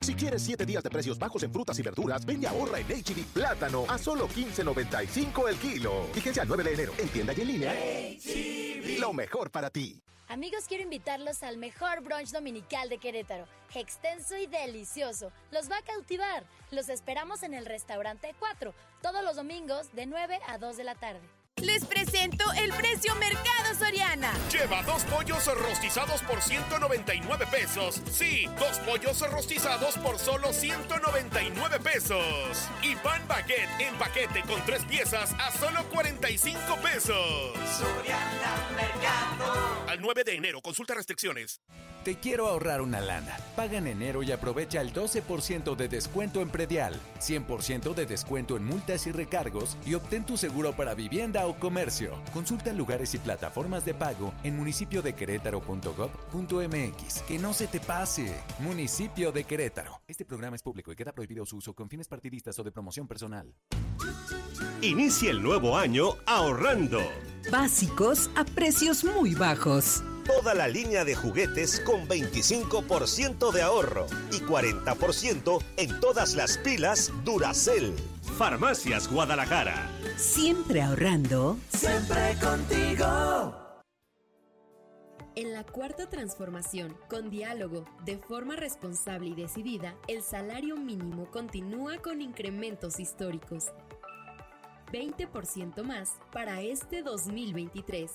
Si 0.00 0.16
quieres 0.16 0.42
7 0.42 0.66
días 0.66 0.82
de 0.82 0.90
precios 0.90 1.20
bajos 1.20 1.44
en 1.44 1.52
frutas 1.52 1.78
y 1.78 1.82
verduras, 1.82 2.26
ven 2.26 2.42
y 2.42 2.46
ahorra 2.46 2.80
en 2.80 2.88
HB 2.88 3.20
e 3.20 3.24
Plátano 3.32 3.84
a 3.88 3.96
solo 3.96 4.26
15.95 4.26 5.48
el 5.48 5.56
kilo. 5.58 6.08
Fíjense 6.12 6.40
al 6.40 6.48
9 6.48 6.64
de 6.64 6.74
enero 6.74 6.92
en 6.98 7.08
tienda 7.10 7.32
y 7.32 7.40
en 7.42 7.46
línea. 7.46 7.72
E 7.72 8.98
Lo 8.98 9.12
mejor 9.12 9.52
para 9.52 9.70
ti. 9.70 10.02
Amigos, 10.26 10.64
quiero 10.66 10.82
invitarlos 10.82 11.44
al 11.44 11.58
mejor 11.58 12.02
brunch 12.02 12.32
dominical 12.32 12.88
de 12.88 12.98
Querétaro. 12.98 13.46
Extenso 13.72 14.36
y 14.36 14.48
delicioso. 14.48 15.30
Los 15.52 15.70
va 15.70 15.78
a 15.78 15.82
cautivar. 15.82 16.42
Los 16.72 16.88
esperamos 16.88 17.44
en 17.44 17.54
el 17.54 17.66
restaurante 17.66 18.34
4, 18.40 18.74
todos 19.00 19.22
los 19.22 19.36
domingos 19.36 19.94
de 19.94 20.06
9 20.06 20.40
a 20.48 20.58
2 20.58 20.76
de 20.76 20.82
la 20.82 20.96
tarde. 20.96 21.43
Les 21.62 21.84
presento 21.84 22.44
el 22.58 22.72
precio 22.72 23.14
Mercado 23.14 23.74
Soriana. 23.78 24.32
Lleva 24.50 24.82
dos 24.82 25.04
pollos 25.04 25.46
rostizados 25.56 26.20
por 26.22 26.42
199 26.42 27.46
pesos. 27.46 28.02
Sí, 28.10 28.46
dos 28.58 28.78
pollos 28.80 29.20
rostizados 29.30 29.96
por 29.98 30.18
solo 30.18 30.52
199 30.52 31.78
pesos. 31.80 32.68
Y 32.82 32.96
pan 32.96 33.22
baguette 33.28 33.80
en 33.80 33.94
paquete 33.94 34.42
con 34.42 34.62
tres 34.66 34.84
piezas 34.84 35.32
a 35.38 35.52
solo 35.52 35.84
45 35.90 36.76
pesos. 36.82 37.52
Soriana 37.78 38.70
Mercado. 38.76 39.84
Al 39.88 40.00
9 40.00 40.24
de 40.24 40.34
enero, 40.34 40.60
consulta 40.60 40.94
restricciones. 40.94 41.60
Te 42.04 42.16
quiero 42.16 42.48
ahorrar 42.48 42.82
una 42.82 43.00
lana. 43.00 43.38
Paga 43.56 43.78
en 43.78 43.86
enero 43.86 44.22
y 44.22 44.30
aprovecha 44.30 44.82
el 44.82 44.92
12% 44.92 45.74
de 45.74 45.88
descuento 45.88 46.42
en 46.42 46.50
predial, 46.50 47.00
100% 47.18 47.94
de 47.94 48.04
descuento 48.04 48.58
en 48.58 48.66
multas 48.66 49.06
y 49.06 49.12
recargos 49.12 49.78
y 49.86 49.94
obtén 49.94 50.26
tu 50.26 50.36
seguro 50.36 50.76
para 50.76 50.92
vivienda 50.92 51.46
o 51.46 51.58
comercio. 51.58 52.20
Consulta 52.34 52.74
lugares 52.74 53.14
y 53.14 53.18
plataformas 53.18 53.86
de 53.86 53.94
pago 53.94 54.34
en 54.42 54.54
municipio 54.54 55.00
de 55.00 55.14
querétaro.gov.mx. 55.14 57.22
Que 57.22 57.38
no 57.38 57.54
se 57.54 57.68
te 57.68 57.80
pase. 57.80 58.34
Municipio 58.58 59.32
de 59.32 59.44
Querétaro. 59.44 60.02
Este 60.06 60.26
programa 60.26 60.56
es 60.56 60.62
público 60.62 60.92
y 60.92 60.96
queda 60.96 61.12
prohibido 61.12 61.46
su 61.46 61.56
uso 61.56 61.72
con 61.72 61.88
fines 61.88 62.06
partidistas 62.06 62.58
o 62.58 62.64
de 62.64 62.70
promoción 62.70 63.08
personal. 63.08 63.54
Inicia 64.82 65.30
el 65.30 65.42
nuevo 65.42 65.78
año 65.78 66.16
ahorrando. 66.26 67.00
Básicos 67.50 68.28
a 68.36 68.44
precios 68.44 69.04
muy 69.04 69.34
bajos 69.34 70.04
toda 70.24 70.54
la 70.54 70.68
línea 70.68 71.04
de 71.04 71.14
juguetes 71.14 71.80
con 71.80 72.08
25% 72.08 73.52
de 73.52 73.62
ahorro 73.62 74.06
y 74.32 74.40
40% 74.40 75.62
en 75.76 76.00
todas 76.00 76.34
las 76.34 76.58
pilas 76.58 77.12
Duracell. 77.24 77.94
Farmacias 78.38 79.08
Guadalajara. 79.08 79.88
Siempre 80.16 80.82
ahorrando. 80.82 81.56
Siempre 81.68 82.36
contigo. 82.42 83.54
En 85.36 85.52
la 85.52 85.64
cuarta 85.64 86.08
transformación, 86.08 86.96
con 87.10 87.28
diálogo, 87.28 87.84
de 88.04 88.18
forma 88.18 88.54
responsable 88.54 89.30
y 89.30 89.34
decidida, 89.34 89.96
el 90.06 90.22
salario 90.22 90.76
mínimo 90.76 91.28
continúa 91.30 91.98
con 91.98 92.20
incrementos 92.20 93.00
históricos. 93.00 93.66
20% 94.92 95.82
más 95.82 96.12
para 96.32 96.60
este 96.62 97.02
2023 97.02 98.12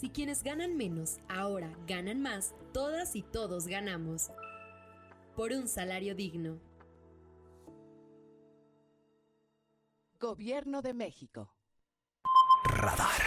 si 0.00 0.10
quienes 0.10 0.42
ganan 0.42 0.76
menos 0.76 1.18
ahora 1.28 1.70
ganan 1.86 2.20
más, 2.20 2.54
todas 2.72 3.14
y 3.14 3.22
todos 3.22 3.66
ganamos. 3.66 4.30
Por 5.36 5.52
un 5.52 5.68
salario 5.68 6.14
digno. 6.14 6.58
Gobierno 10.20 10.82
de 10.82 10.94
México. 10.94 11.50
Radar. 12.64 13.22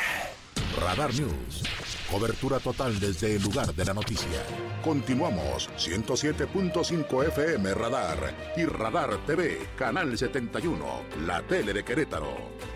Radar 0.79 1.13
News. 1.13 1.63
Cobertura 2.11 2.59
total 2.59 2.99
desde 2.99 3.35
el 3.35 3.43
lugar 3.43 3.73
de 3.73 3.85
la 3.85 3.93
noticia. 3.93 4.43
Continuamos 4.83 5.69
107.5 5.77 7.27
FM 7.27 7.73
Radar 7.73 8.53
y 8.55 8.65
Radar 8.65 9.25
TV, 9.25 9.69
Canal 9.77 10.17
71, 10.17 10.85
la 11.25 11.41
tele 11.43 11.73
de 11.73 11.83
Querétaro. 11.83 12.66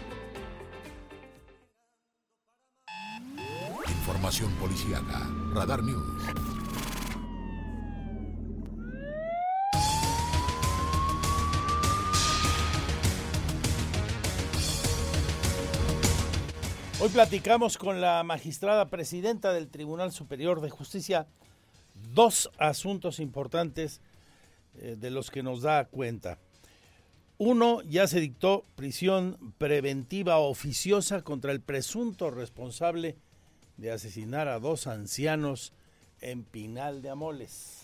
Información. 4.39 5.05
Radar 5.53 5.83
News. 5.83 6.23
Hoy 17.01 17.09
platicamos 17.09 17.77
con 17.77 17.99
la 17.99 18.23
magistrada 18.23 18.89
presidenta 18.89 19.51
del 19.51 19.67
Tribunal 19.67 20.13
Superior 20.13 20.61
de 20.61 20.69
Justicia 20.69 21.27
dos 22.13 22.49
asuntos 22.57 23.19
importantes 23.19 23.99
eh, 24.75 24.95
de 24.97 25.11
los 25.11 25.29
que 25.29 25.43
nos 25.43 25.61
da 25.61 25.85
cuenta. 25.85 26.39
Uno, 27.37 27.81
ya 27.81 28.07
se 28.07 28.21
dictó 28.21 28.63
prisión 28.75 29.53
preventiva 29.57 30.37
oficiosa 30.37 31.21
contra 31.21 31.51
el 31.51 31.59
presunto 31.59 32.31
responsable 32.31 33.17
de 33.81 33.91
asesinar 33.91 34.47
a 34.47 34.59
dos 34.59 34.85
ancianos 34.85 35.73
en 36.21 36.43
Pinal 36.43 37.01
de 37.01 37.09
Amoles. 37.09 37.80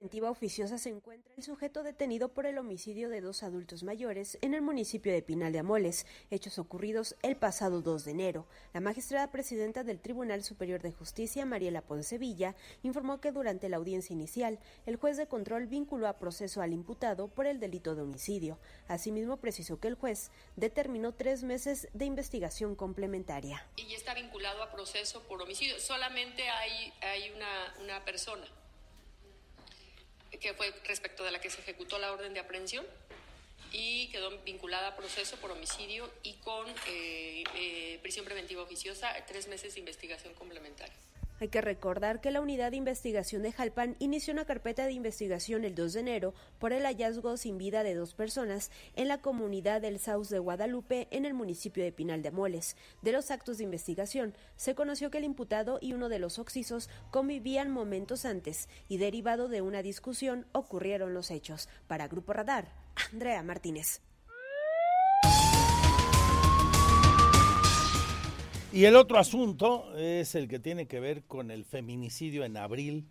Preventiva 0.00 0.30
oficiosa 0.30 0.78
se 0.78 0.88
encuentra 0.88 1.34
el 1.36 1.42
sujeto 1.42 1.82
detenido 1.82 2.30
por 2.30 2.46
el 2.46 2.56
homicidio 2.56 3.10
de 3.10 3.20
dos 3.20 3.42
adultos 3.42 3.82
mayores 3.82 4.38
en 4.40 4.54
el 4.54 4.62
municipio 4.62 5.12
de 5.12 5.20
Pinal 5.20 5.52
de 5.52 5.58
Amoles, 5.58 6.06
hechos 6.30 6.58
ocurridos 6.58 7.16
el 7.20 7.36
pasado 7.36 7.82
2 7.82 8.06
de 8.06 8.10
enero. 8.12 8.46
La 8.72 8.80
magistrada 8.80 9.30
presidenta 9.30 9.84
del 9.84 10.00
Tribunal 10.00 10.42
Superior 10.42 10.80
de 10.80 10.92
Justicia, 10.92 11.44
Mariela 11.44 11.82
Poncevilla, 11.82 12.56
informó 12.82 13.20
que 13.20 13.30
durante 13.30 13.68
la 13.68 13.76
audiencia 13.76 14.14
inicial, 14.14 14.58
el 14.86 14.96
juez 14.96 15.18
de 15.18 15.28
control 15.28 15.66
vinculó 15.66 16.08
a 16.08 16.18
proceso 16.18 16.62
al 16.62 16.72
imputado 16.72 17.28
por 17.28 17.46
el 17.46 17.60
delito 17.60 17.94
de 17.94 18.00
homicidio. 18.00 18.58
Asimismo, 18.88 19.36
precisó 19.36 19.80
que 19.80 19.88
el 19.88 19.96
juez 19.96 20.30
determinó 20.56 21.12
tres 21.12 21.42
meses 21.42 21.88
de 21.92 22.06
investigación 22.06 22.74
complementaria. 22.74 23.68
Y 23.76 23.92
está 23.92 24.14
vinculado 24.14 24.62
a 24.62 24.72
proceso 24.72 25.22
por 25.24 25.42
homicidio. 25.42 25.78
Solamente 25.78 26.48
hay, 26.48 26.90
hay 27.02 27.30
una, 27.32 27.74
una 27.82 28.04
persona 28.06 28.46
que 30.38 30.54
fue 30.54 30.72
respecto 30.84 31.24
de 31.24 31.30
la 31.30 31.40
que 31.40 31.50
se 31.50 31.60
ejecutó 31.60 31.98
la 31.98 32.12
orden 32.12 32.34
de 32.34 32.40
aprehensión 32.40 32.86
y 33.72 34.08
quedó 34.08 34.30
vinculada 34.42 34.88
a 34.88 34.96
proceso 34.96 35.36
por 35.36 35.50
homicidio 35.52 36.10
y 36.22 36.34
con 36.34 36.68
eh, 36.88 37.44
eh, 37.54 37.98
prisión 38.02 38.24
preventiva 38.24 38.62
oficiosa, 38.62 39.14
tres 39.26 39.46
meses 39.48 39.74
de 39.74 39.80
investigación 39.80 40.34
complementaria. 40.34 40.94
Hay 41.40 41.48
que 41.48 41.62
recordar 41.62 42.20
que 42.20 42.30
la 42.30 42.42
Unidad 42.42 42.70
de 42.70 42.76
Investigación 42.76 43.40
de 43.40 43.52
Jalpan 43.52 43.96
inició 43.98 44.34
una 44.34 44.44
carpeta 44.44 44.84
de 44.84 44.92
investigación 44.92 45.64
el 45.64 45.74
2 45.74 45.94
de 45.94 46.00
enero 46.00 46.34
por 46.58 46.74
el 46.74 46.84
hallazgo 46.84 47.38
sin 47.38 47.56
vida 47.56 47.82
de 47.82 47.94
dos 47.94 48.12
personas 48.12 48.70
en 48.94 49.08
la 49.08 49.22
comunidad 49.22 49.80
del 49.80 49.98
Saus 49.98 50.28
de 50.28 50.38
Guadalupe 50.38 51.08
en 51.10 51.24
el 51.24 51.32
municipio 51.32 51.82
de 51.82 51.92
Pinal 51.92 52.20
de 52.20 52.28
Amoles. 52.28 52.76
De 53.00 53.12
los 53.12 53.30
actos 53.30 53.56
de 53.56 53.64
investigación, 53.64 54.34
se 54.56 54.74
conoció 54.74 55.10
que 55.10 55.16
el 55.16 55.24
imputado 55.24 55.78
y 55.80 55.94
uno 55.94 56.10
de 56.10 56.18
los 56.18 56.38
oxisos 56.38 56.90
convivían 57.10 57.70
momentos 57.70 58.26
antes 58.26 58.68
y 58.86 58.98
derivado 58.98 59.48
de 59.48 59.62
una 59.62 59.82
discusión 59.82 60.44
ocurrieron 60.52 61.14
los 61.14 61.30
hechos. 61.30 61.70
Para 61.86 62.06
Grupo 62.06 62.34
Radar, 62.34 62.74
Andrea 63.12 63.42
Martínez. 63.42 64.02
Y 68.72 68.84
el 68.84 68.94
otro 68.94 69.18
asunto 69.18 69.96
es 69.98 70.36
el 70.36 70.46
que 70.46 70.60
tiene 70.60 70.86
que 70.86 71.00
ver 71.00 71.24
con 71.24 71.50
el 71.50 71.64
feminicidio 71.64 72.44
en 72.44 72.56
abril, 72.56 73.04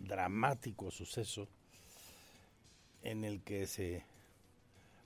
dramático 0.00 0.90
suceso 0.90 1.46
en 3.02 3.22
el 3.22 3.40
que 3.42 3.68
se 3.68 4.04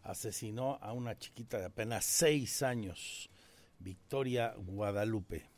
asesinó 0.05 0.79
a 0.81 0.95
una 0.95 1.19
chiquita 1.19 1.59
de 1.59 1.67
apenas 1.67 2.07
seis 2.07 2.63
años, 2.63 3.29
Victoria 3.79 4.55
Guadalupe. 4.57 5.51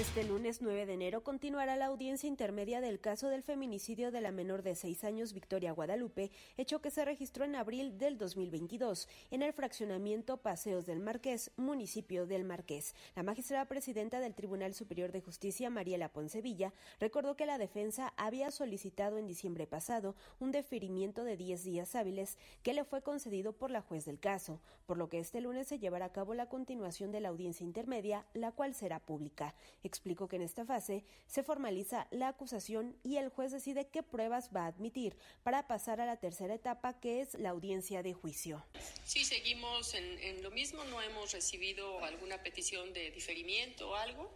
Este 0.00 0.24
lunes 0.24 0.62
9 0.62 0.86
de 0.86 0.94
enero 0.94 1.22
continuará 1.22 1.76
la 1.76 1.84
audiencia 1.84 2.26
intermedia 2.26 2.80
del 2.80 3.00
caso 3.00 3.28
del 3.28 3.42
feminicidio 3.42 4.10
de 4.10 4.22
la 4.22 4.32
menor 4.32 4.62
de 4.62 4.74
seis 4.74 5.04
años 5.04 5.34
Victoria 5.34 5.72
Guadalupe, 5.72 6.30
hecho 6.56 6.80
que 6.80 6.90
se 6.90 7.04
registró 7.04 7.44
en 7.44 7.54
abril 7.54 7.98
del 7.98 8.16
2022 8.16 9.08
en 9.30 9.42
el 9.42 9.52
fraccionamiento 9.52 10.38
Paseos 10.38 10.86
del 10.86 11.00
Marqués, 11.00 11.50
municipio 11.58 12.24
del 12.24 12.44
Marqués. 12.44 12.94
La 13.14 13.22
magistrada 13.22 13.66
presidenta 13.66 14.20
del 14.20 14.34
Tribunal 14.34 14.72
Superior 14.72 15.12
de 15.12 15.20
Justicia, 15.20 15.68
Mariela 15.68 16.08
Poncevilla, 16.08 16.72
recordó 16.98 17.36
que 17.36 17.44
la 17.44 17.58
defensa 17.58 18.14
había 18.16 18.50
solicitado 18.52 19.18
en 19.18 19.26
diciembre 19.26 19.66
pasado 19.66 20.16
un 20.38 20.50
deferimiento 20.50 21.24
de 21.24 21.36
10 21.36 21.62
días 21.62 21.94
hábiles 21.94 22.38
que 22.62 22.72
le 22.72 22.84
fue 22.84 23.02
concedido 23.02 23.52
por 23.52 23.70
la 23.70 23.82
juez 23.82 24.06
del 24.06 24.18
caso, 24.18 24.62
por 24.86 24.96
lo 24.96 25.10
que 25.10 25.18
este 25.18 25.42
lunes 25.42 25.68
se 25.68 25.78
llevará 25.78 26.06
a 26.06 26.12
cabo 26.12 26.32
la 26.32 26.48
continuación 26.48 27.12
de 27.12 27.20
la 27.20 27.28
audiencia 27.28 27.64
intermedia, 27.64 28.24
la 28.32 28.50
cual 28.52 28.74
será 28.74 28.98
pública. 28.98 29.54
Explicó 29.90 30.28
que 30.28 30.36
en 30.36 30.42
esta 30.42 30.64
fase 30.64 31.04
se 31.26 31.42
formaliza 31.42 32.06
la 32.12 32.28
acusación 32.28 32.96
y 33.02 33.16
el 33.16 33.28
juez 33.28 33.50
decide 33.50 33.88
qué 33.88 34.04
pruebas 34.04 34.50
va 34.54 34.62
a 34.62 34.66
admitir 34.68 35.16
para 35.42 35.66
pasar 35.66 36.00
a 36.00 36.06
la 36.06 36.16
tercera 36.16 36.54
etapa, 36.54 37.00
que 37.00 37.20
es 37.20 37.34
la 37.34 37.50
audiencia 37.50 38.00
de 38.00 38.14
juicio. 38.14 38.64
Sí, 39.04 39.24
seguimos 39.24 39.94
en, 39.94 40.04
en 40.20 40.44
lo 40.44 40.52
mismo, 40.52 40.84
no 40.84 41.02
hemos 41.02 41.32
recibido 41.32 42.04
alguna 42.04 42.40
petición 42.40 42.92
de 42.92 43.10
diferimiento 43.10 43.90
o 43.90 43.96
algo 43.96 44.32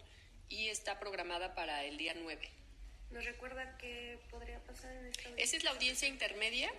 y 0.48 0.70
está 0.70 0.98
programada 0.98 1.54
para 1.54 1.84
el 1.84 1.98
día 1.98 2.14
9. 2.16 2.50
¿Nos 3.12 3.24
recuerda 3.24 3.78
qué 3.78 4.18
podría 4.32 4.58
pasar 4.64 4.90
en 4.96 5.06
esta 5.06 5.22
audiencia? 5.22 5.44
Esa 5.44 5.56
es 5.56 5.62
la 5.62 5.70
audiencia 5.70 6.08
intermedia 6.08 6.72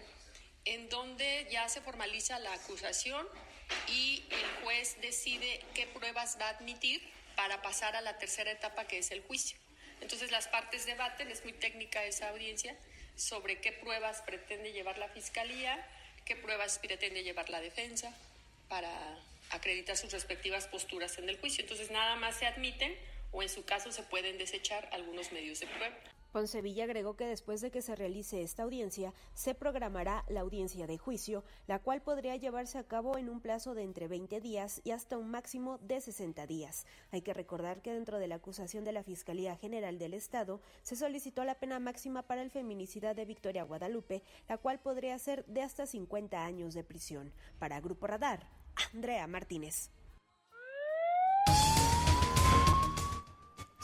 en 0.65 0.89
donde 0.89 1.47
ya 1.49 1.69
se 1.69 1.79
formaliza 1.79 2.39
la 2.39 2.51
acusación 2.51 3.25
y 3.87 4.25
el 4.31 4.63
juez 4.65 4.99
decide 4.99 5.63
qué 5.73 5.87
pruebas 5.87 6.37
va 6.41 6.47
a 6.47 6.57
admitir 6.57 7.01
para 7.35 7.61
pasar 7.61 7.95
a 7.95 8.01
la 8.01 8.17
tercera 8.17 8.51
etapa 8.51 8.87
que 8.87 8.97
es 8.97 9.11
el 9.11 9.21
juicio. 9.21 9.57
Entonces 10.01 10.31
las 10.31 10.47
partes 10.47 10.85
debaten, 10.85 11.29
es 11.29 11.43
muy 11.43 11.53
técnica 11.53 12.03
esa 12.03 12.29
audiencia, 12.29 12.75
sobre 13.15 13.59
qué 13.61 13.71
pruebas 13.71 14.21
pretende 14.23 14.73
llevar 14.73 14.97
la 14.97 15.07
fiscalía, 15.09 15.85
qué 16.25 16.35
pruebas 16.35 16.79
pretende 16.79 17.23
llevar 17.23 17.49
la 17.49 17.61
defensa 17.61 18.13
para 18.67 18.91
acreditar 19.51 19.95
sus 19.95 20.11
respectivas 20.11 20.67
posturas 20.67 21.17
en 21.17 21.29
el 21.29 21.39
juicio. 21.39 21.61
Entonces 21.63 21.91
nada 21.91 22.15
más 22.15 22.37
se 22.37 22.45
admiten 22.45 22.95
o 23.31 23.43
en 23.43 23.49
su 23.49 23.63
caso 23.65 23.91
se 23.91 24.03
pueden 24.03 24.37
desechar 24.37 24.89
algunos 24.91 25.31
medios 25.31 25.59
de 25.59 25.67
prueba. 25.67 25.95
Poncevilla 26.35 26.83
agregó 26.83 27.15
que 27.15 27.27
después 27.27 27.61
de 27.61 27.71
que 27.71 27.81
se 27.81 27.95
realice 27.95 28.41
esta 28.41 28.63
audiencia, 28.63 29.13
se 29.33 29.55
programará 29.55 30.25
la 30.27 30.41
audiencia 30.41 30.85
de 30.85 30.97
juicio, 30.97 31.45
la 31.65 31.79
cual 31.79 32.01
podría 32.01 32.35
llevarse 32.35 32.77
a 32.77 32.83
cabo 32.83 33.17
en 33.17 33.29
un 33.29 33.39
plazo 33.39 33.73
de 33.73 33.83
entre 33.83 34.09
20 34.09 34.41
días 34.41 34.81
y 34.83 34.91
hasta 34.91 35.17
un 35.17 35.31
máximo 35.31 35.77
de 35.77 36.01
60 36.01 36.45
días. 36.45 36.85
Hay 37.13 37.21
que 37.21 37.33
recordar 37.33 37.81
que 37.81 37.93
dentro 37.93 38.19
de 38.19 38.27
la 38.27 38.35
acusación 38.35 38.83
de 38.83 38.91
la 38.91 39.03
Fiscalía 39.03 39.55
General 39.55 39.97
del 39.97 40.13
Estado 40.13 40.59
se 40.83 40.97
solicitó 40.97 41.45
la 41.45 41.55
pena 41.55 41.79
máxima 41.79 42.21
para 42.23 42.41
el 42.41 42.51
feminicida 42.51 43.13
de 43.13 43.23
Victoria 43.23 43.63
Guadalupe, 43.63 44.21
la 44.49 44.57
cual 44.57 44.81
podría 44.81 45.17
ser 45.17 45.45
de 45.45 45.61
hasta 45.61 45.85
50 45.85 46.43
años 46.43 46.73
de 46.73 46.83
prisión. 46.83 47.31
Para 47.59 47.79
Grupo 47.79 48.07
Radar, 48.07 48.45
Andrea 48.93 49.25
Martínez. 49.25 49.89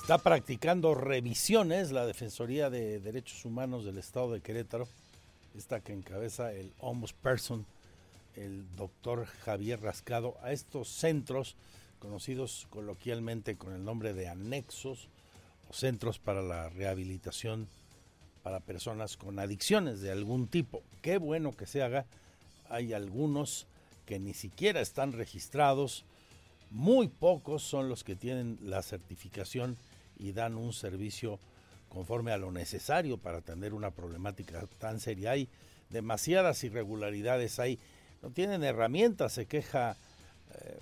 Está 0.01 0.17
practicando 0.17 0.95
revisiones 0.95 1.91
la 1.91 2.07
Defensoría 2.07 2.71
de 2.71 2.99
Derechos 2.99 3.45
Humanos 3.45 3.85
del 3.85 3.99
Estado 3.99 4.31
de 4.33 4.41
Querétaro, 4.41 4.87
esta 5.55 5.79
que 5.79 5.93
encabeza 5.93 6.51
el 6.51 6.73
Ombudsperson, 6.79 7.65
el 8.35 8.65
doctor 8.75 9.27
Javier 9.45 9.79
Rascado, 9.79 10.35
a 10.41 10.51
estos 10.51 10.89
centros 10.89 11.55
conocidos 11.99 12.67
coloquialmente 12.71 13.55
con 13.55 13.73
el 13.73 13.85
nombre 13.85 14.13
de 14.13 14.27
anexos 14.27 15.07
o 15.69 15.73
centros 15.73 16.17
para 16.17 16.41
la 16.41 16.67
rehabilitación 16.69 17.67
para 18.41 18.59
personas 18.59 19.17
con 19.17 19.37
adicciones 19.37 20.01
de 20.01 20.11
algún 20.11 20.47
tipo. 20.47 20.81
Qué 21.03 21.19
bueno 21.19 21.55
que 21.55 21.67
se 21.67 21.83
haga. 21.83 22.05
Hay 22.69 22.91
algunos 22.93 23.67
que 24.07 24.19
ni 24.19 24.33
siquiera 24.33 24.81
están 24.81 25.13
registrados, 25.13 26.05
muy 26.71 27.07
pocos 27.07 27.61
son 27.61 27.87
los 27.87 28.03
que 28.03 28.15
tienen 28.15 28.57
la 28.63 28.81
certificación 28.81 29.77
y 30.21 30.31
dan 30.33 30.55
un 30.55 30.71
servicio 30.71 31.39
conforme 31.89 32.31
a 32.31 32.37
lo 32.37 32.51
necesario 32.51 33.17
para 33.17 33.39
atender 33.39 33.73
una 33.73 33.91
problemática 33.91 34.65
tan 34.77 34.99
seria. 34.99 35.31
Hay 35.31 35.49
demasiadas 35.89 36.63
irregularidades 36.63 37.59
ahí. 37.59 37.79
No 38.21 38.29
tienen 38.29 38.63
herramientas, 38.63 39.33
se 39.33 39.47
queja 39.47 39.97
eh, 40.53 40.79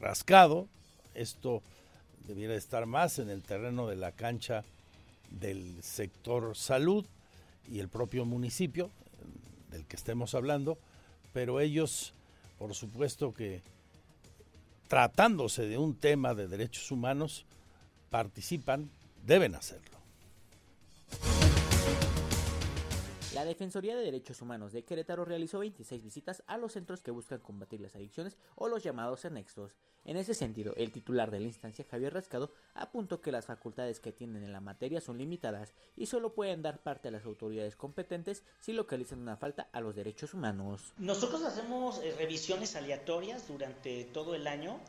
rascado. 0.00 0.68
Esto 1.14 1.62
debiera 2.26 2.56
estar 2.56 2.86
más 2.86 3.20
en 3.20 3.30
el 3.30 3.42
terreno 3.42 3.86
de 3.86 3.96
la 3.96 4.12
cancha 4.12 4.64
del 5.30 5.82
sector 5.82 6.56
salud 6.56 7.06
y 7.70 7.78
el 7.78 7.88
propio 7.88 8.24
municipio 8.24 8.90
del 9.70 9.86
que 9.86 9.96
estemos 9.96 10.34
hablando, 10.34 10.78
pero 11.32 11.60
ellos, 11.60 12.14
por 12.58 12.74
supuesto 12.74 13.32
que 13.32 13.62
tratándose 14.88 15.66
de 15.66 15.78
un 15.78 15.94
tema 15.94 16.34
de 16.34 16.48
derechos 16.48 16.90
humanos, 16.90 17.44
participan 18.10 18.90
deben 19.24 19.54
hacerlo. 19.54 19.96
La 23.36 23.44
Defensoría 23.44 23.94
de 23.94 24.02
Derechos 24.02 24.40
Humanos 24.40 24.72
de 24.72 24.84
Querétaro 24.84 25.26
realizó 25.26 25.58
26 25.58 26.02
visitas 26.02 26.42
a 26.46 26.56
los 26.56 26.72
centros 26.72 27.02
que 27.02 27.10
buscan 27.10 27.40
combatir 27.40 27.82
las 27.82 27.94
adicciones 27.94 28.38
o 28.54 28.66
los 28.66 28.82
llamados 28.82 29.26
anexos. 29.26 29.76
En 30.06 30.16
ese 30.16 30.32
sentido, 30.32 30.72
el 30.78 30.90
titular 30.90 31.30
de 31.30 31.40
la 31.40 31.46
instancia, 31.46 31.84
Javier 31.90 32.14
Rascado, 32.14 32.50
apuntó 32.72 33.20
que 33.20 33.30
las 33.30 33.44
facultades 33.44 34.00
que 34.00 34.10
tienen 34.10 34.42
en 34.42 34.52
la 34.52 34.62
materia 34.62 35.02
son 35.02 35.18
limitadas 35.18 35.74
y 35.96 36.06
solo 36.06 36.32
pueden 36.32 36.62
dar 36.62 36.82
parte 36.82 37.08
a 37.08 37.10
las 37.10 37.26
autoridades 37.26 37.76
competentes 37.76 38.42
si 38.58 38.72
localizan 38.72 39.18
una 39.18 39.36
falta 39.36 39.68
a 39.70 39.82
los 39.82 39.94
derechos 39.94 40.32
humanos. 40.32 40.94
Nosotros 40.96 41.42
hacemos 41.42 41.98
eh, 41.98 42.14
revisiones 42.16 42.74
aleatorias 42.74 43.48
durante 43.48 44.04
todo 44.04 44.34
el 44.34 44.46
año 44.46 44.80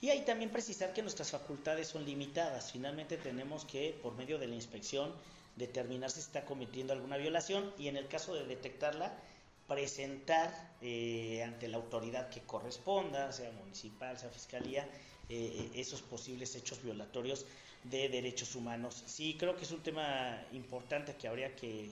y 0.00 0.10
ahí 0.10 0.24
también 0.24 0.50
precisar 0.50 0.92
que 0.92 1.02
nuestras 1.02 1.30
facultades 1.30 1.88
son 1.88 2.04
limitadas. 2.04 2.72
Finalmente 2.72 3.16
tenemos 3.16 3.64
que, 3.64 3.98
por 4.02 4.14
medio 4.14 4.38
de 4.38 4.46
la 4.46 4.54
inspección, 4.54 5.12
determinar 5.56 6.10
si 6.10 6.20
está 6.20 6.44
cometiendo 6.44 6.92
alguna 6.92 7.16
violación 7.16 7.72
y 7.78 7.88
en 7.88 7.96
el 7.96 8.06
caso 8.06 8.34
de 8.34 8.44
detectarla, 8.44 9.18
presentar 9.66 10.52
eh, 10.82 11.42
ante 11.42 11.68
la 11.68 11.78
autoridad 11.78 12.28
que 12.28 12.42
corresponda, 12.42 13.32
sea 13.32 13.50
municipal, 13.52 14.18
sea 14.18 14.28
fiscalía, 14.28 14.88
eh, 15.28 15.70
esos 15.74 16.02
posibles 16.02 16.54
hechos 16.54 16.82
violatorios 16.82 17.46
de 17.84 18.08
derechos 18.10 18.54
humanos. 18.54 19.02
Sí, 19.06 19.36
creo 19.38 19.56
que 19.56 19.64
es 19.64 19.70
un 19.70 19.82
tema 19.82 20.40
importante 20.52 21.16
que 21.16 21.26
habría 21.26 21.56
que, 21.56 21.90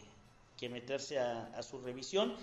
meterse 0.70 1.18
a, 1.18 1.62
su 1.62 1.78
revisión, 1.82 2.34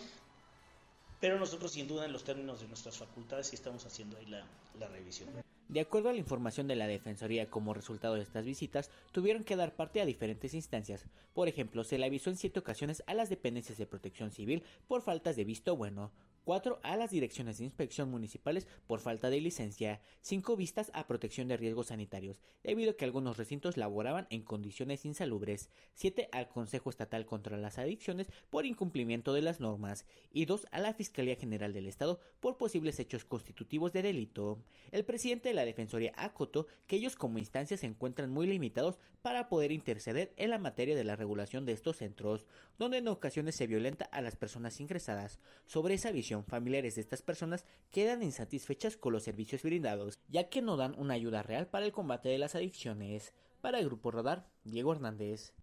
pero 1.20 1.40
nosotros 1.40 1.72
sin 1.72 1.88
duda 1.88 2.06
en 2.06 2.14
los 2.14 2.24
términos 2.24 2.62
de 2.62 2.68
nuestras 2.68 2.96
facultades 2.96 3.48
sí 3.48 3.56
estamos 3.56 3.84
haciendo 3.84 4.16
ahí 4.18 4.28
la 4.28 4.88
revisión. 4.90 5.30
De 5.72 5.80
acuerdo 5.80 6.10
a 6.10 6.12
la 6.12 6.20
información 6.20 6.68
de 6.68 6.76
la 6.76 6.86
Defensoría 6.86 7.50
como 7.50 7.74
resultado 7.74 8.16
de 8.16 8.24
estas 8.24 8.44
visitas, 8.44 8.92
tuvieron 9.14 9.46
que 9.46 9.56
dar 9.56 9.74
parte 9.74 10.02
a 10.02 10.06
diferentes 10.06 10.54
instancias. 10.54 11.06
Por 11.34 11.48
ejemplo, 11.48 11.86
se 11.86 11.98
le 11.98 12.06
avisó 12.06 12.30
en 12.30 12.36
siete 12.36 12.60
ocasiones 12.60 13.02
a 13.08 13.14
las 13.14 13.30
dependencias 13.30 13.78
de 13.78 13.86
protección 13.86 14.32
civil 14.32 14.64
por 14.90 15.02
faltas 15.02 15.38
de 15.38 15.46
visto 15.46 15.78
bueno. 15.78 16.12
4 16.44 16.80
a 16.84 16.98
las 16.98 17.12
direcciones 17.12 17.58
de 17.58 17.66
inspección 17.66 18.10
municipales 18.10 18.68
por 18.88 19.00
falta 19.00 19.30
de 19.30 19.42
licencia, 19.42 20.02
5 20.22 20.56
vistas 20.56 20.92
a 20.94 21.08
protección 21.08 21.48
de 21.48 21.58
riesgos 21.58 21.88
sanitarios, 21.88 22.42
debido 22.64 22.92
a 22.92 22.98
que 22.98 23.06
algunos 23.06 23.38
recintos 23.38 23.78
laboraban 23.78 24.28
en 24.30 24.42
condiciones 24.42 25.06
insalubres, 25.06 25.70
7 25.94 26.30
al 26.32 26.48
Consejo 26.50 26.90
Estatal 26.90 27.26
contra 27.26 27.58
las 27.58 27.78
Adicciones 27.78 28.28
por 28.50 28.66
incumplimiento 28.66 29.34
de 29.34 29.42
las 29.42 29.60
normas 29.60 30.06
y 30.32 30.46
2 30.46 30.68
a 30.72 30.80
la 30.80 30.94
Fiscalía 30.94 31.36
General 31.36 31.74
del 31.74 31.88
Estado 31.88 32.20
por 32.40 32.58
posibles 32.58 33.00
hechos 33.00 33.26
constitutivos 33.26 33.94
de 33.94 34.02
delito. 34.02 34.60
El 34.92 35.06
presidente 35.06 35.50
de 35.50 35.56
la 35.56 35.66
Defensoría 35.66 36.14
acotó 36.16 36.68
que 36.88 36.96
ellos 36.96 37.16
como 37.16 37.38
instancia 37.38 37.78
se 37.78 37.86
encuentran 37.86 38.32
muy 38.32 38.48
limitados 38.48 38.98
para 39.22 39.50
poder 39.50 39.72
interceder 39.72 40.34
en 40.38 40.50
la 40.50 40.58
materia 40.58 40.96
de 40.96 41.04
la 41.04 41.16
regulación 41.16 41.66
de 41.66 41.74
estos 41.74 41.98
centros, 41.98 42.46
donde 42.80 42.98
en 42.98 43.08
ocasiones 43.08 43.56
se 43.56 43.68
violenta 43.68 44.06
a 44.06 44.22
las 44.22 44.36
personas 44.36 44.80
ingresadas. 44.80 45.40
Sobre 45.68 45.94
esa 45.94 46.12
visión 46.12 46.31
familiares 46.40 46.96
de 46.96 47.02
estas 47.02 47.22
personas 47.22 47.66
quedan 47.92 48.24
insatisfechas 48.24 48.98
con 48.98 49.14
los 49.14 49.24
servicios 49.24 49.64
brindados, 49.64 50.20
ya 50.30 50.50
que 50.50 50.62
no 50.62 50.78
dan 50.78 50.96
una 50.98 51.14
ayuda 51.14 51.44
real 51.44 51.68
para 51.68 51.86
el 51.86 51.92
combate 51.92 52.30
de 52.30 52.38
las 52.38 52.56
adicciones. 52.56 53.34
Para 53.62 53.80
el 53.80 53.86
Grupo 53.86 54.10
Radar, 54.10 54.48
Diego 54.64 54.94
Hernández. 54.94 55.54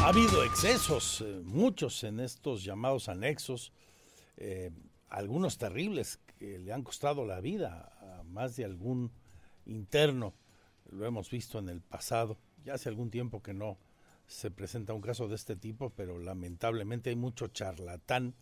Ha 0.00 0.08
habido 0.08 0.44
excesos, 0.44 1.22
eh, 1.22 1.40
muchos 1.44 2.04
en 2.04 2.20
estos 2.20 2.62
llamados 2.62 3.08
anexos, 3.08 3.72
eh, 4.36 4.70
algunos 5.08 5.58
terribles 5.58 6.20
que 6.38 6.58
le 6.58 6.72
han 6.72 6.82
costado 6.82 7.26
la 7.26 7.40
vida 7.40 7.92
a 8.00 8.22
más 8.22 8.56
de 8.56 8.64
algún 8.64 9.10
interno. 9.66 10.34
Lo 10.90 11.04
hemos 11.04 11.30
visto 11.30 11.58
en 11.58 11.68
el 11.68 11.80
pasado, 11.80 12.38
ya 12.64 12.74
hace 12.74 12.88
algún 12.88 13.10
tiempo 13.10 13.42
que 13.42 13.52
no 13.52 13.76
se 14.28 14.50
presenta 14.50 14.92
un 14.92 15.00
caso 15.00 15.26
de 15.26 15.34
este 15.34 15.56
tipo, 15.56 15.90
pero 15.90 16.18
lamentablemente 16.18 17.10
hay 17.10 17.16
mucho 17.16 17.48
charlatán 17.48 18.34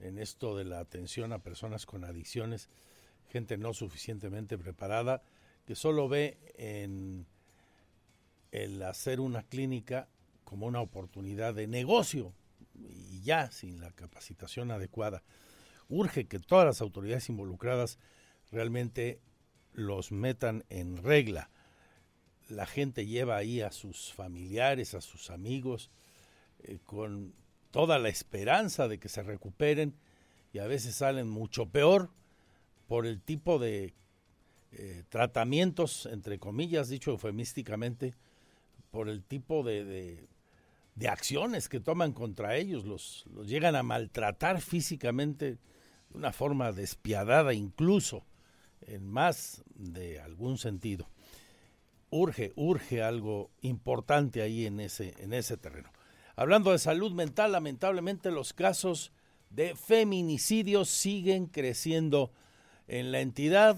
en 0.00 0.18
esto 0.18 0.56
de 0.56 0.64
la 0.64 0.80
atención 0.80 1.32
a 1.32 1.38
personas 1.38 1.86
con 1.86 2.04
adicciones, 2.04 2.68
gente 3.28 3.56
no 3.56 3.72
suficientemente 3.72 4.58
preparada, 4.58 5.22
que 5.64 5.76
solo 5.76 6.08
ve 6.08 6.38
en 6.56 7.26
el 8.50 8.82
hacer 8.82 9.20
una 9.20 9.44
clínica 9.44 10.08
como 10.44 10.66
una 10.66 10.80
oportunidad 10.80 11.54
de 11.54 11.68
negocio 11.68 12.34
y 12.74 13.20
ya 13.22 13.52
sin 13.52 13.80
la 13.80 13.92
capacitación 13.92 14.72
adecuada. 14.72 15.22
Urge 15.88 16.26
que 16.26 16.40
todas 16.40 16.66
las 16.66 16.80
autoridades 16.80 17.28
involucradas 17.28 17.98
realmente 18.50 19.20
los 19.72 20.10
metan 20.10 20.64
en 20.68 20.96
regla 20.96 21.48
la 22.50 22.66
gente 22.66 23.06
lleva 23.06 23.36
ahí 23.36 23.60
a 23.60 23.72
sus 23.72 24.12
familiares, 24.12 24.94
a 24.94 25.00
sus 25.00 25.30
amigos, 25.30 25.90
eh, 26.62 26.78
con 26.84 27.34
toda 27.70 27.98
la 27.98 28.08
esperanza 28.08 28.88
de 28.88 28.98
que 28.98 29.08
se 29.08 29.22
recuperen 29.22 29.94
y 30.52 30.58
a 30.58 30.66
veces 30.66 30.96
salen 30.96 31.28
mucho 31.28 31.66
peor 31.66 32.10
por 32.88 33.06
el 33.06 33.20
tipo 33.22 33.58
de 33.58 33.94
eh, 34.72 35.04
tratamientos, 35.08 36.06
entre 36.06 36.38
comillas, 36.38 36.88
dicho 36.88 37.12
eufemísticamente, 37.12 38.14
por 38.90 39.08
el 39.08 39.22
tipo 39.22 39.62
de, 39.62 40.28
de, 40.96 41.08
acciones 41.08 41.68
que 41.68 41.80
toman 41.80 42.12
contra 42.12 42.56
ellos, 42.56 42.84
los, 42.84 43.24
los 43.32 43.48
llegan 43.48 43.76
a 43.76 43.84
maltratar 43.84 44.60
físicamente 44.60 45.52
de 45.52 45.58
una 46.12 46.32
forma 46.32 46.72
despiadada 46.72 47.54
incluso, 47.54 48.26
en 48.82 49.06
más 49.06 49.62
de 49.74 50.20
algún 50.20 50.58
sentido 50.58 51.08
urge, 52.10 52.52
urge 52.56 53.02
algo 53.02 53.50
importante 53.62 54.42
ahí 54.42 54.66
en 54.66 54.80
ese, 54.80 55.14
en 55.18 55.32
ese 55.32 55.56
terreno. 55.56 55.90
Hablando 56.36 56.72
de 56.72 56.78
salud 56.78 57.12
mental, 57.12 57.52
lamentablemente 57.52 58.30
los 58.30 58.52
casos 58.52 59.12
de 59.50 59.74
feminicidios 59.74 60.88
siguen 60.88 61.46
creciendo 61.46 62.32
en 62.88 63.12
la 63.12 63.20
entidad, 63.20 63.76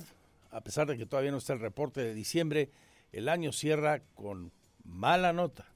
a 0.50 0.62
pesar 0.62 0.86
de 0.86 0.96
que 0.96 1.06
todavía 1.06 1.30
no 1.30 1.38
está 1.38 1.54
el 1.54 1.60
reporte 1.60 2.02
de 2.02 2.14
diciembre, 2.14 2.70
el 3.12 3.28
año 3.28 3.52
cierra 3.52 4.02
con 4.14 4.52
mala 4.84 5.32
nota. 5.32 5.71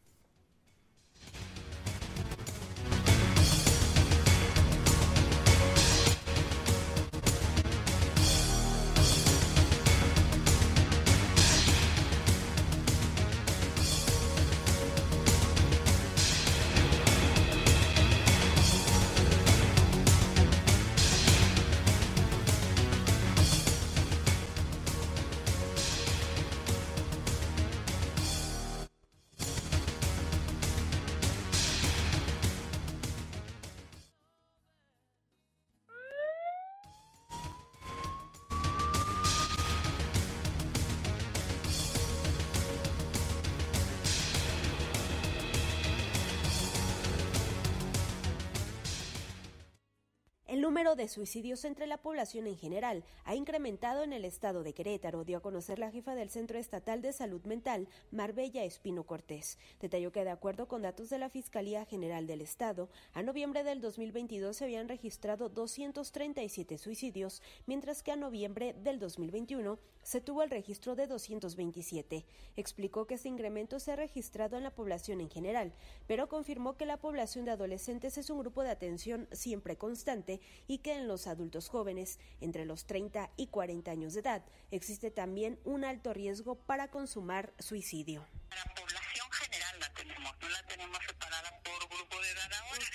De 51.07 51.12
suicidios 51.12 51.64
entre 51.64 51.86
la 51.86 51.98
población 51.98 52.48
en 52.48 52.57
general 52.57 53.04
ha 53.24 53.36
incrementado 53.36 54.02
en 54.02 54.12
el 54.12 54.24
estado 54.24 54.64
de 54.64 54.74
Querétaro, 54.74 55.22
dio 55.22 55.38
a 55.38 55.40
conocer 55.40 55.78
la 55.78 55.92
jefa 55.92 56.16
del 56.16 56.30
Centro 56.30 56.59
Estatal 56.59 57.00
de 57.00 57.12
Salud 57.12 57.44
Mental, 57.44 57.86
Marbella 58.11 58.64
Espino 58.64 59.04
Cortés. 59.04 59.57
Detalló 59.80 60.11
que 60.11 60.24
de 60.24 60.30
acuerdo 60.30 60.66
con 60.66 60.82
datos 60.82 61.09
de 61.09 61.18
la 61.18 61.30
Fiscalía 61.30 61.84
General 61.84 62.26
del 62.26 62.40
Estado, 62.40 62.88
a 63.12 63.22
noviembre 63.22 63.62
del 63.62 63.80
2022 63.80 64.57
se 64.57 64.64
habían 64.64 64.88
registrado 64.88 65.48
237 65.48 66.76
suicidios, 66.76 67.40
mientras 67.66 68.02
que 68.02 68.11
a 68.11 68.16
noviembre 68.16 68.74
del 68.82 68.98
2021 68.98 69.78
se 70.02 70.20
tuvo 70.20 70.42
el 70.42 70.50
registro 70.50 70.94
de 70.94 71.07
227. 71.07 72.24
Explicó 72.57 73.07
que 73.07 73.14
este 73.14 73.28
incremento 73.28 73.80
se 73.80 73.92
ha 73.92 73.96
registrado 73.96 74.57
en 74.57 74.62
la 74.64 74.74
población 74.74 75.20
en 75.20 75.30
general, 75.30 75.72
pero 76.07 76.28
confirmó 76.28 76.76
que 76.76 76.86
la 76.86 76.96
población 76.96 77.44
de 77.44 77.50
adolescentes 77.52 78.18
es 78.18 78.30
un 78.30 78.38
grupo 78.38 78.62
de 78.62 78.70
atención 78.70 79.28
siempre 79.32 79.76
constante 79.76 80.40
y 80.66 80.78
que 80.78 80.95
en 80.97 81.09
los 81.09 81.26
adultos 81.26 81.68
jóvenes 81.68 82.18
entre 82.40 82.64
los 82.64 82.86
30 82.86 83.30
y 83.36 83.49
40 83.49 83.90
años 83.90 84.14
de 84.14 84.20
edad 84.20 84.44
existe 84.70 85.11
también 85.11 85.59
un 85.64 85.84
alto 85.84 86.12
riesgo 86.12 86.57
para 86.57 86.90
consumar 86.90 87.53
suicidio. 87.59 88.26
La 88.51 88.64
población 88.74 89.30
general 89.32 89.80
la 89.80 89.92
tenemos, 89.94 90.32
no 90.40 90.49
la 90.49 90.62
tenemos 90.66 90.99
separada 91.07 91.61
por 91.62 91.88
grupo 91.88 92.20
de 92.20 92.30
edad 92.30 92.53
ahora. 92.53 92.86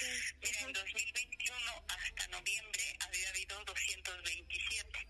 Mira, 0.41 0.61
en 0.61 0.73
2021 0.73 1.83
hasta 1.87 2.27
noviembre 2.27 2.97
había 3.07 3.29
habido 3.29 3.63
227 3.65 5.07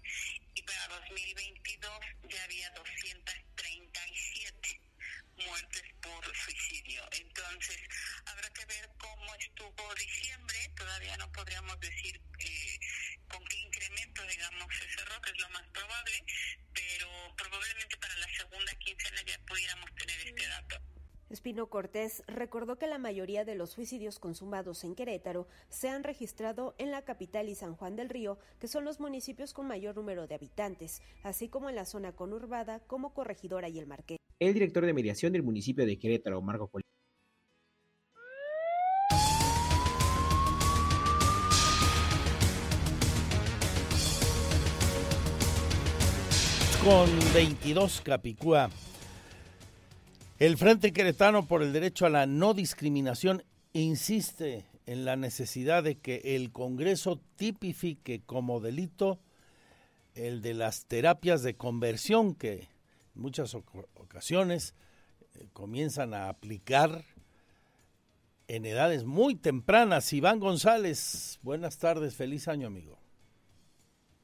y 0.56 0.62
para 0.64 0.88
2022 0.88 2.00
ya 2.30 2.44
había 2.44 2.70
237 2.72 4.82
muertes 5.46 5.84
por 6.02 6.36
suicidio. 6.36 7.02
Entonces, 7.12 7.78
habrá 8.26 8.50
que 8.50 8.66
ver 8.66 8.90
cómo 8.98 9.36
estuvo 9.36 9.96
diciembre. 9.96 10.58
Todavía 10.76 11.16
no 11.18 11.32
podríamos 11.32 11.80
decir 11.80 12.20
eh, 12.40 12.80
con 13.30 13.44
qué 13.46 13.58
incremento, 13.58 14.24
digamos, 14.42 14.74
se 14.76 14.90
cerró, 14.90 15.22
que 15.22 15.32
es 15.32 15.40
lo 15.40 15.50
más 15.50 15.64
probable, 15.72 16.14
pero 16.74 17.08
probablemente 17.38 17.98
para 17.98 18.16
la 18.18 18.28
segunda 18.28 18.74
quincena 18.76 19.22
ya 19.28 19.38
pudiéramos 19.46 19.90
tener 19.94 20.28
este 20.28 20.48
dato. 20.48 20.76
Espino 21.30 21.70
Cortés 21.70 22.24
recordó 22.28 22.78
que 22.78 22.88
la 22.88 22.98
mayoría 22.98 23.46
de 23.46 23.56
los 23.56 23.70
suicidios 23.70 24.20
consumados 24.20 24.84
en 24.84 24.96
Querétaro 24.96 25.48
se 25.70 25.90
han 25.90 26.04
registrado 26.04 26.76
en 26.78 26.92
la 26.92 27.04
capital 27.04 27.48
y 27.48 27.56
San 27.56 27.76
Juan 27.76 27.96
del 27.96 28.10
Río, 28.10 28.38
que 28.60 28.68
son 28.68 28.84
los 28.84 29.00
municipios 29.00 29.54
con 29.54 29.68
mayor 29.68 29.96
número 29.96 30.28
de 30.28 30.36
habitantes, 30.36 31.02
así 31.24 31.48
como 31.48 31.70
en 31.70 31.76
la 31.76 31.86
zona 31.86 32.14
conurbada 32.14 32.80
como 32.88 33.14
Corregidora 33.14 33.70
y 33.70 33.80
el 33.80 33.88
Marqués. 33.88 34.18
El 34.40 34.54
director 34.54 34.86
de 34.86 34.94
mediación 34.94 35.32
del 35.32 35.44
municipio 35.44 35.86
de 35.86 36.00
Querétaro, 36.00 36.42
Marco 36.42 36.68
con 46.84 47.10
22 47.34 48.02
Capicúa. 48.02 48.70
El 50.40 50.58
Frente 50.58 50.92
Queretano 50.92 51.46
por 51.46 51.62
el 51.62 51.74
Derecho 51.74 52.08
a 52.08 52.10
la 52.10 52.26
No 52.26 52.54
Discriminación 52.56 53.44
insiste 53.74 54.66
en 54.88 55.06
la 55.06 55.16
necesidad 55.16 55.84
de 55.84 56.00
que 56.00 56.36
el 56.36 56.52
Congreso 56.52 57.22
tipifique 57.36 58.22
como 58.26 58.60
delito 58.60 59.20
el 60.16 60.42
de 60.42 60.56
las 60.56 60.86
terapias 60.86 61.44
de 61.44 61.56
conversión 61.56 62.34
que 62.34 62.54
en 63.16 63.22
muchas 63.22 63.54
ocasiones 63.54 64.74
eh, 65.36 65.48
comienzan 65.54 66.14
a 66.14 66.30
aplicar 66.30 67.06
en 68.48 68.66
edades 68.66 69.04
muy 69.06 69.36
tempranas. 69.36 70.12
Iván 70.14 70.40
González, 70.40 71.40
buenas 71.44 71.78
tardes, 71.78 72.16
feliz 72.16 72.48
año, 72.48 72.68
amigo. 72.68 73.01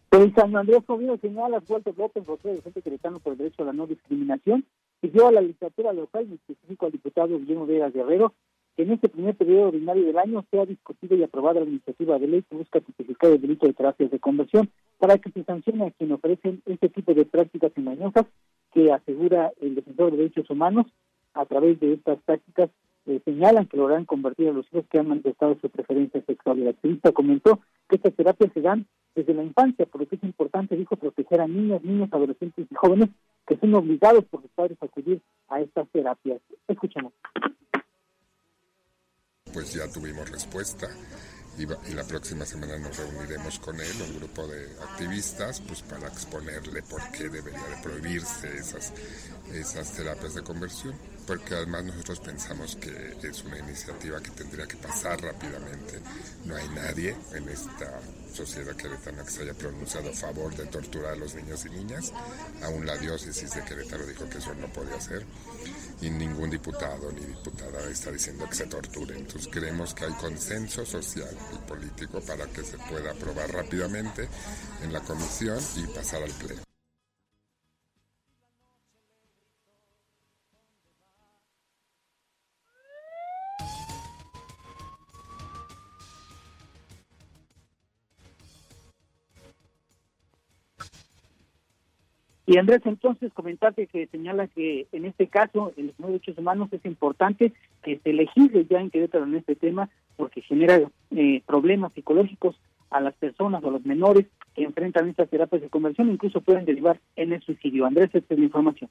Feliz 0.10 0.38
año, 0.38 0.58
Andrés 0.58 0.84
Comido 0.86 1.18
señala 1.18 1.62
Walter 1.68 1.93
López, 1.97 2.26
José 2.26 2.55
docente 2.55 2.82
queretano 2.82 3.20
por 3.20 3.34
el 3.34 3.39
derecho 3.39 3.64
a 3.64 3.66
la 3.66 3.74
no 3.74 3.88
discriminación, 3.88 4.66
y 5.01 5.10
dio 5.10 5.28
a 5.28 5.34
la 5.34 5.41
literatura 5.41 5.91
local, 5.91 6.26
en 6.26 6.34
específico 6.34 6.86
al 6.86 6.93
diputado 6.93 7.38
Guillermo 7.38 7.66
Vegas 7.66 7.93
Guerrero, 7.93 8.34
que 8.78 8.84
en 8.84 8.91
este 8.93 9.10
primer 9.10 9.36
periodo 9.36 9.68
ordinario 9.68 10.05
del 10.05 10.18
año 10.18 10.45
sea 10.49 10.66
discutida 10.66 11.16
y 11.16 11.24
aprobada 11.24 11.60
la 11.60 11.70
iniciativa 11.70 12.18
de 12.20 12.28
ley 12.28 12.43
que 12.43 12.55
busca 12.55 12.80
tipificar 12.80 13.32
el 13.32 13.41
delito 13.41 13.68
de 13.68 13.74
terapias 13.74 14.10
de 14.10 14.20
conversión 14.20 14.70
para 14.97 15.18
que 15.18 15.30
se 15.30 15.43
sancione 15.43 15.88
a 15.88 15.91
quien 15.91 16.14
ofrecen 16.14 16.62
este 16.66 16.88
tipo 16.88 17.14
de 17.14 17.26
prácticas 17.26 17.74
engañosas 17.76 18.26
que 18.74 18.93
asegura 18.93 19.51
el 19.60 19.76
defensor 19.76 20.12
de 20.12 20.18
derechos 20.18 20.49
humanos 20.49 20.86
a 21.34 21.45
través 21.45 21.80
de 21.80 21.93
estas 21.93 22.20
prácticas 22.22 22.70
eh, 23.08 23.22
señalan 23.26 23.66
que 23.68 23.78
logran 23.78 24.05
convertir 24.05 24.49
a 24.49 24.53
los 24.53 24.66
hijos 24.72 24.86
que 24.89 24.99
han 24.99 25.08
manifestado 25.08 25.58
su 25.62 25.70
preferencia 25.70 26.22
sexual. 26.26 26.60
El 26.60 26.68
activista 26.68 27.12
comentó 27.12 27.62
que 27.89 27.95
estas 27.95 28.14
terapias 28.14 28.51
se 28.53 28.62
dan 28.62 28.86
desde 29.16 29.34
la 29.34 29.43
infancia, 29.43 29.86
por 29.86 30.01
lo 30.01 30.08
que 30.08 30.18
es 30.18 30.24
importante, 30.24 30.76
dijo, 30.76 30.95
proteger 30.95 31.41
a 31.41 31.47
niños, 31.47 31.82
niños, 31.84 32.10
adolescentes 32.12 32.68
y 32.70 32.76
jóvenes 32.76 33.10
que 33.47 33.58
son 33.58 33.74
obligados 33.76 34.26
por 34.26 34.41
sus 34.41 34.51
padres 34.51 34.78
a 34.82 34.86
acudir 34.86 35.22
a 35.47 35.62
estas 35.62 35.88
terapias. 35.89 36.41
Escuchemos. 36.68 37.14
Pues 39.53 39.74
ya 39.74 39.91
tuvimos 39.91 40.30
respuesta 40.30 40.88
y, 41.58 41.66
la 41.93 42.03
próxima 42.03 42.45
semana 42.45 42.78
nos 42.78 42.95
reuniremos 42.97 43.58
con 43.58 43.80
él, 43.80 43.88
un 44.08 44.20
grupo 44.20 44.45
de 44.47 44.66
activistas, 44.84 45.60
pues 45.62 45.82
para 45.82 46.08
exponerle 46.08 46.84
por 46.84 47.01
qué 47.12 47.30
debería 47.30 47.64
de 47.64 47.82
prohibirse 47.82 48.55
esas, 48.55 48.93
esas 49.51 49.91
terapias 49.93 50.36
de 50.36 50.43
conversión, 50.43 50.93
porque 51.28 51.55
además 51.55 51.84
nosotros 51.84 52.21
pensamos 52.21 52.78
que 52.78 53.17
es 53.21 53.43
una 53.43 53.59
iniciativa 53.59 54.21
que 54.21 54.32
tendría 54.32 54.65
que 54.65 54.78
pasar 54.78 55.21
rápidamente. 55.21 55.99
No 56.45 56.55
hay 56.55 56.69
nadie 56.69 57.15
en 57.34 57.49
esta 57.49 57.99
sociedad 58.34 58.75
queretana 58.75 59.23
que 59.25 59.32
se 59.32 59.41
haya 59.41 59.53
pronunciado 59.53 60.09
a 60.09 60.13
favor 60.13 60.55
de 60.55 60.65
torturar 60.67 61.13
a 61.13 61.15
los 61.17 61.36
niños 61.36 61.65
y 61.65 61.69
niñas. 61.69 62.13
Aún 62.63 62.86
la 62.86 62.97
diócesis 62.97 63.53
de 63.53 63.63
Querétaro 63.63 64.05
dijo 64.05 64.30
que 64.30 64.38
eso 64.38 64.55
no 64.55 64.67
podía 64.71 64.99
ser 65.01 65.25
y 66.01 66.09
ningún 66.09 66.49
diputado 66.49 67.11
ni 67.11 67.25
diputada 67.25 67.89
está 67.89 68.11
diciendo 68.11 68.47
que 68.49 68.55
se 68.55 68.67
torture. 68.67 69.17
Entonces 69.17 69.49
creemos 69.51 69.93
que 69.93 70.05
hay 70.05 70.13
consenso 70.13 70.86
social 70.86 71.36
y 71.53 71.67
político 71.67 72.21
para 72.21 72.45
que 72.47 72.63
se 72.63 72.78
pueda 72.78 73.11
aprobar 73.11 73.51
rápidamente 73.51 74.30
en 74.82 74.93
la 74.93 75.01
comisión 75.01 75.59
y 75.75 75.88
pasar 75.88 76.23
al 76.23 76.32
pleno. 76.32 76.66
Y 92.50 92.58
Andrés, 92.58 92.80
entonces 92.86 93.34
comentarte 93.34 93.88
que 93.88 94.08
señala 94.08 94.48
que 94.48 94.88
en 94.93 95.04
este 95.04 95.28
caso, 95.28 95.74
en 95.76 95.88
los 95.88 96.08
derechos 96.08 96.38
humanos, 96.38 96.70
es 96.72 96.84
importante 96.86 97.52
que 97.84 98.00
se 98.00 98.14
legisle 98.14 98.66
ya 98.70 98.80
en 98.80 98.89
Querétaro 98.89 99.26
en 99.26 99.36
este 99.36 99.56
tema 99.58 99.89
porque 100.16 100.41
genera 100.41 100.80
eh, 101.12 101.41
problemas 101.45 101.91
psicológicos 101.91 102.56
a 102.89 103.02
las 103.02 103.14
personas 103.16 103.62
o 103.62 103.68
a 103.68 103.72
los 103.72 103.86
menores 103.86 104.28
que 104.56 104.64
enfrentan 104.64 105.10
estas 105.10 105.30
terapias 105.30 105.62
de 105.62 105.70
conversión, 105.70 106.10
incluso 106.10 106.39
pueden 106.39 106.64
derivar 106.64 107.02
en 107.18 107.34
el 107.34 107.41
suicidio. 107.41 107.86
Andrés, 107.86 108.12
esta 108.14 108.34
es 108.34 108.39
la 108.39 108.45
información. 108.45 108.89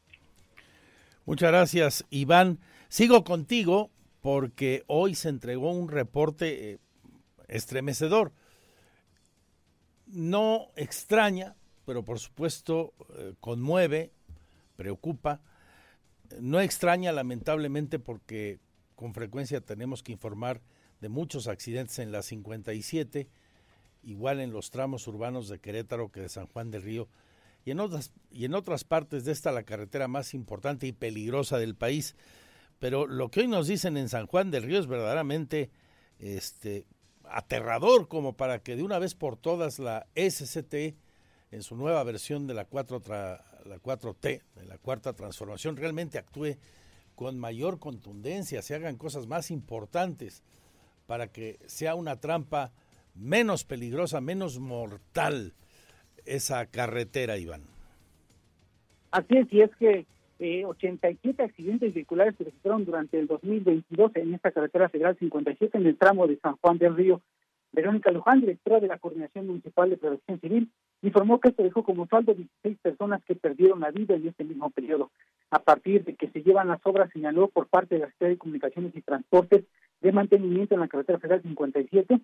Muchas 1.24 1.50
gracias, 1.50 2.04
Iván. 2.10 2.58
Sigo 2.88 3.24
contigo 3.24 3.88
porque 4.20 4.82
hoy 4.86 5.14
se 5.14 5.30
entregó 5.30 5.72
un 5.72 5.88
reporte 5.88 6.72
eh, 6.72 6.78
estremecedor. 7.48 8.32
No 10.06 10.66
extraña 10.76 11.54
pero 11.86 12.04
por 12.04 12.18
supuesto 12.18 12.92
eh, 13.16 13.34
conmueve, 13.40 14.12
preocupa. 14.76 15.40
No 16.40 16.60
extraña 16.60 17.12
lamentablemente 17.12 17.98
porque 17.98 18.58
con 18.96 19.14
frecuencia 19.14 19.60
tenemos 19.60 20.02
que 20.02 20.12
informar 20.12 20.60
de 21.00 21.08
muchos 21.08 21.46
accidentes 21.46 21.98
en 22.00 22.10
la 22.10 22.22
57, 22.22 23.28
igual 24.02 24.40
en 24.40 24.52
los 24.52 24.70
tramos 24.70 25.06
urbanos 25.06 25.48
de 25.48 25.60
Querétaro 25.60 26.10
que 26.10 26.20
de 26.20 26.28
San 26.28 26.46
Juan 26.48 26.70
del 26.70 26.82
Río, 26.82 27.08
y 27.64 27.70
en 27.70 27.80
otras, 27.80 28.12
y 28.30 28.44
en 28.44 28.54
otras 28.54 28.84
partes 28.84 29.24
de 29.24 29.32
esta 29.32 29.52
la 29.52 29.62
carretera 29.62 30.08
más 30.08 30.34
importante 30.34 30.86
y 30.86 30.92
peligrosa 30.92 31.58
del 31.58 31.74
país. 31.74 32.16
Pero 32.78 33.06
lo 33.06 33.30
que 33.30 33.40
hoy 33.40 33.48
nos 33.48 33.66
dicen 33.66 33.96
en 33.96 34.08
San 34.08 34.26
Juan 34.26 34.50
del 34.50 34.64
Río 34.64 34.78
es 34.78 34.86
verdaderamente 34.86 35.70
este, 36.18 36.86
aterrador 37.24 38.08
como 38.08 38.36
para 38.36 38.62
que 38.62 38.76
de 38.76 38.82
una 38.82 38.98
vez 38.98 39.14
por 39.14 39.36
todas 39.36 39.78
la 39.78 40.06
SCT 40.14 40.96
en 41.50 41.62
su 41.62 41.76
nueva 41.76 42.02
versión 42.04 42.46
de 42.46 42.54
la, 42.54 42.64
4 42.64 43.02
la 43.08 43.78
4T, 43.78 44.42
de 44.54 44.66
la 44.66 44.78
cuarta 44.78 45.12
transformación, 45.12 45.76
realmente 45.76 46.18
actúe 46.18 46.56
con 47.14 47.38
mayor 47.38 47.78
contundencia, 47.78 48.62
se 48.62 48.74
hagan 48.74 48.96
cosas 48.96 49.26
más 49.26 49.50
importantes 49.50 50.42
para 51.06 51.28
que 51.28 51.58
sea 51.66 51.94
una 51.94 52.20
trampa 52.20 52.72
menos 53.14 53.64
peligrosa, 53.64 54.20
menos 54.20 54.58
mortal 54.58 55.54
esa 56.26 56.66
carretera, 56.66 57.38
Iván. 57.38 57.62
Así 59.10 59.38
es, 59.38 59.52
y 59.52 59.62
es 59.62 59.70
que 59.76 60.06
eh, 60.38 60.64
87 60.66 61.42
accidentes 61.42 61.94
vehiculares 61.94 62.34
se 62.36 62.44
registraron 62.44 62.84
durante 62.84 63.18
el 63.18 63.26
2022 63.26 64.12
en 64.16 64.34
esta 64.34 64.50
carretera 64.50 64.88
federal 64.90 65.16
57 65.18 65.78
en 65.78 65.86
el 65.86 65.96
tramo 65.96 66.26
de 66.26 66.38
San 66.38 66.56
Juan 66.56 66.76
del 66.78 66.94
Río. 66.94 67.22
Verónica 67.76 68.10
Luján, 68.10 68.40
directora 68.40 68.80
de 68.80 68.86
la 68.88 68.96
Coordinación 68.96 69.46
Municipal 69.46 69.90
de 69.90 69.98
Protección 69.98 70.40
Civil, 70.40 70.70
informó 71.02 71.38
que 71.38 71.50
esto 71.50 71.62
dejó 71.62 71.84
como 71.84 72.06
saldo 72.06 72.32
16 72.32 72.78
personas 72.78 73.22
que 73.24 73.34
perdieron 73.34 73.80
la 73.80 73.90
vida 73.90 74.14
en 74.14 74.26
este 74.26 74.44
mismo 74.44 74.70
periodo. 74.70 75.10
A 75.50 75.58
partir 75.58 76.02
de 76.02 76.14
que 76.14 76.30
se 76.30 76.42
llevan 76.42 76.68
las 76.68 76.80
obras, 76.84 77.10
señaló 77.12 77.48
por 77.48 77.66
parte 77.66 77.96
de 77.96 78.00
la 78.00 78.06
Secretaría 78.06 78.34
de 78.34 78.38
Comunicaciones 78.38 78.96
y 78.96 79.02
Transportes 79.02 79.64
de 80.00 80.10
mantenimiento 80.10 80.74
en 80.74 80.80
la 80.80 80.88
carretera 80.88 81.18
federal 81.18 81.42
57 81.42 82.18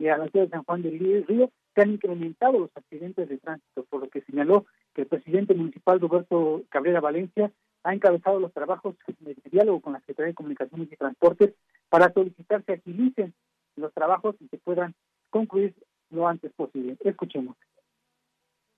y 0.00 0.08
a 0.08 0.18
la 0.18 0.26
ciudad 0.26 0.46
de 0.46 0.50
San 0.50 0.64
Juan 0.64 0.82
del 0.82 0.98
Río, 0.98 1.50
se 1.72 1.82
han 1.82 1.92
incrementado 1.92 2.58
los 2.58 2.70
accidentes 2.74 3.28
de 3.28 3.38
tránsito, 3.38 3.84
por 3.84 4.00
lo 4.00 4.08
que 4.08 4.22
señaló 4.22 4.66
que 4.92 5.02
el 5.02 5.06
presidente 5.06 5.54
municipal 5.54 6.00
Roberto 6.00 6.64
Cabrera 6.68 7.00
Valencia 7.00 7.52
ha 7.84 7.94
encabezado 7.94 8.40
los 8.40 8.52
trabajos 8.52 8.96
de 9.20 9.36
diálogo 9.52 9.80
con 9.80 9.92
la 9.92 10.00
Secretaría 10.00 10.30
de 10.30 10.34
Comunicaciones 10.34 10.90
y 10.90 10.96
Transportes 10.96 11.54
para 11.88 12.12
solicitar 12.12 12.64
que 12.64 12.72
agilicen 12.72 13.32
los 13.76 13.92
trabajos 13.94 14.36
se 14.50 14.58
puedan 14.58 14.94
concluir 15.30 15.74
lo 16.10 16.26
antes 16.26 16.52
posible. 16.54 16.96
Escuchemos 17.04 17.56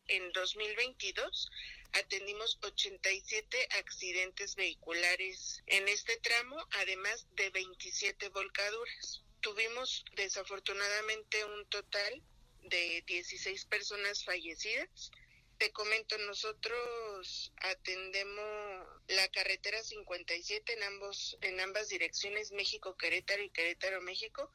en 0.09 0.33
2022 0.33 1.51
atendimos 1.93 2.59
87 2.63 3.69
accidentes 3.79 4.57
vehiculares 4.57 5.63
en 5.67 5.87
este 5.89 6.17
tramo, 6.19 6.57
además 6.81 7.27
de 7.37 7.51
27 7.51 8.29
volcaduras. 8.31 9.23
Tuvimos 9.41 10.05
desafortunadamente 10.17 11.45
un 11.45 11.67
total 11.67 12.23
de 12.65 13.05
16 13.07 13.67
personas 13.67 14.25
fallecidas. 14.25 15.11
Te 15.59 15.73
comento, 15.73 16.17
nosotros 16.19 17.53
atendemos 17.57 18.87
la 19.09 19.27
carretera 19.29 19.83
57 19.83 20.73
en 20.73 20.83
ambos 20.85 21.37
en 21.41 21.59
ambas 21.59 21.89
direcciones 21.89 22.53
México 22.53 22.97
Querétaro 22.97 23.43
y 23.43 23.51
Querétaro 23.51 24.01
México 24.01 24.53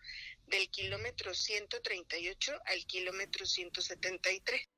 del 0.48 0.70
kilómetro 0.70 1.34
138 1.34 2.54
al 2.66 2.86
kilómetro 2.86 3.46
173. 3.46 4.70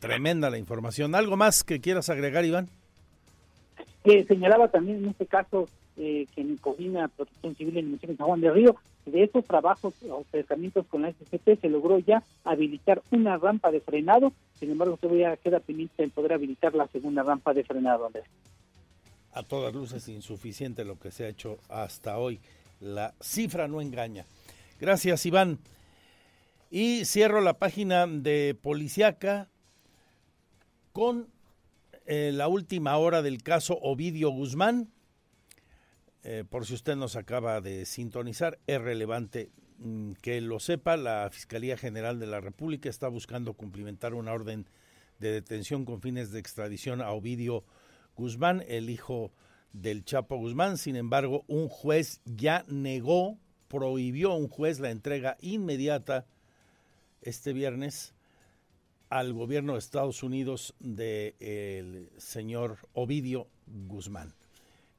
Tremenda 0.00 0.50
la 0.50 0.58
información. 0.58 1.14
¿Algo 1.14 1.36
más 1.36 1.62
que 1.62 1.80
quieras 1.80 2.08
agregar, 2.08 2.44
Iván? 2.44 2.68
Que 4.02 4.24
señalaba 4.24 4.68
también 4.68 5.04
en 5.04 5.10
este 5.10 5.26
caso 5.26 5.68
eh, 5.98 6.26
que 6.34 6.40
en 6.40 6.56
Covina 6.56 7.08
Protección 7.08 7.54
Civil 7.54 7.76
en 7.76 7.98
el 8.02 8.16
San 8.16 8.26
Juan 8.26 8.40
de 8.40 8.50
Río, 8.50 8.76
de 9.04 9.24
esos 9.24 9.44
trabajos 9.44 9.94
o 10.08 10.22
acercamientos 10.26 10.86
con 10.86 11.02
la 11.02 11.12
SCP 11.12 11.60
se 11.60 11.68
logró 11.68 11.98
ya 11.98 12.22
habilitar 12.44 13.02
una 13.10 13.36
rampa 13.36 13.70
de 13.70 13.80
frenado, 13.80 14.32
sin 14.54 14.70
embargo 14.70 14.96
todavía 14.96 15.36
queda 15.36 15.60
pendiente 15.60 16.02
el 16.02 16.10
poder 16.10 16.32
habilitar 16.32 16.74
la 16.74 16.86
segunda 16.88 17.22
rampa 17.22 17.52
de 17.52 17.64
frenado, 17.64 18.06
Andrés. 18.06 18.24
A 19.32 19.42
todas 19.42 19.74
luces 19.74 20.08
insuficiente 20.08 20.84
lo 20.84 20.98
que 20.98 21.10
se 21.10 21.24
ha 21.24 21.28
hecho 21.28 21.58
hasta 21.68 22.18
hoy. 22.18 22.40
La 22.80 23.14
cifra 23.20 23.68
no 23.68 23.82
engaña. 23.82 24.24
Gracias, 24.80 25.26
Iván. 25.26 25.58
Y 26.70 27.04
cierro 27.04 27.40
la 27.40 27.58
página 27.58 28.06
de 28.06 28.56
Policiaca 28.60 29.48
con 30.92 31.28
eh, 32.06 32.32
la 32.32 32.48
última 32.48 32.96
hora 32.96 33.22
del 33.22 33.42
caso 33.42 33.78
Ovidio 33.82 34.30
Guzmán. 34.30 34.90
eh, 36.22 36.44
por 36.48 36.66
si 36.66 36.74
usted 36.74 36.96
nos 36.96 37.16
acaba 37.16 37.60
de 37.60 37.86
sintonizar, 37.86 38.58
es 38.66 38.80
relevante 38.80 39.50
mm, 39.78 40.12
que 40.20 40.40
lo 40.40 40.60
sepa, 40.60 40.96
la 40.96 41.28
Fiscalía 41.32 41.76
General 41.76 42.18
de 42.18 42.26
la 42.26 42.40
República 42.40 42.90
está 42.90 43.08
buscando 43.08 43.54
cumplimentar 43.54 44.14
una 44.14 44.32
orden 44.32 44.66
de 45.18 45.32
detención 45.32 45.84
con 45.84 46.00
fines 46.00 46.30
de 46.30 46.40
extradición 46.40 47.00
a 47.00 47.10
Ovidio 47.12 47.64
Guzmán, 48.16 48.64
el 48.68 48.90
hijo 48.90 49.32
del 49.72 50.04
Chapo 50.04 50.36
Guzmán. 50.36 50.76
Sin 50.78 50.96
embargo, 50.96 51.44
un 51.46 51.68
juez 51.68 52.20
ya 52.24 52.64
negó, 52.68 53.38
prohibió 53.68 54.34
un 54.34 54.48
juez 54.48 54.80
la 54.80 54.90
entrega 54.90 55.36
inmediata 55.40 56.26
este 57.22 57.52
viernes 57.52 58.14
al 59.10 59.32
gobierno 59.32 59.72
de 59.72 59.80
Estados 59.80 60.22
Unidos 60.22 60.74
del 60.78 62.10
señor 62.16 62.78
Ovidio 62.92 63.48
Guzmán. 63.66 64.34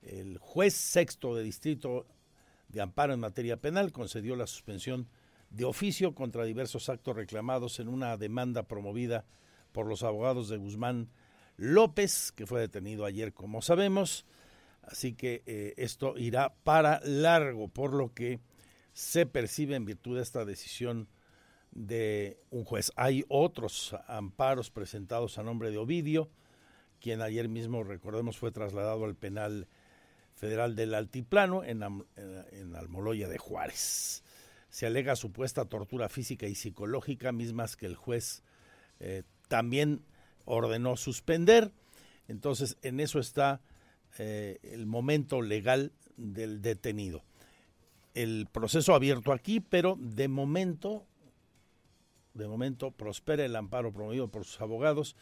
El 0.01 0.38
juez 0.38 0.73
sexto 0.73 1.33
de 1.33 1.43
distrito 1.43 2.05
de 2.67 2.81
amparo 2.81 3.13
en 3.13 3.21
materia 3.21 3.55
penal 3.55 3.93
concedió 3.93 4.35
la 4.35 4.47
suspensión 4.47 5.07
de 5.49 5.63
oficio 5.63 6.13
contra 6.13 6.43
diversos 6.43 6.89
actos 6.89 7.15
reclamados 7.15 7.79
en 7.79 7.88
una 7.88 8.17
demanda 8.17 8.63
promovida 8.63 9.25
por 9.71 9.88
los 9.88 10.03
abogados 10.03 10.49
de 10.49 10.57
Guzmán 10.57 11.09
López, 11.55 12.33
que 12.33 12.45
fue 12.45 12.59
detenido 12.59 13.05
ayer, 13.05 13.33
como 13.33 13.61
sabemos. 13.61 14.25
Así 14.81 15.13
que 15.13 15.41
eh, 15.45 15.73
esto 15.77 16.17
irá 16.17 16.53
para 16.63 16.99
largo, 17.05 17.69
por 17.69 17.93
lo 17.93 18.13
que 18.13 18.41
se 18.91 19.25
percibe 19.25 19.75
en 19.75 19.85
virtud 19.85 20.17
de 20.17 20.23
esta 20.23 20.43
decisión 20.43 21.07
de 21.72 22.38
un 22.49 22.64
juez. 22.64 22.91
Hay 22.95 23.26
otros 23.30 23.95
amparos 24.07 24.69
presentados 24.69 25.38
a 25.38 25.43
nombre 25.43 25.72
de 25.72 25.77
Ovidio, 25.77 26.30
quien 26.99 27.22
ayer 27.22 27.49
mismo, 27.49 27.84
recordemos, 27.84 28.38
fue 28.38 28.52
trasladado 28.52 29.06
al 29.06 29.15
penal 29.15 29.68
federal 30.35 30.76
del 30.76 30.93
Altiplano 30.93 31.64
en, 31.64 31.84
en, 32.15 32.76
Almoloya 32.76 33.27
de 33.27 33.38
Juárez. 33.38 34.23
Se 34.69 34.85
alega 34.85 35.15
supuesta 35.15 35.65
tortura 35.65 36.10
física 36.10 36.48
y 36.48 36.56
psicológica, 36.56 37.31
mismas 37.31 37.76
que 37.76 37.85
el 37.85 37.95
juez 37.95 38.43
eh, 38.99 39.23
también 39.48 40.03
ordenó 40.45 40.95
suspender. 40.95 41.72
Entonces, 42.27 42.77
en 42.81 42.99
eso 42.99 43.19
está 43.19 43.61
eh, 44.18 44.60
el 44.64 44.85
momento 44.85 45.41
legal 45.41 45.91
del 46.18 46.61
detenido. 46.61 47.23
El 48.14 48.48
proceso 48.52 48.93
abierto 48.93 49.34
aquí, 49.34 49.60
pero 49.60 49.98
de 49.99 50.27
momento, 50.27 51.06
de 52.34 52.48
momento 52.48 52.91
prospera 52.91 53.45
el 53.45 53.56
amparo 53.56 53.91
promovido 53.91 54.30
por 54.30 54.45
sus 54.45 54.62
abogados 54.62 55.16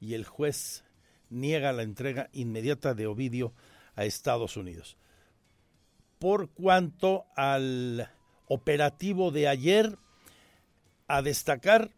y 0.00 0.14
el 0.14 0.24
juez 0.24 0.84
niega 1.28 1.72
la 1.72 1.82
entrega 1.82 2.28
inmediata 2.32 2.94
de 2.94 3.06
Ovidio 3.06 3.52
a 3.94 4.04
Estados 4.04 4.56
Unidos. 4.56 4.96
Por 6.18 6.50
cuanto 6.50 7.24
al 7.36 8.10
operativo 8.46 9.30
de 9.30 9.48
ayer, 9.48 9.96
a 11.10 11.22
destacar, 11.22 11.90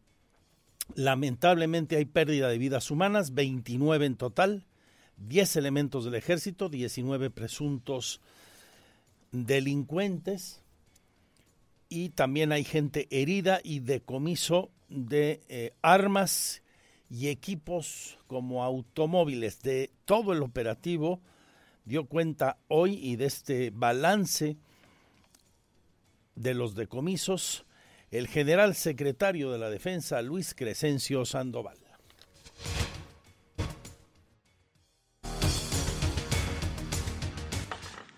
lamentablemente 0.94 1.96
hay 1.96 2.06
pérdida 2.06 2.48
de 2.48 2.58
vidas 2.58 2.90
humanas, 2.90 3.34
29 3.34 4.06
en 4.06 4.16
total, 4.16 4.66
10 5.18 5.56
elementos 5.56 6.04
del 6.04 6.14
ejército, 6.14 6.68
19 6.68 7.30
presuntos 7.30 8.20
delincuentes 9.30 10.61
y 11.92 12.08
también 12.08 12.52
hay 12.52 12.64
gente 12.64 13.06
herida 13.10 13.60
y 13.62 13.80
decomiso 13.80 14.70
de 14.88 15.42
eh, 15.50 15.74
armas 15.82 16.62
y 17.10 17.28
equipos 17.28 18.18
como 18.26 18.64
automóviles 18.64 19.60
de 19.60 19.90
todo 20.06 20.32
el 20.32 20.42
operativo 20.42 21.20
dio 21.84 22.06
cuenta 22.06 22.56
hoy 22.68 22.94
y 22.94 23.16
de 23.16 23.26
este 23.26 23.70
balance 23.70 24.56
de 26.34 26.54
los 26.54 26.74
decomisos 26.74 27.66
el 28.10 28.26
general 28.26 28.74
secretario 28.74 29.52
de 29.52 29.58
la 29.58 29.68
Defensa, 29.68 30.22
Luis 30.22 30.54
Crescencio 30.54 31.26
Sandoval. 31.26 31.81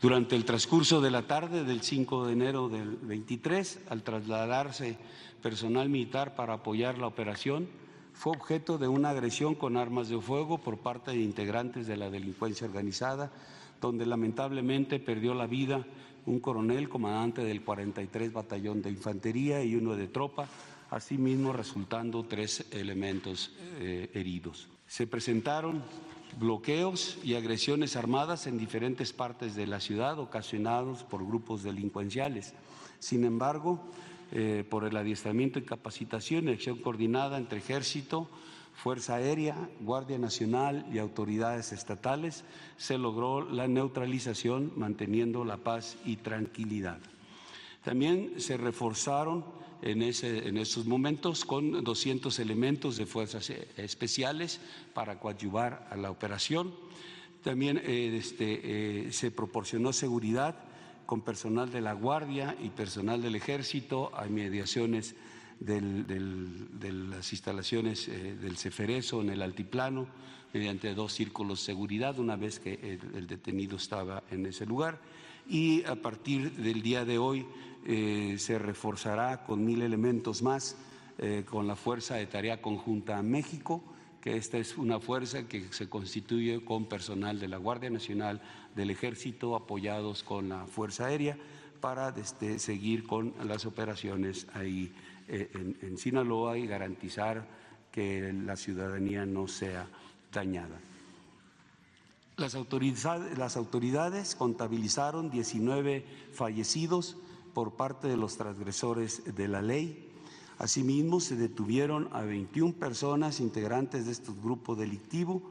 Durante 0.04 0.36
el 0.36 0.44
transcurso 0.44 1.00
de 1.00 1.10
la 1.10 1.22
tarde 1.22 1.64
del 1.64 1.80
5 1.80 2.26
de 2.26 2.34
enero 2.34 2.68
del 2.68 2.96
23, 2.96 3.84
al 3.88 4.02
trasladarse 4.02 4.98
personal 5.42 5.88
militar 5.88 6.34
para 6.34 6.52
apoyar 6.52 6.98
la 6.98 7.06
operación, 7.06 7.66
fue 8.12 8.32
objeto 8.32 8.76
de 8.76 8.86
una 8.86 9.08
agresión 9.08 9.54
con 9.54 9.78
armas 9.78 10.10
de 10.10 10.20
fuego 10.20 10.58
por 10.58 10.76
parte 10.76 11.12
de 11.12 11.22
integrantes 11.22 11.86
de 11.86 11.96
la 11.96 12.10
delincuencia 12.10 12.66
organizada 12.66 13.32
donde 13.80 14.04
lamentablemente 14.04 14.98
perdió 14.98 15.32
la 15.32 15.46
vida 15.46 15.86
un 16.26 16.38
coronel 16.38 16.90
comandante 16.90 17.42
del 17.42 17.62
43 17.62 18.30
Batallón 18.30 18.82
de 18.82 18.90
Infantería 18.90 19.64
y 19.64 19.74
uno 19.74 19.96
de 19.96 20.08
tropa, 20.08 20.46
asimismo 20.90 21.54
resultando 21.54 22.24
tres 22.24 22.66
elementos 22.72 23.52
eh, 23.80 24.10
heridos. 24.12 24.68
Se 24.86 25.06
presentaron 25.06 25.82
bloqueos 26.38 27.18
y 27.22 27.34
agresiones 27.34 27.96
armadas 27.96 28.46
en 28.46 28.58
diferentes 28.58 29.12
partes 29.12 29.54
de 29.54 29.66
la 29.66 29.80
ciudad 29.80 30.18
ocasionados 30.18 31.04
por 31.04 31.26
grupos 31.26 31.62
delincuenciales. 31.62 32.54
Sin 32.98 33.24
embargo, 33.24 33.80
eh, 34.32 34.64
por 34.68 34.84
el 34.84 34.96
adiestramiento 34.96 35.58
y 35.58 35.62
capacitación 35.62 36.48
y 36.48 36.52
acción 36.52 36.78
coordinada 36.78 37.38
entre 37.38 37.58
ejército, 37.58 38.28
Fuerza 38.74 39.14
Aérea, 39.14 39.68
Guardia 39.80 40.18
Nacional 40.18 40.86
y 40.92 40.98
autoridades 40.98 41.72
estatales, 41.72 42.44
se 42.76 42.98
logró 42.98 43.48
la 43.48 43.68
neutralización 43.68 44.72
manteniendo 44.76 45.44
la 45.44 45.58
paz 45.58 45.96
y 46.04 46.16
tranquilidad. 46.16 46.98
También 47.84 48.40
se 48.40 48.56
reforzaron 48.56 49.44
en, 49.82 50.02
esos 50.02 50.86
momentos 50.86 51.44
con 51.44 51.84
200 51.84 52.38
elementos 52.38 52.96
de 52.96 53.06
fuerzas 53.06 53.50
especiales 53.76 54.60
para 54.92 55.18
coadyuvar 55.18 55.88
a 55.90 55.96
la 55.96 56.10
operación. 56.10 56.74
También 57.42 57.78
eh, 57.84 58.16
este, 58.16 59.08
eh, 59.08 59.12
se 59.12 59.30
proporcionó 59.30 59.92
seguridad 59.92 60.56
con 61.06 61.20
personal 61.20 61.70
de 61.70 61.82
la 61.82 61.92
Guardia 61.92 62.56
y 62.62 62.70
personal 62.70 63.20
del 63.20 63.34
Ejército 63.34 64.10
a 64.16 64.24
mediaciones 64.26 65.14
de 65.60 66.92
las 66.92 67.32
instalaciones 67.32 68.08
eh, 68.08 68.36
del 68.40 68.56
Ceferezo 68.56 69.20
en 69.20 69.30
el 69.30 69.42
altiplano 69.42 70.06
mediante 70.52 70.94
dos 70.94 71.12
círculos 71.12 71.60
de 71.60 71.66
seguridad 71.66 72.18
una 72.18 72.36
vez 72.36 72.60
que 72.60 72.98
el, 73.14 73.26
detenido 73.26 73.76
estaba 73.76 74.22
en 74.30 74.46
ese 74.46 74.66
lugar 74.66 75.00
y 75.48 75.84
a 75.84 75.96
partir 75.96 76.52
del 76.52 76.80
día 76.80 77.04
de 77.04 77.18
hoy 77.18 77.46
eh, 77.86 78.36
se 78.38 78.58
reforzará 78.58 79.44
con 79.44 79.64
mil 79.64 79.82
elementos 79.82 80.42
más 80.42 80.76
eh, 81.18 81.44
con 81.48 81.66
la 81.66 81.76
Fuerza 81.76 82.16
de 82.16 82.26
Tarea 82.26 82.60
Conjunta 82.60 83.22
México, 83.22 83.82
que 84.20 84.36
esta 84.36 84.58
es 84.58 84.76
una 84.78 85.00
fuerza 85.00 85.46
que 85.46 85.72
se 85.72 85.88
constituye 85.88 86.64
con 86.64 86.86
personal 86.86 87.38
de 87.38 87.46
la 87.46 87.58
Guardia 87.58 87.90
Nacional, 87.90 88.40
del 88.74 88.90
Ejército, 88.90 89.54
apoyados 89.54 90.22
con 90.22 90.48
la 90.48 90.66
Fuerza 90.66 91.06
Aérea, 91.06 91.36
para 91.80 92.08
este, 92.16 92.58
seguir 92.58 93.06
con 93.06 93.34
las 93.46 93.66
operaciones 93.66 94.46
ahí 94.54 94.92
eh, 95.28 95.50
en, 95.82 95.98
Sinaloa 95.98 96.56
y 96.56 96.66
garantizar 96.66 97.46
que 97.92 98.32
la 98.32 98.56
ciudadanía 98.56 99.26
no 99.26 99.46
sea 99.46 99.86
dañada. 100.32 100.80
Las 102.38 102.54
autoridades, 102.54 103.38
las 103.38 103.56
autoridades 103.56 104.34
contabilizaron 104.34 105.30
19 105.30 106.04
fallecidos 106.32 107.18
por 107.54 107.74
parte 107.74 108.08
de 108.08 108.16
los 108.16 108.36
transgresores 108.36 109.22
de 109.34 109.48
la 109.48 109.62
ley. 109.62 110.10
Asimismo, 110.58 111.20
se 111.20 111.36
detuvieron 111.36 112.08
a 112.12 112.22
21 112.22 112.74
personas 112.74 113.40
integrantes 113.40 114.06
de 114.06 114.12
este 114.12 114.32
grupo 114.42 114.74
delictivo, 114.74 115.42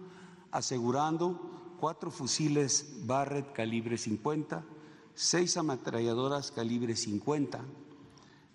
asegurando 0.52 1.76
cuatro 1.80 2.12
fusiles 2.12 3.00
Barrett 3.06 3.54
calibre 3.54 3.98
50, 3.98 4.64
seis 5.16 5.58
ametralladoras 5.58 6.52
calibre 6.52 6.96
50, 6.96 7.60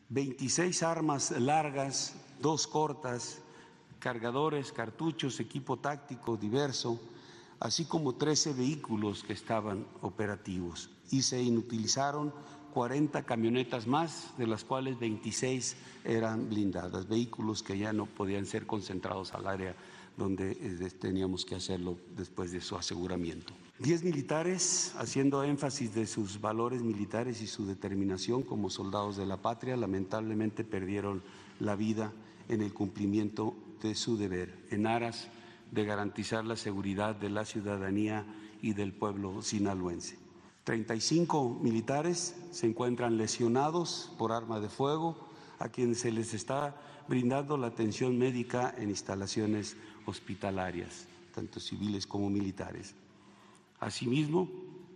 26 0.09 0.83
armas 0.83 1.31
largas, 1.33 2.15
dos 2.41 2.67
cortas, 2.67 3.39
cargadores, 3.99 4.73
cartuchos, 4.73 5.41
equipo 5.41 5.77
táctico 5.79 6.37
diverso, 6.37 6.99
así 7.61 7.85
como 7.85 8.15
13 8.15 8.55
vehículos 8.55 9.23
que 9.23 9.33
estaban 9.33 9.87
operativos. 10.01 10.91
Y 11.11 11.23
se 11.23 11.43
inutilizaron 11.43 12.33
40 12.79 13.25
camionetas 13.25 13.89
más, 13.89 14.33
de 14.39 14.47
las 14.47 14.63
cuales 14.63 15.01
26 15.01 15.75
eran 16.05 16.49
blindadas, 16.49 17.09
vehículos 17.09 17.65
que 17.65 17.77
ya 17.77 17.93
no 17.93 18.07
podían 18.07 18.47
ser 18.47 18.67
concentrados 18.67 19.35
al 19.35 19.49
área 19.49 19.75
donde 20.17 20.53
eh, 20.53 20.91
teníamos 20.91 21.45
que 21.45 21.57
hacerlo 21.57 21.99
después 22.17 22.53
de 22.53 22.61
su 22.61 22.77
aseguramiento. 22.77 23.53
Diez 23.81 24.05
militares, 24.05 24.95
haciendo 24.97 25.43
énfasis 25.43 25.93
de 25.93 26.07
sus 26.07 26.41
valores 26.41 26.81
militares 26.81 27.43
y 27.43 27.49
su 27.49 27.67
determinación 27.67 28.45
como 28.45 28.71
soldados 28.71 29.17
de 29.17 29.27
la 29.27 29.39
patria, 29.39 29.77
lamentablemente 29.77 30.63
perdieron 30.63 31.21
la 31.59 31.75
vida 31.75 32.13
en 32.49 32.63
el 32.63 32.73
cumplimiento 32.73 33.57
de 33.83 33.97
su 33.97 34.17
deber, 34.17 34.55
en 34.71 34.87
aras 34.87 35.27
de 35.73 35.85
garantizar 35.85 36.45
la 36.45 36.55
seguridad 36.55 37.17
de 37.17 37.31
la 37.31 37.45
ciudadanía 37.45 38.25
y 38.63 38.75
del 38.75 38.93
pueblo 38.93 39.43
sinaloense. 39.43 40.28
35 40.69 41.61
militares 41.63 42.37
se 42.51 42.67
encuentran 42.67 43.17
lesionados 43.17 44.13
por 44.19 44.33
arma 44.33 44.61
de 44.61 44.69
fuego, 44.69 45.17
a 45.59 45.71
quienes 45.71 46.01
se 46.01 46.13
les 46.13 46.35
está 46.35 46.77
brindando 47.09 47.57
la 47.57 47.69
atención 47.69 48.19
médica 48.19 48.75
en 48.77 48.91
instalaciones 48.91 49.79
hospitalarias, 50.05 51.09
tanto 51.35 51.59
civiles 51.59 52.07
como 52.07 52.29
militares. 52.29 52.95
Asimismo, 53.81 54.51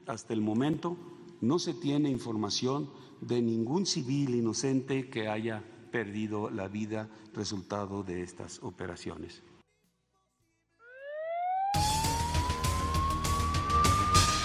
hasta 0.07 0.35
el 0.35 0.43
momento 0.43 0.95
no 1.41 1.59
se 1.59 1.73
tiene 1.73 2.11
información 2.11 2.91
de 3.23 3.41
ningún 3.41 3.87
civil 3.87 4.35
inocente 4.35 5.09
que 5.09 5.29
haya 5.29 5.65
perdido 5.91 6.51
la 6.51 6.69
vida 6.69 7.09
resultado 7.33 8.03
de 8.03 8.23
estas 8.23 8.63
operaciones. 8.63 9.43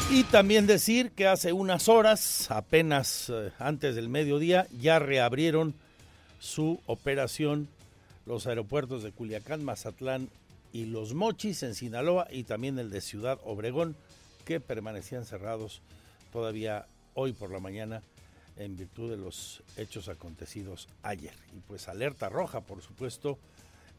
Y 0.09 0.23
también 0.23 0.67
decir 0.67 1.11
que 1.11 1.27
hace 1.27 1.51
unas 1.51 1.89
horas, 1.89 2.49
apenas 2.49 3.29
eh, 3.29 3.51
antes 3.59 3.93
del 3.93 4.07
mediodía, 4.07 4.65
ya 4.79 4.99
reabrieron 4.99 5.73
su 6.39 6.79
operación 6.85 7.67
los 8.25 8.47
aeropuertos 8.47 9.03
de 9.03 9.11
Culiacán, 9.11 9.65
Mazatlán 9.65 10.29
y 10.71 10.85
Los 10.85 11.13
Mochis 11.13 11.61
en 11.63 11.75
Sinaloa 11.75 12.27
y 12.31 12.43
también 12.43 12.79
el 12.79 12.89
de 12.89 13.01
Ciudad 13.01 13.38
Obregón, 13.43 13.97
que 14.45 14.61
permanecían 14.61 15.25
cerrados 15.25 15.81
todavía 16.31 16.85
hoy 17.13 17.34
por 17.34 17.51
la 17.51 17.59
mañana 17.59 18.01
en 18.55 18.77
virtud 18.77 19.11
de 19.11 19.17
los 19.17 19.61
hechos 19.75 20.07
acontecidos 20.07 20.88
ayer. 21.03 21.34
Y 21.53 21.59
pues 21.67 21.89
alerta 21.89 22.29
roja, 22.29 22.61
por 22.61 22.81
supuesto, 22.81 23.38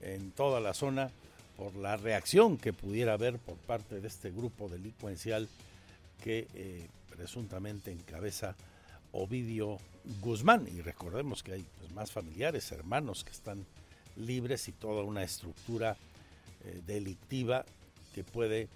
en 0.01 0.31
toda 0.31 0.59
la 0.61 0.73
zona 0.73 1.11
por 1.59 1.77
la 1.77 1.99
reacción 1.99 2.57
que 2.57 2.73
pudiera 2.73 3.13
haber 3.13 3.39
por 3.39 3.57
parte 3.57 4.01
de 4.01 4.09
este 4.09 4.31
grupo 4.31 4.71
delincuencial 4.71 5.49
que 6.23 6.49
eh, 6.55 6.89
presuntamente 7.09 7.91
encabeza 7.91 8.55
Ovidio 9.13 9.79
Guzmán. 10.21 10.67
Y 10.69 10.81
recordemos 10.81 11.43
que 11.43 11.53
hay 11.55 11.67
pues, 11.79 11.93
más 11.93 12.11
familiares, 12.11 12.71
hermanos 12.73 13.25
que 13.25 13.31
están 13.31 13.67
libres 14.17 14.69
y 14.69 14.73
toda 14.73 15.05
una 15.05 15.23
estructura 15.23 15.97
eh, 16.65 16.81
delictiva 16.87 17.65
que 18.15 18.25
puede 18.25 18.69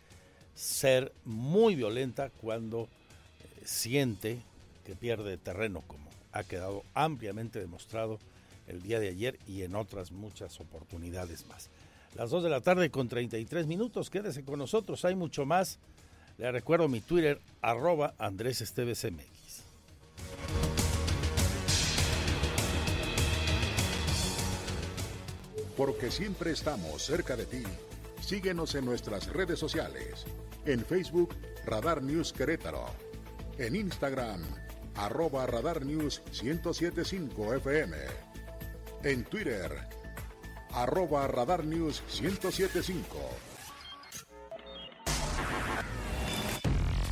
ser 0.55 1.13
muy 1.25 1.75
violenta 1.75 2.31
cuando 2.31 2.83
eh, 2.83 3.63
siente 3.65 4.41
que 4.85 4.95
pierde 4.95 5.37
terreno, 5.37 5.83
como 5.87 6.11
ha 6.33 6.45
quedado 6.45 6.85
ampliamente 6.95 7.61
demostrado 7.61 8.19
el 8.67 8.83
día 8.83 9.01
de 9.01 9.09
ayer 9.09 9.39
y 9.47 9.63
en 9.63 9.75
otras 9.75 10.13
muchas 10.13 10.61
oportunidades 10.61 11.47
más. 11.47 11.69
Las 12.15 12.31
2 12.31 12.45
de 12.45 12.51
la 12.51 12.61
tarde 12.61 12.91
con 12.91 13.09
33 13.09 13.67
minutos, 13.67 14.11
quédese 14.11 14.45
con 14.45 14.59
nosotros, 14.59 15.05
hay 15.05 15.15
mucho 15.15 15.47
más. 15.47 15.79
Le 16.43 16.51
recuerdo 16.51 16.89
mi 16.89 17.01
Twitter, 17.01 17.41
arroba 17.61 18.15
Andrés 18.19 18.63
Esteves 18.63 19.05
MX. 19.05 19.63
Porque 25.77 26.11
siempre 26.11 26.51
estamos 26.51 27.01
cerca 27.01 27.37
de 27.37 27.47
ti, 27.47 27.63
síguenos 28.21 28.75
en 28.75 28.87
nuestras 28.87 29.33
redes 29.33 29.61
sociales. 29.61 30.27
En 30.67 30.85
Facebook, 30.85 31.33
Radar 31.65 32.03
News 32.03 32.33
Querétaro. 32.33 32.87
En 33.59 33.77
Instagram, 33.77 34.43
arroba 34.97 35.47
Radar 35.47 35.87
News 35.87 36.23
1075 36.43 37.55
FM. 37.55 37.97
En 39.05 39.23
Twitter, 39.27 39.71
arroba 40.73 41.29
Radar 41.29 41.65
News 41.65 42.03
1075. 42.21 43.52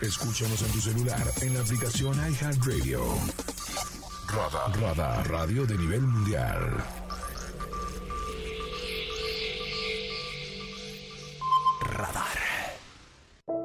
Escúchanos 0.00 0.60
en 0.60 0.72
tu 0.72 0.80
celular 0.80 1.32
en 1.40 1.54
la 1.54 1.60
aplicación 1.60 2.14
iHeartRadio. 2.30 3.02
Radar. 4.28 4.80
Radar, 4.80 5.30
radio 5.30 5.66
de 5.66 5.78
nivel 5.78 6.02
mundial. 6.02 6.84
Radar. 11.80 12.35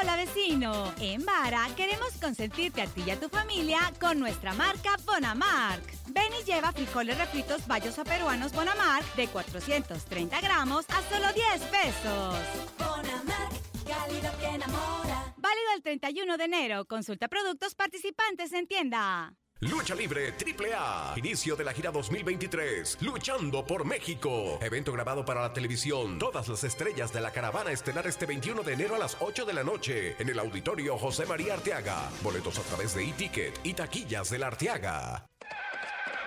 Hola 0.00 0.14
vecino, 0.14 0.94
en 1.00 1.24
Vara 1.24 1.66
queremos 1.76 2.12
consentirte 2.20 2.82
a 2.82 2.86
ti 2.86 3.02
y 3.04 3.10
a 3.10 3.18
tu 3.18 3.28
familia 3.28 3.80
con 3.98 4.20
nuestra 4.20 4.52
marca 4.54 4.96
Bonamark. 5.04 5.82
Ven 6.08 6.32
y 6.40 6.44
lleva 6.44 6.70
frijoles 6.70 7.18
refritos 7.18 7.66
bayos 7.66 7.98
o 7.98 8.04
peruanos 8.04 8.52
Bonamark 8.52 9.16
de 9.16 9.26
430 9.26 10.40
gramos 10.40 10.86
a 10.90 11.02
solo 11.08 11.32
10 11.32 11.62
pesos. 11.64 12.36
Bonamark, 12.78 13.52
cálido 13.88 14.30
que 14.38 14.46
enamora. 14.46 15.34
Válido 15.36 15.72
el 15.74 15.82
31 15.82 16.36
de 16.36 16.44
enero. 16.44 16.84
Consulta 16.84 17.26
productos 17.26 17.74
participantes 17.74 18.52
en 18.52 18.68
tienda. 18.68 19.34
Lucha 19.60 19.96
Libre 19.96 20.34
AAA. 20.34 21.18
Inicio 21.18 21.56
de 21.56 21.64
la 21.64 21.72
gira 21.72 21.90
2023. 21.90 22.98
Luchando 23.00 23.66
por 23.66 23.84
México. 23.84 24.56
Evento 24.62 24.92
grabado 24.92 25.24
para 25.24 25.42
la 25.42 25.52
televisión. 25.52 26.16
Todas 26.20 26.48
las 26.48 26.62
estrellas 26.62 27.12
de 27.12 27.20
la 27.20 27.32
caravana 27.32 27.72
estelar 27.72 28.06
este 28.06 28.24
21 28.26 28.62
de 28.62 28.74
enero 28.74 28.94
a 28.94 28.98
las 28.98 29.16
8 29.18 29.44
de 29.44 29.54
la 29.54 29.64
noche. 29.64 30.14
En 30.20 30.28
el 30.28 30.38
auditorio 30.38 30.96
José 30.96 31.26
María 31.26 31.54
Arteaga. 31.54 32.08
Boletos 32.22 32.56
a 32.56 32.62
través 32.62 32.94
de 32.94 33.02
e-ticket 33.08 33.58
y 33.64 33.74
taquillas 33.74 34.30
de 34.30 34.38
la 34.38 34.46
Arteaga. 34.46 35.26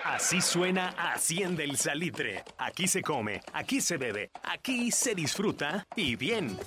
Así 0.04 0.40
suena 0.40 0.88
Hacienda 0.98 1.62
el 1.62 1.76
Salitre. 1.76 2.42
Aquí 2.58 2.88
se 2.88 3.02
come, 3.02 3.40
aquí 3.52 3.80
se 3.80 3.96
bebe, 3.96 4.30
aquí 4.42 4.90
se 4.90 5.14
disfruta 5.14 5.86
y 5.94 6.16
bien. 6.16 6.58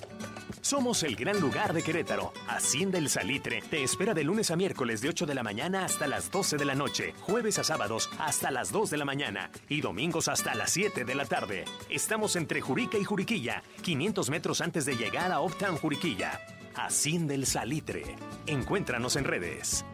Somos 0.62 1.02
el 1.02 1.16
gran 1.16 1.38
lugar 1.38 1.74
de 1.74 1.82
Querétaro. 1.82 2.32
Hacienda 2.48 2.96
el 2.96 3.10
Salitre 3.10 3.62
te 3.70 3.82
espera 3.82 4.14
de 4.14 4.24
lunes 4.24 4.50
a 4.50 4.56
miércoles 4.56 5.02
de 5.02 5.10
8 5.10 5.26
de 5.26 5.34
la 5.34 5.42
mañana 5.42 5.84
hasta 5.84 6.06
las 6.06 6.30
12 6.30 6.56
de 6.56 6.64
la 6.64 6.74
noche, 6.74 7.12
jueves 7.20 7.58
a 7.58 7.64
sábados 7.64 8.08
hasta 8.18 8.50
las 8.50 8.72
2 8.72 8.88
de 8.90 8.96
la 8.96 9.04
mañana 9.04 9.50
y 9.68 9.82
domingos 9.82 10.28
hasta 10.28 10.54
las 10.54 10.70
7 10.70 11.04
de 11.04 11.14
la 11.14 11.26
tarde. 11.26 11.66
Estamos 11.90 12.36
entre 12.36 12.62
Jurica 12.62 12.96
y 12.96 13.04
Juriquilla, 13.04 13.62
500 13.82 14.30
metros 14.30 14.60
antes 14.62 14.86
de 14.86 14.96
llegar 14.96 15.30
a 15.30 15.42
Uptown 15.42 15.76
Juriquilla. 15.76 16.40
Hacienda 16.74 17.34
el 17.34 17.46
Salitre. 17.46 18.16
Encuéntranos 18.46 19.16
en 19.16 19.24
redes. 19.24 19.84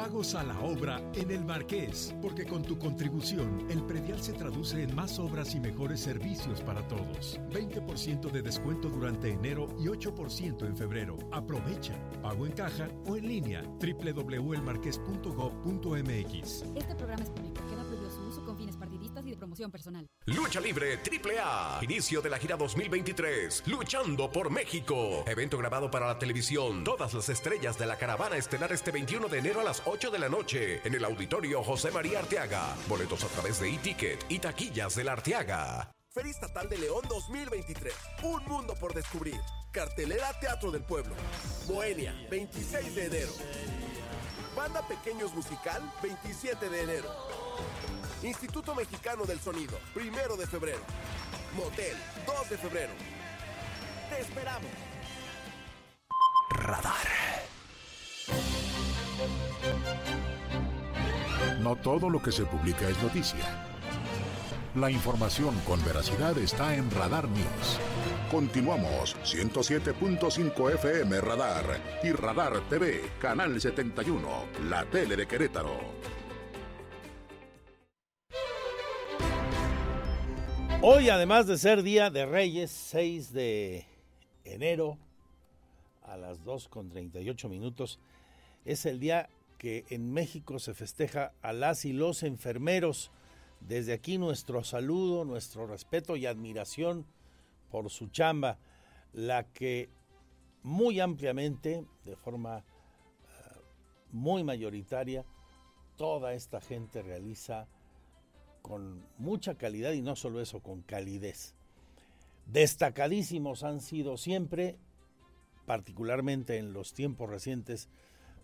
Pagos 0.00 0.34
a 0.34 0.42
la 0.42 0.58
obra 0.60 1.02
en 1.12 1.30
el 1.30 1.44
Marqués, 1.44 2.16
porque 2.22 2.46
con 2.46 2.62
tu 2.62 2.78
contribución 2.78 3.66
el 3.68 3.82
predial 3.82 4.22
se 4.22 4.32
traduce 4.32 4.82
en 4.82 4.94
más 4.94 5.18
obras 5.18 5.54
y 5.54 5.60
mejores 5.60 6.00
servicios 6.00 6.62
para 6.62 6.80
todos. 6.88 7.38
20% 7.50 8.30
de 8.30 8.40
descuento 8.40 8.88
durante 8.88 9.30
enero 9.30 9.68
y 9.78 9.88
8% 9.88 10.66
en 10.66 10.74
febrero. 10.74 11.18
Aprovecha. 11.32 11.92
Pago 12.22 12.46
en 12.46 12.52
caja 12.52 12.88
o 13.04 13.18
en 13.18 13.28
línea. 13.28 13.62
www.elmarqués.gov.mx. 13.78 16.64
Este 16.74 16.94
programa 16.94 17.22
es 17.22 17.28
público. 17.28 17.60
Promoción 19.60 19.70
personal. 19.70 20.06
Lucha 20.26 20.60
Libre 20.60 20.98
AAA. 20.98 21.84
Inicio 21.84 22.22
de 22.22 22.30
la 22.30 22.38
gira 22.38 22.56
2023. 22.56 23.64
Luchando 23.66 24.30
por 24.30 24.50
México. 24.50 25.24
Evento 25.26 25.58
grabado 25.58 25.90
para 25.90 26.06
la 26.06 26.18
televisión. 26.18 26.84
Todas 26.84 27.14
las 27.14 27.28
estrellas 27.28 27.78
de 27.78 27.86
la 27.86 27.96
caravana 27.96 28.36
estelar 28.36 28.72
este 28.72 28.90
21 28.90 29.28
de 29.28 29.38
enero 29.38 29.60
a 29.60 29.64
las 29.64 29.82
8 29.84 30.10
de 30.10 30.18
la 30.18 30.28
noche. 30.28 30.80
En 30.84 30.94
el 30.94 31.04
auditorio 31.04 31.62
José 31.62 31.90
María 31.90 32.20
Arteaga. 32.20 32.74
Boletos 32.88 33.24
a 33.24 33.28
través 33.28 33.60
de 33.60 33.74
e-ticket 33.74 34.24
y 34.28 34.38
taquillas 34.38 34.94
de 34.94 35.04
la 35.04 35.12
Arteaga. 35.12 35.92
Feria 36.12 36.32
Estatal 36.32 36.68
de 36.68 36.78
León 36.78 37.02
2023. 37.08 37.94
Un 38.22 38.44
mundo 38.46 38.74
por 38.80 38.94
descubrir. 38.94 39.40
Cartelera 39.70 40.32
Teatro 40.40 40.70
del 40.72 40.82
Pueblo. 40.82 41.14
Moenia, 41.68 42.14
26 42.30 42.94
de 42.96 43.06
enero. 43.06 43.32
Banda 44.56 44.82
Pequeños 44.82 45.32
Musical, 45.34 45.82
27 46.02 46.68
de 46.68 46.82
enero. 46.82 47.08
Instituto 48.22 48.74
Mexicano 48.74 49.24
del 49.24 49.40
Sonido, 49.40 49.78
1 49.94 50.36
de 50.36 50.46
febrero. 50.46 50.82
Motel, 51.56 51.96
2 52.26 52.50
de 52.50 52.58
febrero. 52.58 52.92
Te 54.08 54.20
esperamos. 54.20 54.70
Radar. 56.50 57.06
No 61.60 61.76
todo 61.76 62.08
lo 62.08 62.22
que 62.22 62.32
se 62.32 62.44
publica 62.44 62.88
es 62.88 63.00
noticia. 63.02 63.69
La 64.76 64.88
información 64.88 65.58
con 65.66 65.84
veracidad 65.84 66.38
está 66.38 66.76
en 66.76 66.88
Radar 66.92 67.28
News. 67.28 67.80
Continuamos 68.30 69.16
107.5 69.24 70.74
FM 70.74 71.20
Radar 71.20 71.64
y 72.04 72.12
Radar 72.12 72.60
TV, 72.68 73.00
Canal 73.18 73.60
71, 73.60 74.28
la 74.68 74.84
tele 74.84 75.16
de 75.16 75.26
Querétaro. 75.26 75.76
Hoy, 80.82 81.08
además 81.08 81.48
de 81.48 81.58
ser 81.58 81.82
Día 81.82 82.10
de 82.10 82.26
Reyes, 82.26 82.70
6 82.70 83.32
de 83.32 83.86
enero, 84.44 84.98
a 86.04 86.16
las 86.16 86.44
2.38 86.44 87.48
minutos, 87.48 87.98
es 88.64 88.86
el 88.86 89.00
día 89.00 89.28
que 89.58 89.84
en 89.90 90.12
México 90.12 90.60
se 90.60 90.74
festeja 90.74 91.32
a 91.42 91.52
las 91.52 91.84
y 91.84 91.92
los 91.92 92.22
enfermeros. 92.22 93.10
Desde 93.60 93.92
aquí 93.92 94.18
nuestro 94.18 94.64
saludo, 94.64 95.24
nuestro 95.24 95.66
respeto 95.66 96.16
y 96.16 96.26
admiración 96.26 97.06
por 97.70 97.90
su 97.90 98.08
chamba, 98.08 98.58
la 99.12 99.44
que 99.44 99.88
muy 100.62 101.00
ampliamente, 101.00 101.84
de 102.04 102.16
forma 102.16 102.58
uh, 102.58 104.12
muy 104.12 104.44
mayoritaria, 104.44 105.24
toda 105.96 106.34
esta 106.34 106.60
gente 106.60 107.02
realiza 107.02 107.68
con 108.62 109.04
mucha 109.18 109.54
calidad 109.56 109.92
y 109.92 110.02
no 110.02 110.16
solo 110.16 110.40
eso, 110.40 110.60
con 110.60 110.82
calidez. 110.82 111.54
Destacadísimos 112.46 113.62
han 113.62 113.80
sido 113.80 114.16
siempre, 114.16 114.76
particularmente 115.66 116.58
en 116.58 116.72
los 116.72 116.92
tiempos 116.94 117.30
recientes 117.30 117.88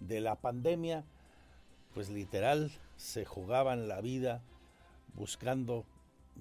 de 0.00 0.20
la 0.20 0.36
pandemia, 0.36 1.04
pues 1.94 2.10
literal 2.10 2.70
se 2.96 3.24
jugaban 3.24 3.88
la 3.88 4.00
vida 4.00 4.42
buscando 5.16 5.84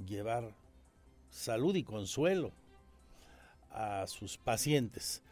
llevar 0.06 0.54
salud 1.30 1.76
y 1.76 1.84
consuelo 1.84 2.52
a 3.72 4.06
sus 4.08 4.38
pacientes. 4.38 5.24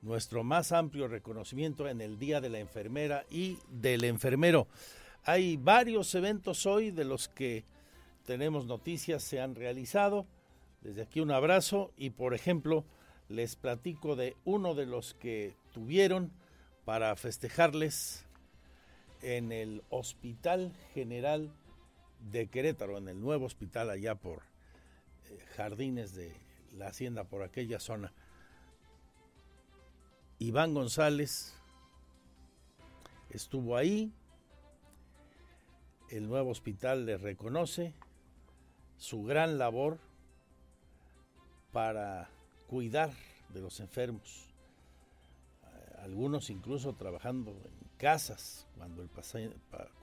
Nuestro 0.00 0.42
más 0.42 0.72
amplio 0.72 1.08
reconocimiento 1.08 1.88
en 1.88 2.00
el 2.00 2.18
Día 2.18 2.40
de 2.40 2.48
la 2.48 2.58
Enfermera 2.58 3.24
y 3.30 3.58
del 3.68 4.04
Enfermero. 4.04 4.66
Hay 5.24 5.56
varios 5.56 6.14
eventos 6.14 6.66
hoy 6.66 6.90
de 6.90 7.04
los 7.04 7.28
que 7.28 7.64
tenemos 8.24 8.66
noticias, 8.66 9.22
se 9.22 9.40
han 9.40 9.54
realizado. 9.54 10.26
Desde 10.80 11.02
aquí 11.02 11.20
un 11.20 11.30
abrazo 11.30 11.92
y 11.96 12.10
por 12.10 12.34
ejemplo 12.34 12.84
les 13.28 13.54
platico 13.54 14.16
de 14.16 14.36
uno 14.44 14.74
de 14.74 14.86
los 14.86 15.14
que 15.14 15.54
tuvieron 15.72 16.32
para 16.84 17.14
festejarles 17.14 18.26
en 19.22 19.52
el 19.52 19.82
Hospital 19.90 20.72
General 20.92 21.52
de 22.30 22.48
Querétaro, 22.48 22.98
en 22.98 23.08
el 23.08 23.20
nuevo 23.20 23.46
hospital 23.46 23.90
allá 23.90 24.14
por 24.14 24.42
eh, 25.28 25.44
Jardines 25.56 26.14
de 26.14 26.34
la 26.72 26.88
Hacienda, 26.88 27.24
por 27.24 27.42
aquella 27.42 27.80
zona. 27.80 28.12
Iván 30.38 30.74
González 30.74 31.54
estuvo 33.30 33.76
ahí, 33.76 34.12
el 36.10 36.28
nuevo 36.28 36.50
hospital 36.50 37.06
le 37.06 37.16
reconoce 37.16 37.94
su 38.96 39.22
gran 39.22 39.58
labor 39.58 39.98
para 41.72 42.28
cuidar 42.66 43.10
de 43.48 43.60
los 43.60 43.80
enfermos, 43.80 44.48
algunos 45.98 46.50
incluso 46.50 46.94
trabajando 46.94 47.52
en 47.52 47.88
casas 47.96 48.66
cuando 48.76 49.02
el, 49.02 49.08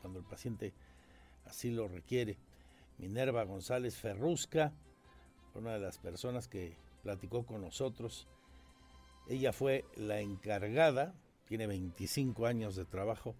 cuando 0.02 0.20
el 0.20 0.26
paciente 0.26 0.74
así 1.50 1.72
lo 1.72 1.88
requiere. 1.88 2.38
Minerva 2.98 3.44
González 3.44 3.96
Ferrusca, 3.96 4.72
una 5.56 5.74
de 5.74 5.80
las 5.80 5.98
personas 5.98 6.48
que 6.48 6.76
platicó 7.02 7.46
con 7.46 7.62
nosotros, 7.62 8.28
ella 9.28 9.52
fue 9.52 9.86
la 9.96 10.20
encargada, 10.20 11.14
tiene 11.46 11.68
25 11.68 12.46
años 12.46 12.76
de 12.76 12.86
trabajo, 12.86 13.36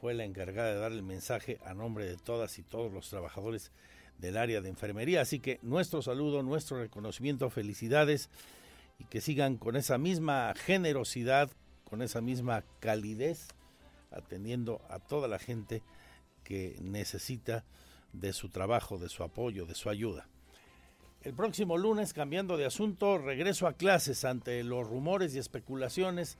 fue 0.00 0.14
la 0.14 0.24
encargada 0.24 0.72
de 0.72 0.78
dar 0.78 0.92
el 0.92 1.02
mensaje 1.02 1.60
a 1.64 1.74
nombre 1.74 2.06
de 2.06 2.16
todas 2.16 2.58
y 2.58 2.62
todos 2.62 2.92
los 2.92 3.08
trabajadores 3.08 3.70
del 4.18 4.36
área 4.36 4.60
de 4.60 4.68
enfermería. 4.68 5.20
Así 5.20 5.38
que 5.38 5.58
nuestro 5.62 6.02
saludo, 6.02 6.42
nuestro 6.42 6.78
reconocimiento, 6.78 7.50
felicidades 7.50 8.28
y 8.98 9.04
que 9.04 9.20
sigan 9.20 9.56
con 9.56 9.76
esa 9.76 9.98
misma 9.98 10.52
generosidad, 10.56 11.50
con 11.84 12.02
esa 12.02 12.20
misma 12.20 12.64
calidez, 12.80 13.48
atendiendo 14.10 14.80
a 14.88 14.98
toda 14.98 15.28
la 15.28 15.38
gente 15.38 15.82
que 16.52 16.76
necesita 16.82 17.64
de 18.12 18.34
su 18.34 18.50
trabajo, 18.50 18.98
de 18.98 19.08
su 19.08 19.22
apoyo, 19.22 19.64
de 19.64 19.74
su 19.74 19.88
ayuda. 19.88 20.28
El 21.22 21.32
próximo 21.32 21.78
lunes, 21.78 22.12
cambiando 22.12 22.58
de 22.58 22.66
asunto, 22.66 23.16
regreso 23.16 23.66
a 23.66 23.72
clases 23.72 24.26
ante 24.26 24.62
los 24.62 24.86
rumores 24.86 25.34
y 25.34 25.38
especulaciones, 25.38 26.36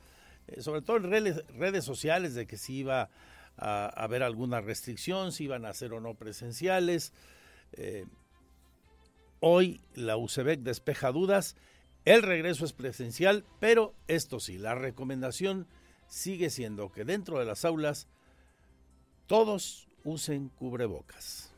eh, 0.48 0.60
sobre 0.60 0.82
todo 0.82 0.98
en 0.98 1.04
redes, 1.04 1.84
sociales, 1.86 2.34
de 2.34 2.46
que 2.46 2.58
si 2.58 2.80
iba 2.80 3.08
a 3.56 3.86
haber 3.86 4.22
alguna 4.22 4.60
restricción, 4.60 5.32
si 5.32 5.44
iban 5.44 5.64
a 5.64 5.72
ser 5.72 5.94
o 5.94 6.00
no 6.00 6.12
presenciales. 6.12 7.14
Eh, 7.72 8.04
hoy 9.40 9.80
la 9.94 10.18
UCEBEC 10.18 10.60
despeja 10.60 11.10
dudas, 11.10 11.56
el 12.04 12.20
regreso 12.20 12.66
es 12.66 12.74
presencial, 12.74 13.46
pero 13.60 13.94
esto 14.08 14.40
sí, 14.40 14.58
la 14.58 14.74
recomendación 14.74 15.68
sigue 16.06 16.50
siendo 16.50 16.92
que 16.92 17.06
dentro 17.06 17.38
de 17.38 17.46
las 17.46 17.64
aulas 17.64 18.08
todos 19.26 19.88
usen 20.04 20.50
cubrebocas. 20.58 21.51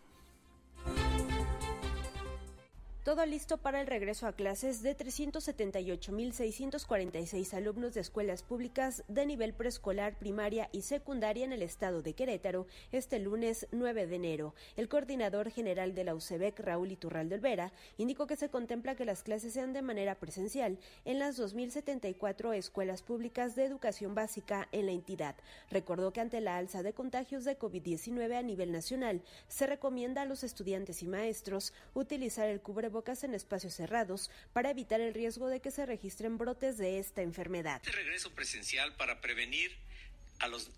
Todo 3.04 3.24
listo 3.26 3.58
para 3.58 3.80
el 3.82 3.86
regreso 3.86 4.26
a 4.26 4.32
clases 4.32 4.82
de 4.82 4.96
378.646 4.96 7.52
alumnos 7.52 7.92
de 7.92 8.00
escuelas 8.00 8.42
públicas 8.42 9.04
de 9.08 9.26
nivel 9.26 9.52
preescolar, 9.52 10.18
primaria 10.18 10.70
y 10.72 10.80
secundaria 10.80 11.44
en 11.44 11.52
el 11.52 11.60
estado 11.60 12.00
de 12.00 12.14
Querétaro 12.14 12.66
este 12.92 13.18
lunes 13.18 13.66
9 13.72 14.06
de 14.06 14.16
enero. 14.16 14.54
El 14.78 14.88
coordinador 14.88 15.50
general 15.50 15.94
de 15.94 16.04
la 16.04 16.14
UCEBEC, 16.14 16.58
Raúl 16.60 16.92
Iturralde 16.92 17.34
Olvera, 17.34 17.72
indicó 17.98 18.26
que 18.26 18.36
se 18.36 18.48
contempla 18.48 18.94
que 18.94 19.04
las 19.04 19.22
clases 19.22 19.52
sean 19.52 19.74
de 19.74 19.82
manera 19.82 20.14
presencial 20.14 20.78
en 21.04 21.18
las 21.18 21.38
2.074 21.38 22.54
escuelas 22.54 23.02
públicas 23.02 23.54
de 23.54 23.66
educación 23.66 24.14
básica 24.14 24.66
en 24.72 24.86
la 24.86 24.92
entidad. 24.92 25.36
Recordó 25.70 26.14
que 26.14 26.22
ante 26.22 26.40
la 26.40 26.56
alza 26.56 26.82
de 26.82 26.94
contagios 26.94 27.44
de 27.44 27.58
COVID-19 27.58 28.34
a 28.34 28.40
nivel 28.40 28.72
nacional, 28.72 29.20
se 29.46 29.66
recomienda 29.66 30.22
a 30.22 30.24
los 30.24 30.42
estudiantes 30.42 31.02
y 31.02 31.06
maestros 31.06 31.74
utilizar 31.92 32.48
el 32.48 32.62
cubrebocas 32.62 32.93
bocas 32.94 33.24
en 33.24 33.34
espacios 33.34 33.74
cerrados 33.74 34.30
para 34.54 34.70
evitar 34.70 35.02
el 35.02 35.12
riesgo 35.12 35.48
de 35.48 35.60
que 35.60 35.70
se 35.70 35.84
registren 35.84 36.38
brotes 36.38 36.78
de 36.78 36.98
esta 36.98 37.20
enfermedad. 37.20 37.82
Este 37.84 37.92
regreso 37.92 38.34
presencial 38.34 38.96
para 38.96 39.20
prevenir 39.20 39.76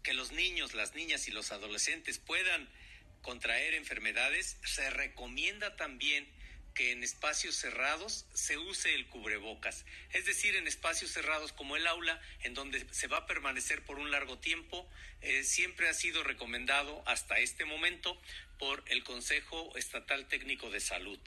que 0.02 0.14
los 0.14 0.32
niños, 0.32 0.74
las 0.74 0.94
niñas 0.94 1.28
y 1.28 1.30
los 1.30 1.52
adolescentes 1.52 2.18
puedan 2.18 2.68
contraer 3.22 3.74
enfermedades, 3.74 4.56
se 4.64 4.90
recomienda 4.90 5.76
también 5.76 6.26
que 6.76 6.92
en 6.92 7.02
espacios 7.02 7.56
cerrados 7.56 8.26
se 8.34 8.58
use 8.58 8.94
el 8.94 9.08
cubrebocas, 9.08 9.86
es 10.12 10.26
decir, 10.26 10.56
en 10.56 10.66
espacios 10.66 11.10
cerrados 11.10 11.52
como 11.52 11.74
el 11.74 11.86
aula, 11.86 12.20
en 12.42 12.52
donde 12.52 12.86
se 12.92 13.06
va 13.06 13.18
a 13.18 13.26
permanecer 13.26 13.82
por 13.84 13.98
un 13.98 14.10
largo 14.10 14.38
tiempo, 14.38 14.86
eh, 15.22 15.42
siempre 15.42 15.88
ha 15.88 15.94
sido 15.94 16.22
recomendado 16.22 17.02
hasta 17.06 17.38
este 17.38 17.64
momento 17.64 18.20
por 18.58 18.84
el 18.88 19.02
Consejo 19.04 19.74
Estatal 19.76 20.28
Técnico 20.28 20.70
de 20.70 20.80
Salud. 20.80 21.18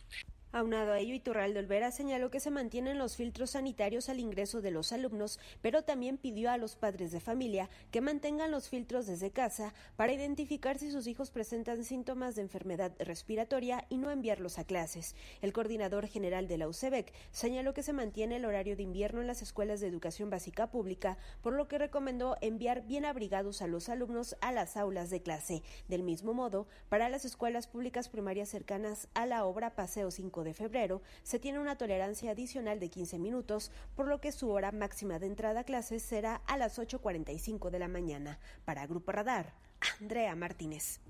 Aunado 0.52 0.94
a 0.94 1.00
ello, 1.00 1.14
Iturralde 1.14 1.60
Olvera 1.60 1.92
señaló 1.92 2.32
que 2.32 2.40
se 2.40 2.50
mantienen 2.50 2.98
los 2.98 3.16
filtros 3.16 3.52
sanitarios 3.52 4.10
al 4.10 4.20
ingreso 4.20 4.62
de 4.62 4.72
los 4.72 4.92
alumnos, 4.92 5.40
pero 5.62 5.84
también 5.84 6.18
pidió 6.18 6.50
a 6.50 6.58
los 6.58 6.76
padres 6.76 7.12
de 7.12 7.20
familia 7.20 7.70
que 7.92 8.02
mantengan 8.02 8.50
los 8.50 8.68
filtros 8.68 9.06
desde 9.06 9.30
casa 9.30 9.76
para 9.96 10.12
identificar 10.12 10.80
si 10.80 10.90
sus 10.90 11.06
hijos 11.06 11.30
presentan 11.30 11.84
síntomas 11.84 12.36
de 12.36 12.42
enfermedad 12.42 12.92
respiratoria 12.98 13.86
y 13.90 13.98
no 14.00 14.10
enviarlos 14.10 14.58
a 14.58 14.64
clases. 14.64 15.16
El 15.44 15.54
coordinador 15.54 16.08
general 16.08 16.48
de 16.48 16.58
la 16.58 16.68
UCEBEC 16.68 17.14
señaló 17.30 17.76
que 17.76 17.84
se 17.84 17.94
mantiene 17.94 18.38
el 18.38 18.46
horario 18.46 18.76
de 18.76 18.82
invierno 18.82 19.22
en 19.22 19.28
las 19.28 19.44
escuelas 19.44 19.82
de 19.82 19.88
educación 19.88 20.32
básica 20.32 20.72
pública, 20.72 21.20
por 21.44 21.54
lo 21.54 21.68
que 21.68 21.78
recomendó 21.78 22.38
enviar 22.42 22.88
bien 22.88 23.06
abrigados 23.06 23.62
a 23.62 23.68
los 23.68 23.88
alumnos 23.88 24.36
a 24.42 24.52
las 24.52 24.78
aulas 24.78 25.12
de 25.12 25.22
clase. 25.22 25.62
Del 25.88 26.02
mismo 26.02 26.34
modo, 26.34 26.66
para 26.90 27.08
las 27.08 27.24
escuelas 27.24 27.68
públicas 27.68 28.10
primarias 28.10 28.50
cercanas 28.50 29.10
a 29.14 29.28
la 29.28 29.46
obra 29.46 29.76
Paseo 29.76 30.10
5 30.10 30.39
5 30.40 30.44
de 30.44 30.54
febrero, 30.54 31.02
se 31.24 31.40
tiene 31.40 31.60
una 31.60 31.78
tolerancia 31.78 32.32
adicional 32.32 32.80
de 32.80 32.90
15 32.90 33.20
minutos, 33.20 33.72
por 33.96 34.08
lo 34.08 34.22
que 34.22 34.32
su 34.32 34.50
hora 34.50 34.72
máxima 34.72 35.20
de 35.20 35.28
entrada 35.28 35.62
a 35.62 35.64
clases 35.64 36.02
será 36.04 36.36
a 36.48 36.58
las 36.58 36.80
8.45 36.80 37.70
de 37.70 37.80
la 37.80 37.88
mañana. 37.88 38.40
Para 38.66 38.88
Grupo 38.88 39.12
Radar, 39.12 39.54
Andrea 40.00 40.36
Martínez. 40.36 41.02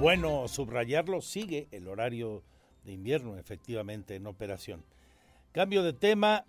Bueno, 0.00 0.48
subrayarlo, 0.48 1.20
sigue 1.22 1.68
el 1.70 1.88
horario 1.88 2.42
de 2.84 2.92
invierno 2.92 3.38
efectivamente 3.38 4.16
en 4.16 4.26
operación. 4.26 4.84
Cambio 5.52 5.82
de 5.82 5.92
tema, 5.92 6.44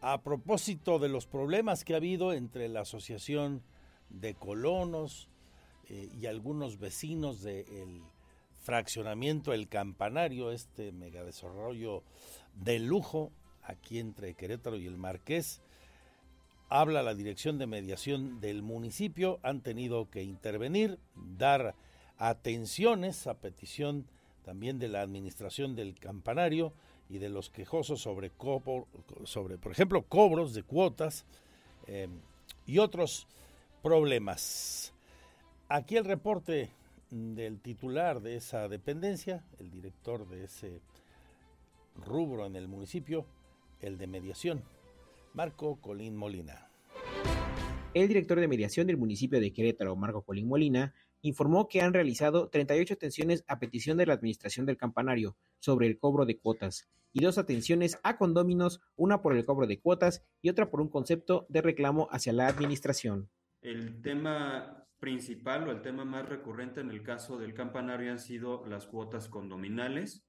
a 0.00 0.22
propósito 0.22 0.98
de 0.98 1.08
los 1.08 1.26
problemas 1.26 1.84
que 1.84 1.94
ha 1.94 1.98
habido 1.98 2.32
entre 2.32 2.68
la 2.68 2.80
Asociación 2.80 3.62
de 4.08 4.34
Colonos 4.34 5.28
eh, 5.88 6.10
y 6.18 6.26
algunos 6.26 6.78
vecinos 6.78 7.42
del 7.42 8.02
fraccionamiento 8.60 9.52
El 9.52 9.68
Campanario, 9.68 10.50
este 10.50 10.92
megadesarrollo 10.92 12.02
de 12.54 12.78
lujo 12.78 13.32
aquí 13.62 13.98
entre 13.98 14.34
Querétaro 14.34 14.76
y 14.76 14.86
el 14.86 14.96
Marqués, 14.96 15.60
habla 16.68 17.02
la 17.02 17.14
dirección 17.14 17.58
de 17.58 17.66
mediación 17.66 18.40
del 18.40 18.62
municipio, 18.62 19.40
han 19.42 19.62
tenido 19.62 20.10
que 20.10 20.22
intervenir, 20.22 20.98
dar 21.14 21.74
atenciones 22.18 23.26
a 23.26 23.34
petición 23.34 24.06
también 24.44 24.78
de 24.78 24.88
la 24.88 25.02
administración 25.02 25.76
del 25.76 25.98
campanario 25.98 26.72
y 27.08 27.18
de 27.18 27.28
los 27.28 27.50
quejosos 27.50 28.00
sobre, 28.00 28.30
por 28.30 29.72
ejemplo, 29.72 30.02
cobros 30.02 30.54
de 30.54 30.62
cuotas 30.62 31.24
em, 31.86 32.20
y 32.66 32.78
otros 32.78 33.26
problemas. 33.82 34.92
Aquí 35.70 35.98
el 35.98 36.06
reporte 36.06 36.70
del 37.10 37.60
titular 37.60 38.22
de 38.22 38.36
esa 38.36 38.68
dependencia, 38.68 39.44
el 39.58 39.70
director 39.70 40.26
de 40.26 40.44
ese 40.44 40.80
rubro 41.94 42.46
en 42.46 42.56
el 42.56 42.68
municipio, 42.68 43.26
el 43.80 43.98
de 43.98 44.06
mediación, 44.06 44.64
Marco 45.34 45.78
Colín 45.78 46.16
Molina. 46.16 46.70
El 47.92 48.08
director 48.08 48.40
de 48.40 48.48
mediación 48.48 48.86
del 48.86 48.96
municipio 48.96 49.40
de 49.40 49.52
Querétaro, 49.52 49.94
Marco 49.94 50.22
Colín 50.22 50.48
Molina, 50.48 50.94
informó 51.20 51.68
que 51.68 51.82
han 51.82 51.92
realizado 51.92 52.48
38 52.48 52.94
atenciones 52.94 53.44
a 53.46 53.58
petición 53.58 53.98
de 53.98 54.06
la 54.06 54.14
administración 54.14 54.64
del 54.64 54.78
campanario 54.78 55.36
sobre 55.58 55.86
el 55.86 55.98
cobro 55.98 56.24
de 56.24 56.38
cuotas 56.38 56.88
y 57.12 57.20
dos 57.20 57.36
atenciones 57.36 57.98
a 58.04 58.16
condóminos, 58.16 58.80
una 58.96 59.20
por 59.20 59.36
el 59.36 59.44
cobro 59.44 59.66
de 59.66 59.80
cuotas 59.80 60.24
y 60.40 60.48
otra 60.48 60.70
por 60.70 60.80
un 60.80 60.88
concepto 60.88 61.44
de 61.50 61.60
reclamo 61.60 62.08
hacia 62.10 62.32
la 62.32 62.46
administración. 62.46 63.28
El 63.60 64.02
tema 64.02 64.86
principal 64.98 65.68
o 65.68 65.70
el 65.70 65.82
tema 65.82 66.04
más 66.04 66.28
recurrente 66.28 66.80
en 66.80 66.90
el 66.90 67.02
caso 67.02 67.38
del 67.38 67.54
campanario 67.54 68.10
han 68.10 68.18
sido 68.18 68.66
las 68.66 68.86
cuotas 68.86 69.28
condominales 69.28 70.28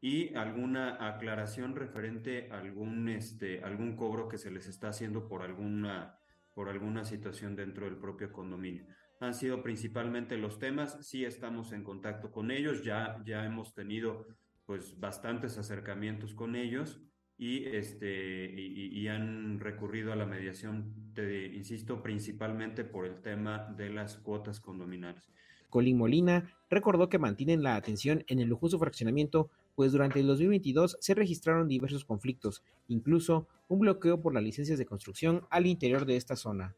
y 0.00 0.34
alguna 0.34 1.08
aclaración 1.08 1.74
referente 1.74 2.48
a 2.50 2.58
algún, 2.58 3.08
este, 3.08 3.62
algún 3.62 3.96
cobro 3.96 4.28
que 4.28 4.38
se 4.38 4.50
les 4.50 4.66
está 4.66 4.88
haciendo 4.88 5.28
por 5.28 5.42
alguna, 5.42 6.18
por 6.54 6.68
alguna 6.68 7.04
situación 7.04 7.56
dentro 7.56 7.86
del 7.86 7.96
propio 7.96 8.32
condominio 8.32 8.86
han 9.20 9.34
sido 9.34 9.62
principalmente 9.62 10.36
los 10.36 10.58
temas. 10.58 10.98
Sí 11.06 11.24
estamos 11.24 11.72
en 11.72 11.84
contacto 11.84 12.30
con 12.30 12.50
ellos, 12.50 12.82
ya, 12.84 13.22
ya 13.24 13.44
hemos 13.44 13.74
tenido 13.74 14.26
pues 14.66 14.98
bastantes 14.98 15.58
acercamientos 15.58 16.34
con 16.34 16.56
ellos 16.56 17.02
y, 17.36 17.64
este, 17.64 18.52
y, 18.54 19.08
han 19.08 19.58
recurrido 19.58 20.12
a 20.12 20.16
la 20.16 20.24
mediación, 20.24 21.12
te, 21.14 21.46
insisto, 21.46 22.02
principalmente 22.02 22.84
por 22.84 23.06
el 23.06 23.20
tema 23.22 23.74
de 23.76 23.90
las 23.90 24.16
cuotas 24.16 24.60
condominales. 24.60 25.32
Colín 25.68 25.98
Molina 25.98 26.54
recordó 26.70 27.08
que 27.08 27.18
mantienen 27.18 27.64
la 27.64 27.74
atención 27.74 28.24
en 28.28 28.38
el 28.38 28.48
lujoso 28.48 28.78
fraccionamiento, 28.78 29.50
pues 29.74 29.90
durante 29.90 30.20
el 30.20 30.28
2022 30.28 30.96
se 31.00 31.14
registraron 31.14 31.66
diversos 31.66 32.04
conflictos, 32.04 32.62
incluso 32.86 33.48
un 33.66 33.80
bloqueo 33.80 34.20
por 34.20 34.32
las 34.32 34.44
licencias 34.44 34.78
de 34.78 34.86
construcción 34.86 35.46
al 35.50 35.66
interior 35.66 36.06
de 36.06 36.16
esta 36.16 36.36
zona. 36.36 36.76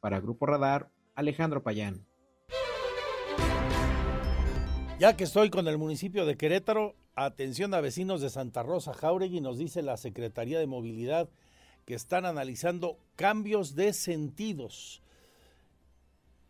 Para 0.00 0.20
Grupo 0.20 0.46
Radar, 0.46 0.92
Alejandro 1.16 1.64
Payán. 1.64 2.06
Ya 5.00 5.16
que 5.16 5.24
estoy 5.24 5.50
con 5.50 5.66
el 5.66 5.78
municipio 5.78 6.26
de 6.26 6.36
Querétaro, 6.36 6.94
atención 7.24 7.74
a 7.74 7.80
vecinos 7.80 8.20
de 8.20 8.30
Santa 8.30 8.62
Rosa 8.62 8.92
Jauregui, 8.92 9.40
nos 9.40 9.58
dice 9.58 9.82
la 9.82 9.96
Secretaría 9.96 10.58
de 10.58 10.66
Movilidad 10.66 11.28
que 11.84 11.94
están 11.94 12.26
analizando 12.26 12.98
cambios 13.16 13.74
de 13.74 13.92
sentidos. 13.92 15.02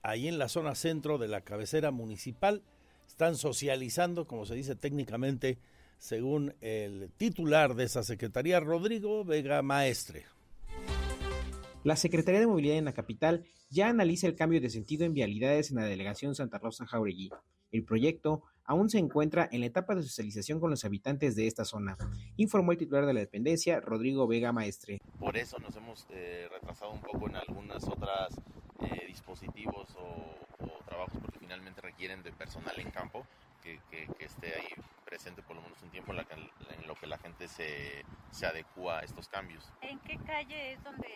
Ahí 0.03 0.29
en 0.29 0.39
la 0.39 0.49
zona 0.49 0.75
centro 0.75 1.19
de 1.19 1.29
la 1.29 1.43
cabecera 1.43 1.91
municipal 1.91 2.63
están 3.07 3.37
socializando, 3.37 4.27
como 4.27 4.47
se 4.47 4.55
dice 4.55 4.75
técnicamente, 4.75 5.59
según 5.99 6.55
el 6.61 7.11
titular 7.17 7.75
de 7.75 7.85
esa 7.85 8.03
secretaría, 8.03 8.61
Rodrigo 8.61 9.25
Vega 9.25 9.63
Maestre. 9.63 10.25
La 11.85 11.97
Secretaría 11.97 12.41
de 12.41 12.47
Movilidad 12.47 12.77
en 12.77 12.85
la 12.85 12.93
capital 12.93 13.45
ya 13.71 13.89
analiza 13.89 14.27
el 14.27 14.37
cambio 14.37 14.61
de 14.61 14.71
sentido 14.71 15.05
en 15.05 15.15
vialidades 15.15 15.71
en 15.71 15.77
la 15.77 15.85
delegación 15.85 16.35
Santa 16.35 16.59
Rosa 16.59 16.87
Jauregui. 16.87 17.31
El 17.71 17.85
proyecto 17.85 18.43
aún 18.69 18.91
se 18.91 18.99
encuentra 18.99 19.49
en 19.51 19.61
la 19.61 19.67
etapa 19.67 19.95
de 19.95 20.03
socialización 20.03 20.61
con 20.61 20.71
los 20.71 20.85
habitantes 20.85 21.35
de 21.35 21.47
esta 21.47 21.65
zona, 21.65 21.97
informó 22.37 22.73
el 22.73 22.79
titular 22.79 23.07
de 23.07 23.15
la 23.15 23.21
dependencia, 23.21 23.81
Rodrigo 23.81 24.29
Vega 24.29 24.53
Maestre. 24.53 25.01
Por 25.19 25.37
eso 25.37 25.59
nos 25.59 25.75
hemos 25.75 26.07
eh, 26.11 26.49
retrasado 26.51 26.93
un 26.93 27.01
poco 27.01 27.29
en 27.29 27.37
algunas 27.37 27.83
otras 27.89 28.29
eh, 28.81 29.07
dispositivos 29.07 29.97
o, 29.97 30.65
o, 30.65 30.85
trabajos 30.85 31.19
porque 31.21 31.39
finalmente 31.39 31.81
requieren 31.81 32.23
de 32.23 32.31
personal 32.33 32.79
en 32.79 32.91
campo 32.91 33.27
que, 33.63 33.81
que, 33.91 34.07
esté 34.25 34.55
ahí 34.55 34.69
presente 35.05 35.43
por 35.43 35.57
lo 35.57 35.63
menos 35.63 35.83
un 35.83 35.91
tiempo 35.91 36.13
en, 36.13 36.19
la, 36.19 36.27
en 36.31 36.87
lo 36.87 36.95
que 36.95 37.07
la 37.07 37.19
gente 37.19 37.49
se, 37.49 38.05
se 38.31 38.47
adecua 38.47 38.99
a 38.99 39.03
estos 39.03 39.29
cambios. 39.29 39.73
¿En 39.81 39.99
qué 40.01 40.19
calle 40.19 40.73
es 40.73 40.85
donde 40.85 41.09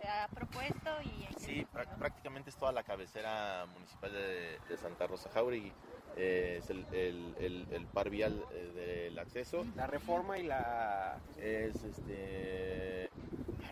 se 0.00 0.08
ha 0.08 0.28
propuesto? 0.28 0.90
y 1.04 1.34
Sí, 1.38 1.66
prácticamente 1.72 2.50
es 2.50 2.56
toda 2.56 2.72
la 2.72 2.82
cabecera 2.82 3.66
municipal 3.72 4.12
de, 4.12 4.58
de 4.68 4.76
Santa 4.76 5.06
Rosa 5.06 5.30
Jauregui. 5.30 5.72
Eh, 6.16 6.58
es 6.58 6.70
el, 6.70 6.84
el, 6.92 7.66
el, 7.70 7.86
par 7.86 8.10
vial 8.10 8.44
eh, 8.52 9.06
del 9.08 9.18
acceso. 9.18 9.64
La 9.76 9.86
reforma 9.86 10.38
y 10.38 10.44
la... 10.44 11.18
Es 11.40 11.82
este... 11.84 13.08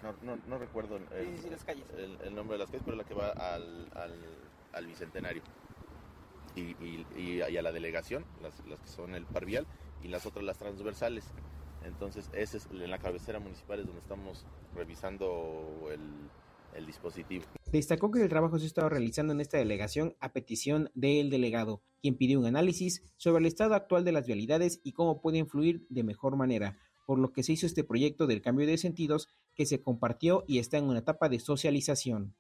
No, 0.02 0.14
no, 0.22 0.40
no 0.46 0.58
recuerdo 0.58 0.98
el, 0.98 1.38
sí, 1.38 1.50
las 1.50 1.64
calles. 1.64 1.84
el, 1.98 2.34
nombre 2.34 2.56
de 2.56 2.60
las 2.60 2.70
calles, 2.70 2.82
pero 2.84 2.96
la 2.96 3.04
que 3.04 3.14
va 3.14 3.30
al, 3.30 3.88
al, 3.94 4.14
al 4.72 4.86
Bicentenario 4.86 5.42
y, 6.56 7.40
a 7.40 7.62
la 7.62 7.72
delegación, 7.72 8.24
las, 8.40 8.54
que 8.80 8.88
son 8.88 9.14
el 9.14 9.26
parvial, 9.26 9.66
y 10.02 10.08
las 10.08 10.26
otras 10.26 10.44
las 10.44 10.58
transversales. 10.58 11.24
Entonces, 11.84 12.30
ese 12.32 12.58
es 12.58 12.66
en 12.70 12.90
la 12.90 12.98
cabecera 12.98 13.38
municipal 13.38 13.80
es 13.80 13.86
donde 13.86 14.00
estamos 14.00 14.44
revisando 14.74 15.88
el, 15.90 16.30
el 16.74 16.86
dispositivo. 16.86 17.44
Destacó 17.72 18.10
que 18.10 18.22
el 18.22 18.28
trabajo 18.28 18.58
se 18.58 18.64
ha 18.64 18.68
estado 18.68 18.88
realizando 18.88 19.32
en 19.32 19.40
esta 19.40 19.58
delegación 19.58 20.14
a 20.20 20.32
petición 20.32 20.90
del 20.94 21.30
delegado, 21.30 21.82
quien 22.00 22.16
pidió 22.16 22.38
un 22.38 22.46
análisis 22.46 23.02
sobre 23.16 23.40
el 23.40 23.46
estado 23.46 23.74
actual 23.74 24.04
de 24.04 24.12
las 24.12 24.26
vialidades 24.26 24.80
y 24.84 24.92
cómo 24.92 25.20
puede 25.20 25.38
influir 25.38 25.84
de 25.88 26.04
mejor 26.04 26.36
manera, 26.36 26.78
por 27.06 27.18
lo 27.18 27.32
que 27.32 27.42
se 27.42 27.52
hizo 27.52 27.66
este 27.66 27.84
proyecto 27.84 28.26
del 28.26 28.40
cambio 28.40 28.66
de 28.66 28.78
sentidos 28.78 29.28
que 29.54 29.66
se 29.66 29.80
compartió 29.80 30.44
y 30.46 30.58
está 30.58 30.78
en 30.78 30.84
una 30.84 31.00
etapa 31.00 31.28
de 31.28 31.40
socialización. 31.40 32.34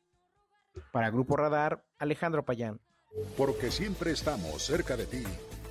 Para 0.92 1.10
Grupo 1.10 1.36
Radar, 1.36 1.84
Alejandro 1.98 2.44
Payán. 2.44 2.80
Porque 3.36 3.70
siempre 3.70 4.12
estamos 4.12 4.62
cerca 4.62 4.96
de 4.96 5.06
ti. 5.06 5.22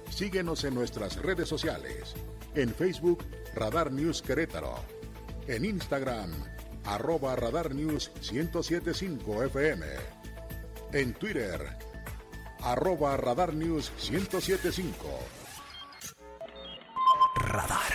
Síguenos 0.10 0.64
en 0.64 0.76
nuestras 0.76 1.22
redes 1.22 1.48
sociales. 1.48 2.16
En 2.56 2.74
Facebook, 2.74 3.24
Radar 3.54 3.92
News 3.92 4.22
Querétaro. 4.22 4.76
En 5.48 5.64
Instagram, 5.64 6.32
arroba 6.86 7.36
Radar 7.36 7.74
News 7.74 8.12
1075 8.32 9.44
FM. 9.46 9.86
En 10.94 11.14
Twitter, 11.14 11.60
arroba 12.62 13.18
Radar 13.18 13.54
News 13.54 13.92
1075. 14.10 14.94
Radar. 17.36 17.94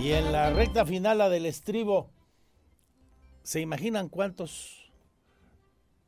Y 0.00 0.12
en 0.12 0.32
la 0.32 0.50
recta 0.50 0.86
final 0.86 1.18
la 1.18 1.28
del 1.28 1.44
estribo, 1.44 2.10
¿se 3.42 3.60
imaginan 3.60 4.08
cuántos 4.08 4.92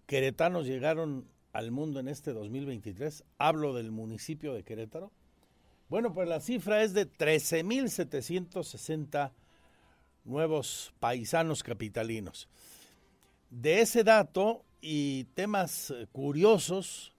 queretanos 0.06 0.66
llegaron 0.66 1.28
al 1.52 1.70
mundo 1.72 2.00
en 2.00 2.08
este 2.08 2.32
2023? 2.32 3.24
Hablo 3.38 3.74
del 3.74 3.90
municipio 3.90 4.54
de 4.54 4.62
Querétaro. 4.62 5.10
Bueno, 5.90 6.14
pues 6.14 6.26
la 6.28 6.38
cifra 6.38 6.84
es 6.84 6.94
de 6.94 7.10
13.760 7.10 9.32
nuevos 10.22 10.94
paisanos 11.00 11.64
capitalinos. 11.64 12.48
De 13.50 13.80
ese 13.80 14.04
dato 14.04 14.64
y 14.80 15.24
temas 15.34 15.90
eh, 15.90 16.06
curiosos, 16.12 17.12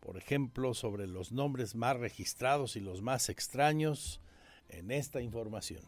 por 0.00 0.18
ejemplo, 0.18 0.74
sobre 0.74 1.06
los 1.06 1.32
nombres 1.32 1.74
más 1.74 1.96
registrados 1.96 2.76
y 2.76 2.80
los 2.80 3.00
más 3.00 3.30
extraños, 3.30 4.20
en 4.68 4.90
esta 4.90 5.22
información. 5.22 5.82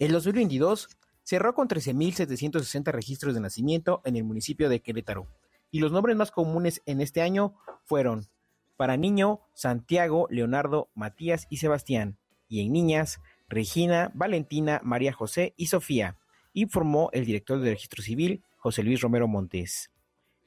En 0.00 0.10
2022 0.10 0.88
cerró 1.22 1.54
con 1.54 1.68
13.760 1.68 2.90
registros 2.90 3.34
de 3.34 3.40
nacimiento 3.40 4.02
en 4.04 4.16
el 4.16 4.24
municipio 4.24 4.68
de 4.68 4.80
Querétaro. 4.80 5.28
Y 5.70 5.80
los 5.80 5.92
nombres 5.92 6.16
más 6.16 6.30
comunes 6.30 6.82
en 6.86 7.00
este 7.00 7.22
año 7.22 7.54
fueron 7.84 8.28
para 8.76 8.96
niño, 8.96 9.40
Santiago, 9.52 10.26
Leonardo, 10.30 10.88
Matías 10.94 11.46
y 11.50 11.58
Sebastián. 11.58 12.16
Y 12.48 12.62
en 12.62 12.72
niñas, 12.72 13.20
Regina, 13.48 14.10
Valentina, 14.14 14.80
María 14.82 15.12
José 15.12 15.54
y 15.56 15.66
Sofía, 15.66 16.16
informó 16.54 17.10
el 17.12 17.26
director 17.26 17.60
de 17.60 17.70
Registro 17.70 18.02
Civil, 18.02 18.42
José 18.56 18.82
Luis 18.82 19.00
Romero 19.00 19.28
Montes. 19.28 19.90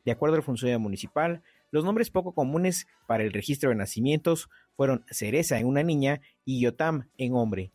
De 0.03 0.11
acuerdo 0.11 0.35
al 0.35 0.43
funcionario 0.43 0.79
municipal, 0.79 1.43
los 1.71 1.85
nombres 1.85 2.09
poco 2.09 2.33
comunes 2.33 2.87
para 3.07 3.23
el 3.23 3.31
registro 3.31 3.69
de 3.69 3.75
nacimientos 3.75 4.49
fueron 4.75 5.05
Cereza 5.09 5.59
en 5.59 5.67
una 5.67 5.83
niña 5.83 6.21
y 6.43 6.59
Yotam 6.59 7.09
en 7.17 7.35
hombre, 7.35 7.71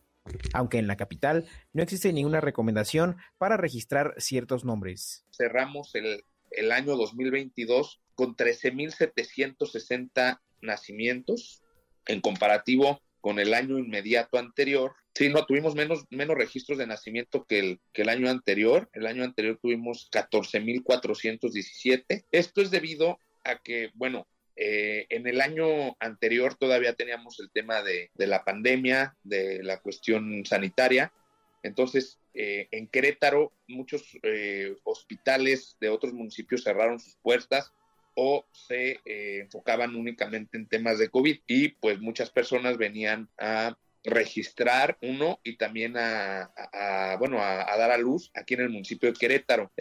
aunque 0.52 0.78
en 0.78 0.86
la 0.86 0.96
capital 0.96 1.46
no 1.72 1.82
existe 1.82 2.12
ninguna 2.12 2.40
recomendación 2.40 3.16
para 3.38 3.56
registrar 3.56 4.14
ciertos 4.18 4.64
nombres. 4.64 5.24
Cerramos 5.30 5.94
el, 5.94 6.24
el 6.50 6.72
año 6.72 6.96
2022 6.96 8.00
con 8.14 8.36
13.760 8.36 10.40
nacimientos 10.60 11.62
en 12.06 12.20
comparativo 12.20 13.00
con 13.20 13.38
el 13.38 13.54
año 13.54 13.78
inmediato 13.78 14.38
anterior. 14.38 14.94
Sí, 15.14 15.28
no, 15.28 15.44
tuvimos 15.44 15.74
menos, 15.74 16.04
menos 16.10 16.36
registros 16.36 16.78
de 16.78 16.86
nacimiento 16.86 17.44
que 17.44 17.58
el, 17.58 17.80
que 17.92 18.02
el 18.02 18.08
año 18.08 18.30
anterior. 18.30 18.88
El 18.92 19.06
año 19.06 19.24
anterior 19.24 19.58
tuvimos 19.60 20.08
14.417. 20.10 22.24
Esto 22.30 22.62
es 22.62 22.70
debido 22.70 23.18
a 23.44 23.58
que, 23.58 23.90
bueno, 23.94 24.28
eh, 24.56 25.06
en 25.10 25.26
el 25.26 25.40
año 25.40 25.96
anterior 26.00 26.54
todavía 26.54 26.94
teníamos 26.94 27.38
el 27.40 27.50
tema 27.50 27.82
de, 27.82 28.10
de 28.14 28.26
la 28.26 28.44
pandemia, 28.44 29.16
de 29.22 29.62
la 29.62 29.80
cuestión 29.80 30.44
sanitaria. 30.44 31.12
Entonces, 31.62 32.20
eh, 32.40 32.68
en 32.70 32.86
Querétaro, 32.86 33.52
muchos 33.66 34.16
eh, 34.22 34.76
hospitales 34.84 35.76
de 35.80 35.88
otros 35.88 36.12
municipios 36.12 36.62
cerraron 36.62 37.00
sus 37.00 37.16
puertas 37.16 37.72
o 38.14 38.46
se 38.52 39.00
eh, 39.04 39.40
enfocaban 39.40 39.96
únicamente 39.96 40.56
en 40.56 40.68
temas 40.68 41.00
de 41.00 41.08
COVID 41.08 41.36
y 41.48 41.70
pues 41.70 42.00
muchas 42.00 42.30
personas 42.30 42.78
venían 42.78 43.28
a 43.38 43.76
registrar 44.04 44.98
uno 45.02 45.40
y 45.42 45.56
también 45.56 45.96
a, 45.96 46.52
a, 46.72 47.16
bueno 47.18 47.42
a, 47.42 47.76
dar 47.76 47.90
a 47.90 47.98
luz 47.98 48.30
aquí 48.34 48.54
en 48.54 48.60
el 48.60 48.70
municipio 48.70 49.10
de 49.10 49.18
Querétaro. 49.18 49.72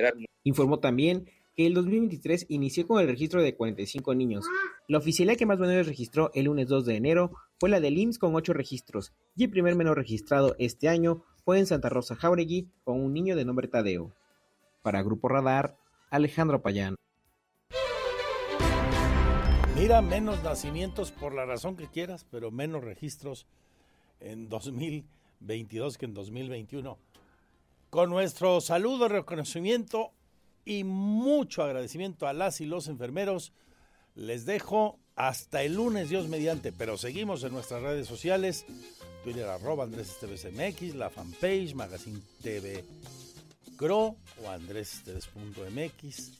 Informó 0.43 0.79
también 0.79 1.29
que 1.57 1.65
el 1.65 1.73
2023 1.73 2.45
inició 2.49 2.85
con 2.85 3.01
el 3.01 3.07
registro 3.07 3.41
de 3.41 3.55
45 3.55 4.13
niños. 4.13 4.45
La 4.87 4.99
oficialidad 4.99 5.37
que 5.37 5.47
más 5.47 5.57
menores 5.57 5.87
registró 5.87 6.29
el 6.35 6.45
lunes 6.45 6.67
2 6.67 6.85
de 6.85 6.95
enero 6.95 7.31
fue 7.59 7.69
la 7.69 7.79
del 7.79 7.97
IMSS 7.97 8.19
con 8.19 8.35
8 8.35 8.53
registros 8.53 9.11
y 9.35 9.45
el 9.45 9.49
primer 9.49 9.75
menor 9.75 9.97
registrado 9.97 10.55
este 10.59 10.87
año 10.87 11.23
fue 11.43 11.57
en 11.57 11.65
Santa 11.65 11.89
Rosa 11.89 12.15
Jauregui 12.15 12.69
con 12.83 13.01
un 13.01 13.11
niño 13.11 13.35
de 13.35 13.43
nombre 13.43 13.67
Tadeo. 13.67 14.13
Para 14.83 15.01
Grupo 15.01 15.29
Radar, 15.29 15.75
Alejandro 16.11 16.61
Payán. 16.61 16.95
Mira, 19.75 20.03
menos 20.03 20.43
nacimientos 20.43 21.11
por 21.11 21.33
la 21.33 21.45
razón 21.45 21.75
que 21.75 21.87
quieras, 21.87 22.27
pero 22.29 22.51
menos 22.51 22.83
registros 22.83 23.47
en 24.19 24.47
2022 24.47 25.97
que 25.97 26.05
en 26.05 26.13
2021. 26.13 26.99
Con 27.89 28.11
nuestro 28.11 28.61
saludo, 28.61 29.07
reconocimiento 29.07 30.11
y 30.67 30.83
mucho 30.83 31.63
agradecimiento 31.63 32.27
a 32.27 32.33
las 32.33 32.59
y 32.59 32.65
los 32.65 32.89
enfermeros, 32.89 33.53
les 34.15 34.45
dejo 34.45 34.99
hasta 35.15 35.63
el 35.63 35.75
lunes, 35.75 36.09
Dios 36.09 36.27
mediante, 36.27 36.73
pero 36.73 36.97
seguimos 36.97 37.41
en 37.45 37.53
nuestras 37.53 37.81
redes 37.81 38.05
sociales, 38.05 38.65
Twitter 39.23 39.45
arroba 39.45 39.85
Andrés 39.85 40.17
MX, 40.21 40.95
la 40.95 41.09
fanpage, 41.09 41.73
Magazine 41.73 42.19
TV 42.41 42.83
Cro 43.77 44.17
o 44.43 44.49
andresteves.mx 44.49 46.31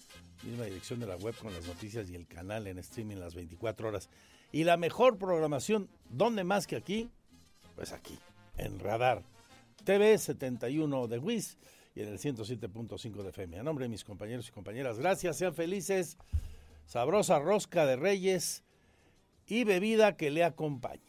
misma 0.44 0.66
dirección 0.66 1.00
de 1.00 1.08
la 1.08 1.16
web 1.16 1.36
con 1.36 1.54
las 1.54 1.66
noticias 1.66 2.10
y 2.10 2.16
el 2.16 2.28
canal 2.28 2.68
en 2.68 2.78
streaming 2.80 3.18
las 3.18 3.34
24 3.34 3.88
horas. 3.88 4.10
Y 4.52 4.66
la 4.66 4.78
mejor 4.78 5.18
programación, 5.18 5.90
¿dónde 6.10 6.44
más 6.44 6.68
que 6.68 6.76
aquí? 6.76 7.10
Pues 7.76 7.92
aquí, 7.92 8.18
en 8.58 8.80
Radar. 8.80 9.24
TV 9.84 10.18
71 10.18 11.08
de 11.08 11.18
WIS 11.18 11.58
y 11.98 12.02
en 12.02 12.10
el 12.10 12.20
107.5 12.20 13.24
de 13.24 13.30
FM. 13.30 13.58
A 13.58 13.64
nombre 13.64 13.86
de 13.86 13.90
mis 13.90 14.04
compañeros 14.04 14.48
y 14.48 14.52
compañeras, 14.52 15.00
gracias, 15.00 15.36
sean 15.36 15.56
felices. 15.56 16.16
Sabrosa 16.86 17.40
rosca 17.40 17.88
de 17.88 17.96
reyes 17.96 18.64
y 19.48 19.64
bebida 19.64 20.16
que 20.16 20.30
le 20.30 20.44
acompañe. 20.44 21.02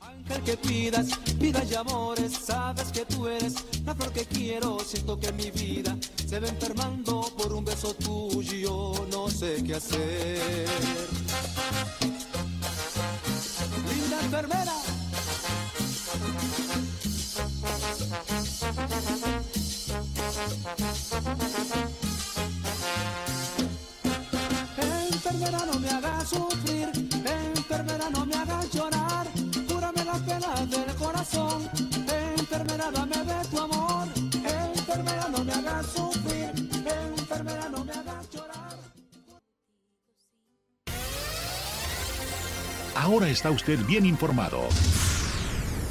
Ángel 0.00 0.42
que 0.44 0.56
pidas, 0.56 1.10
vida 1.38 1.62
y 1.62 1.74
amores, 1.74 2.32
sabes 2.32 2.90
que 2.90 3.04
tú 3.04 3.28
eres 3.28 3.84
la 3.84 3.94
flor 3.94 4.10
que 4.14 4.24
quiero, 4.24 4.78
siento 4.80 5.20
que 5.20 5.30
mi 5.32 5.50
vida 5.50 5.94
se 6.26 6.40
va 6.40 6.48
enfermando 6.48 7.20
por 7.36 7.52
un 7.52 7.62
beso 7.62 7.92
tuyo, 7.92 8.94
no 9.12 9.28
sé 9.28 9.62
qué 9.62 9.74
hacer. 9.74 10.68
Linda 13.92 14.20
enfermera. 14.22 14.79
Enfermera 25.50 25.72
no 25.72 25.80
me 25.80 25.88
hagas 25.88 26.28
sufrir, 26.28 26.88
enfermera 27.56 28.10
no 28.10 28.24
me 28.24 28.34
hagas 28.36 28.70
llorar 28.70 29.26
las 30.04 30.20
penas 30.20 30.70
del 30.70 30.94
corazón. 30.94 31.68
Enfermera, 32.38 32.90
dame 32.90 33.16
de 33.16 33.48
tu 33.50 33.58
amor. 33.58 34.08
Enfermera, 34.16 35.28
no 35.28 35.44
me 35.44 35.52
hagas 35.52 35.86
sufrir. 35.86 36.50
Enfermera, 37.18 37.68
no 37.68 37.84
me 37.84 37.92
hagas 37.92 38.30
llorar. 38.30 38.76
Ahora 42.94 43.28
está 43.28 43.50
usted 43.50 43.78
bien 43.86 44.06
informado. 44.06 44.60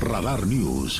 Radar 0.01 0.47
News. 0.47 0.99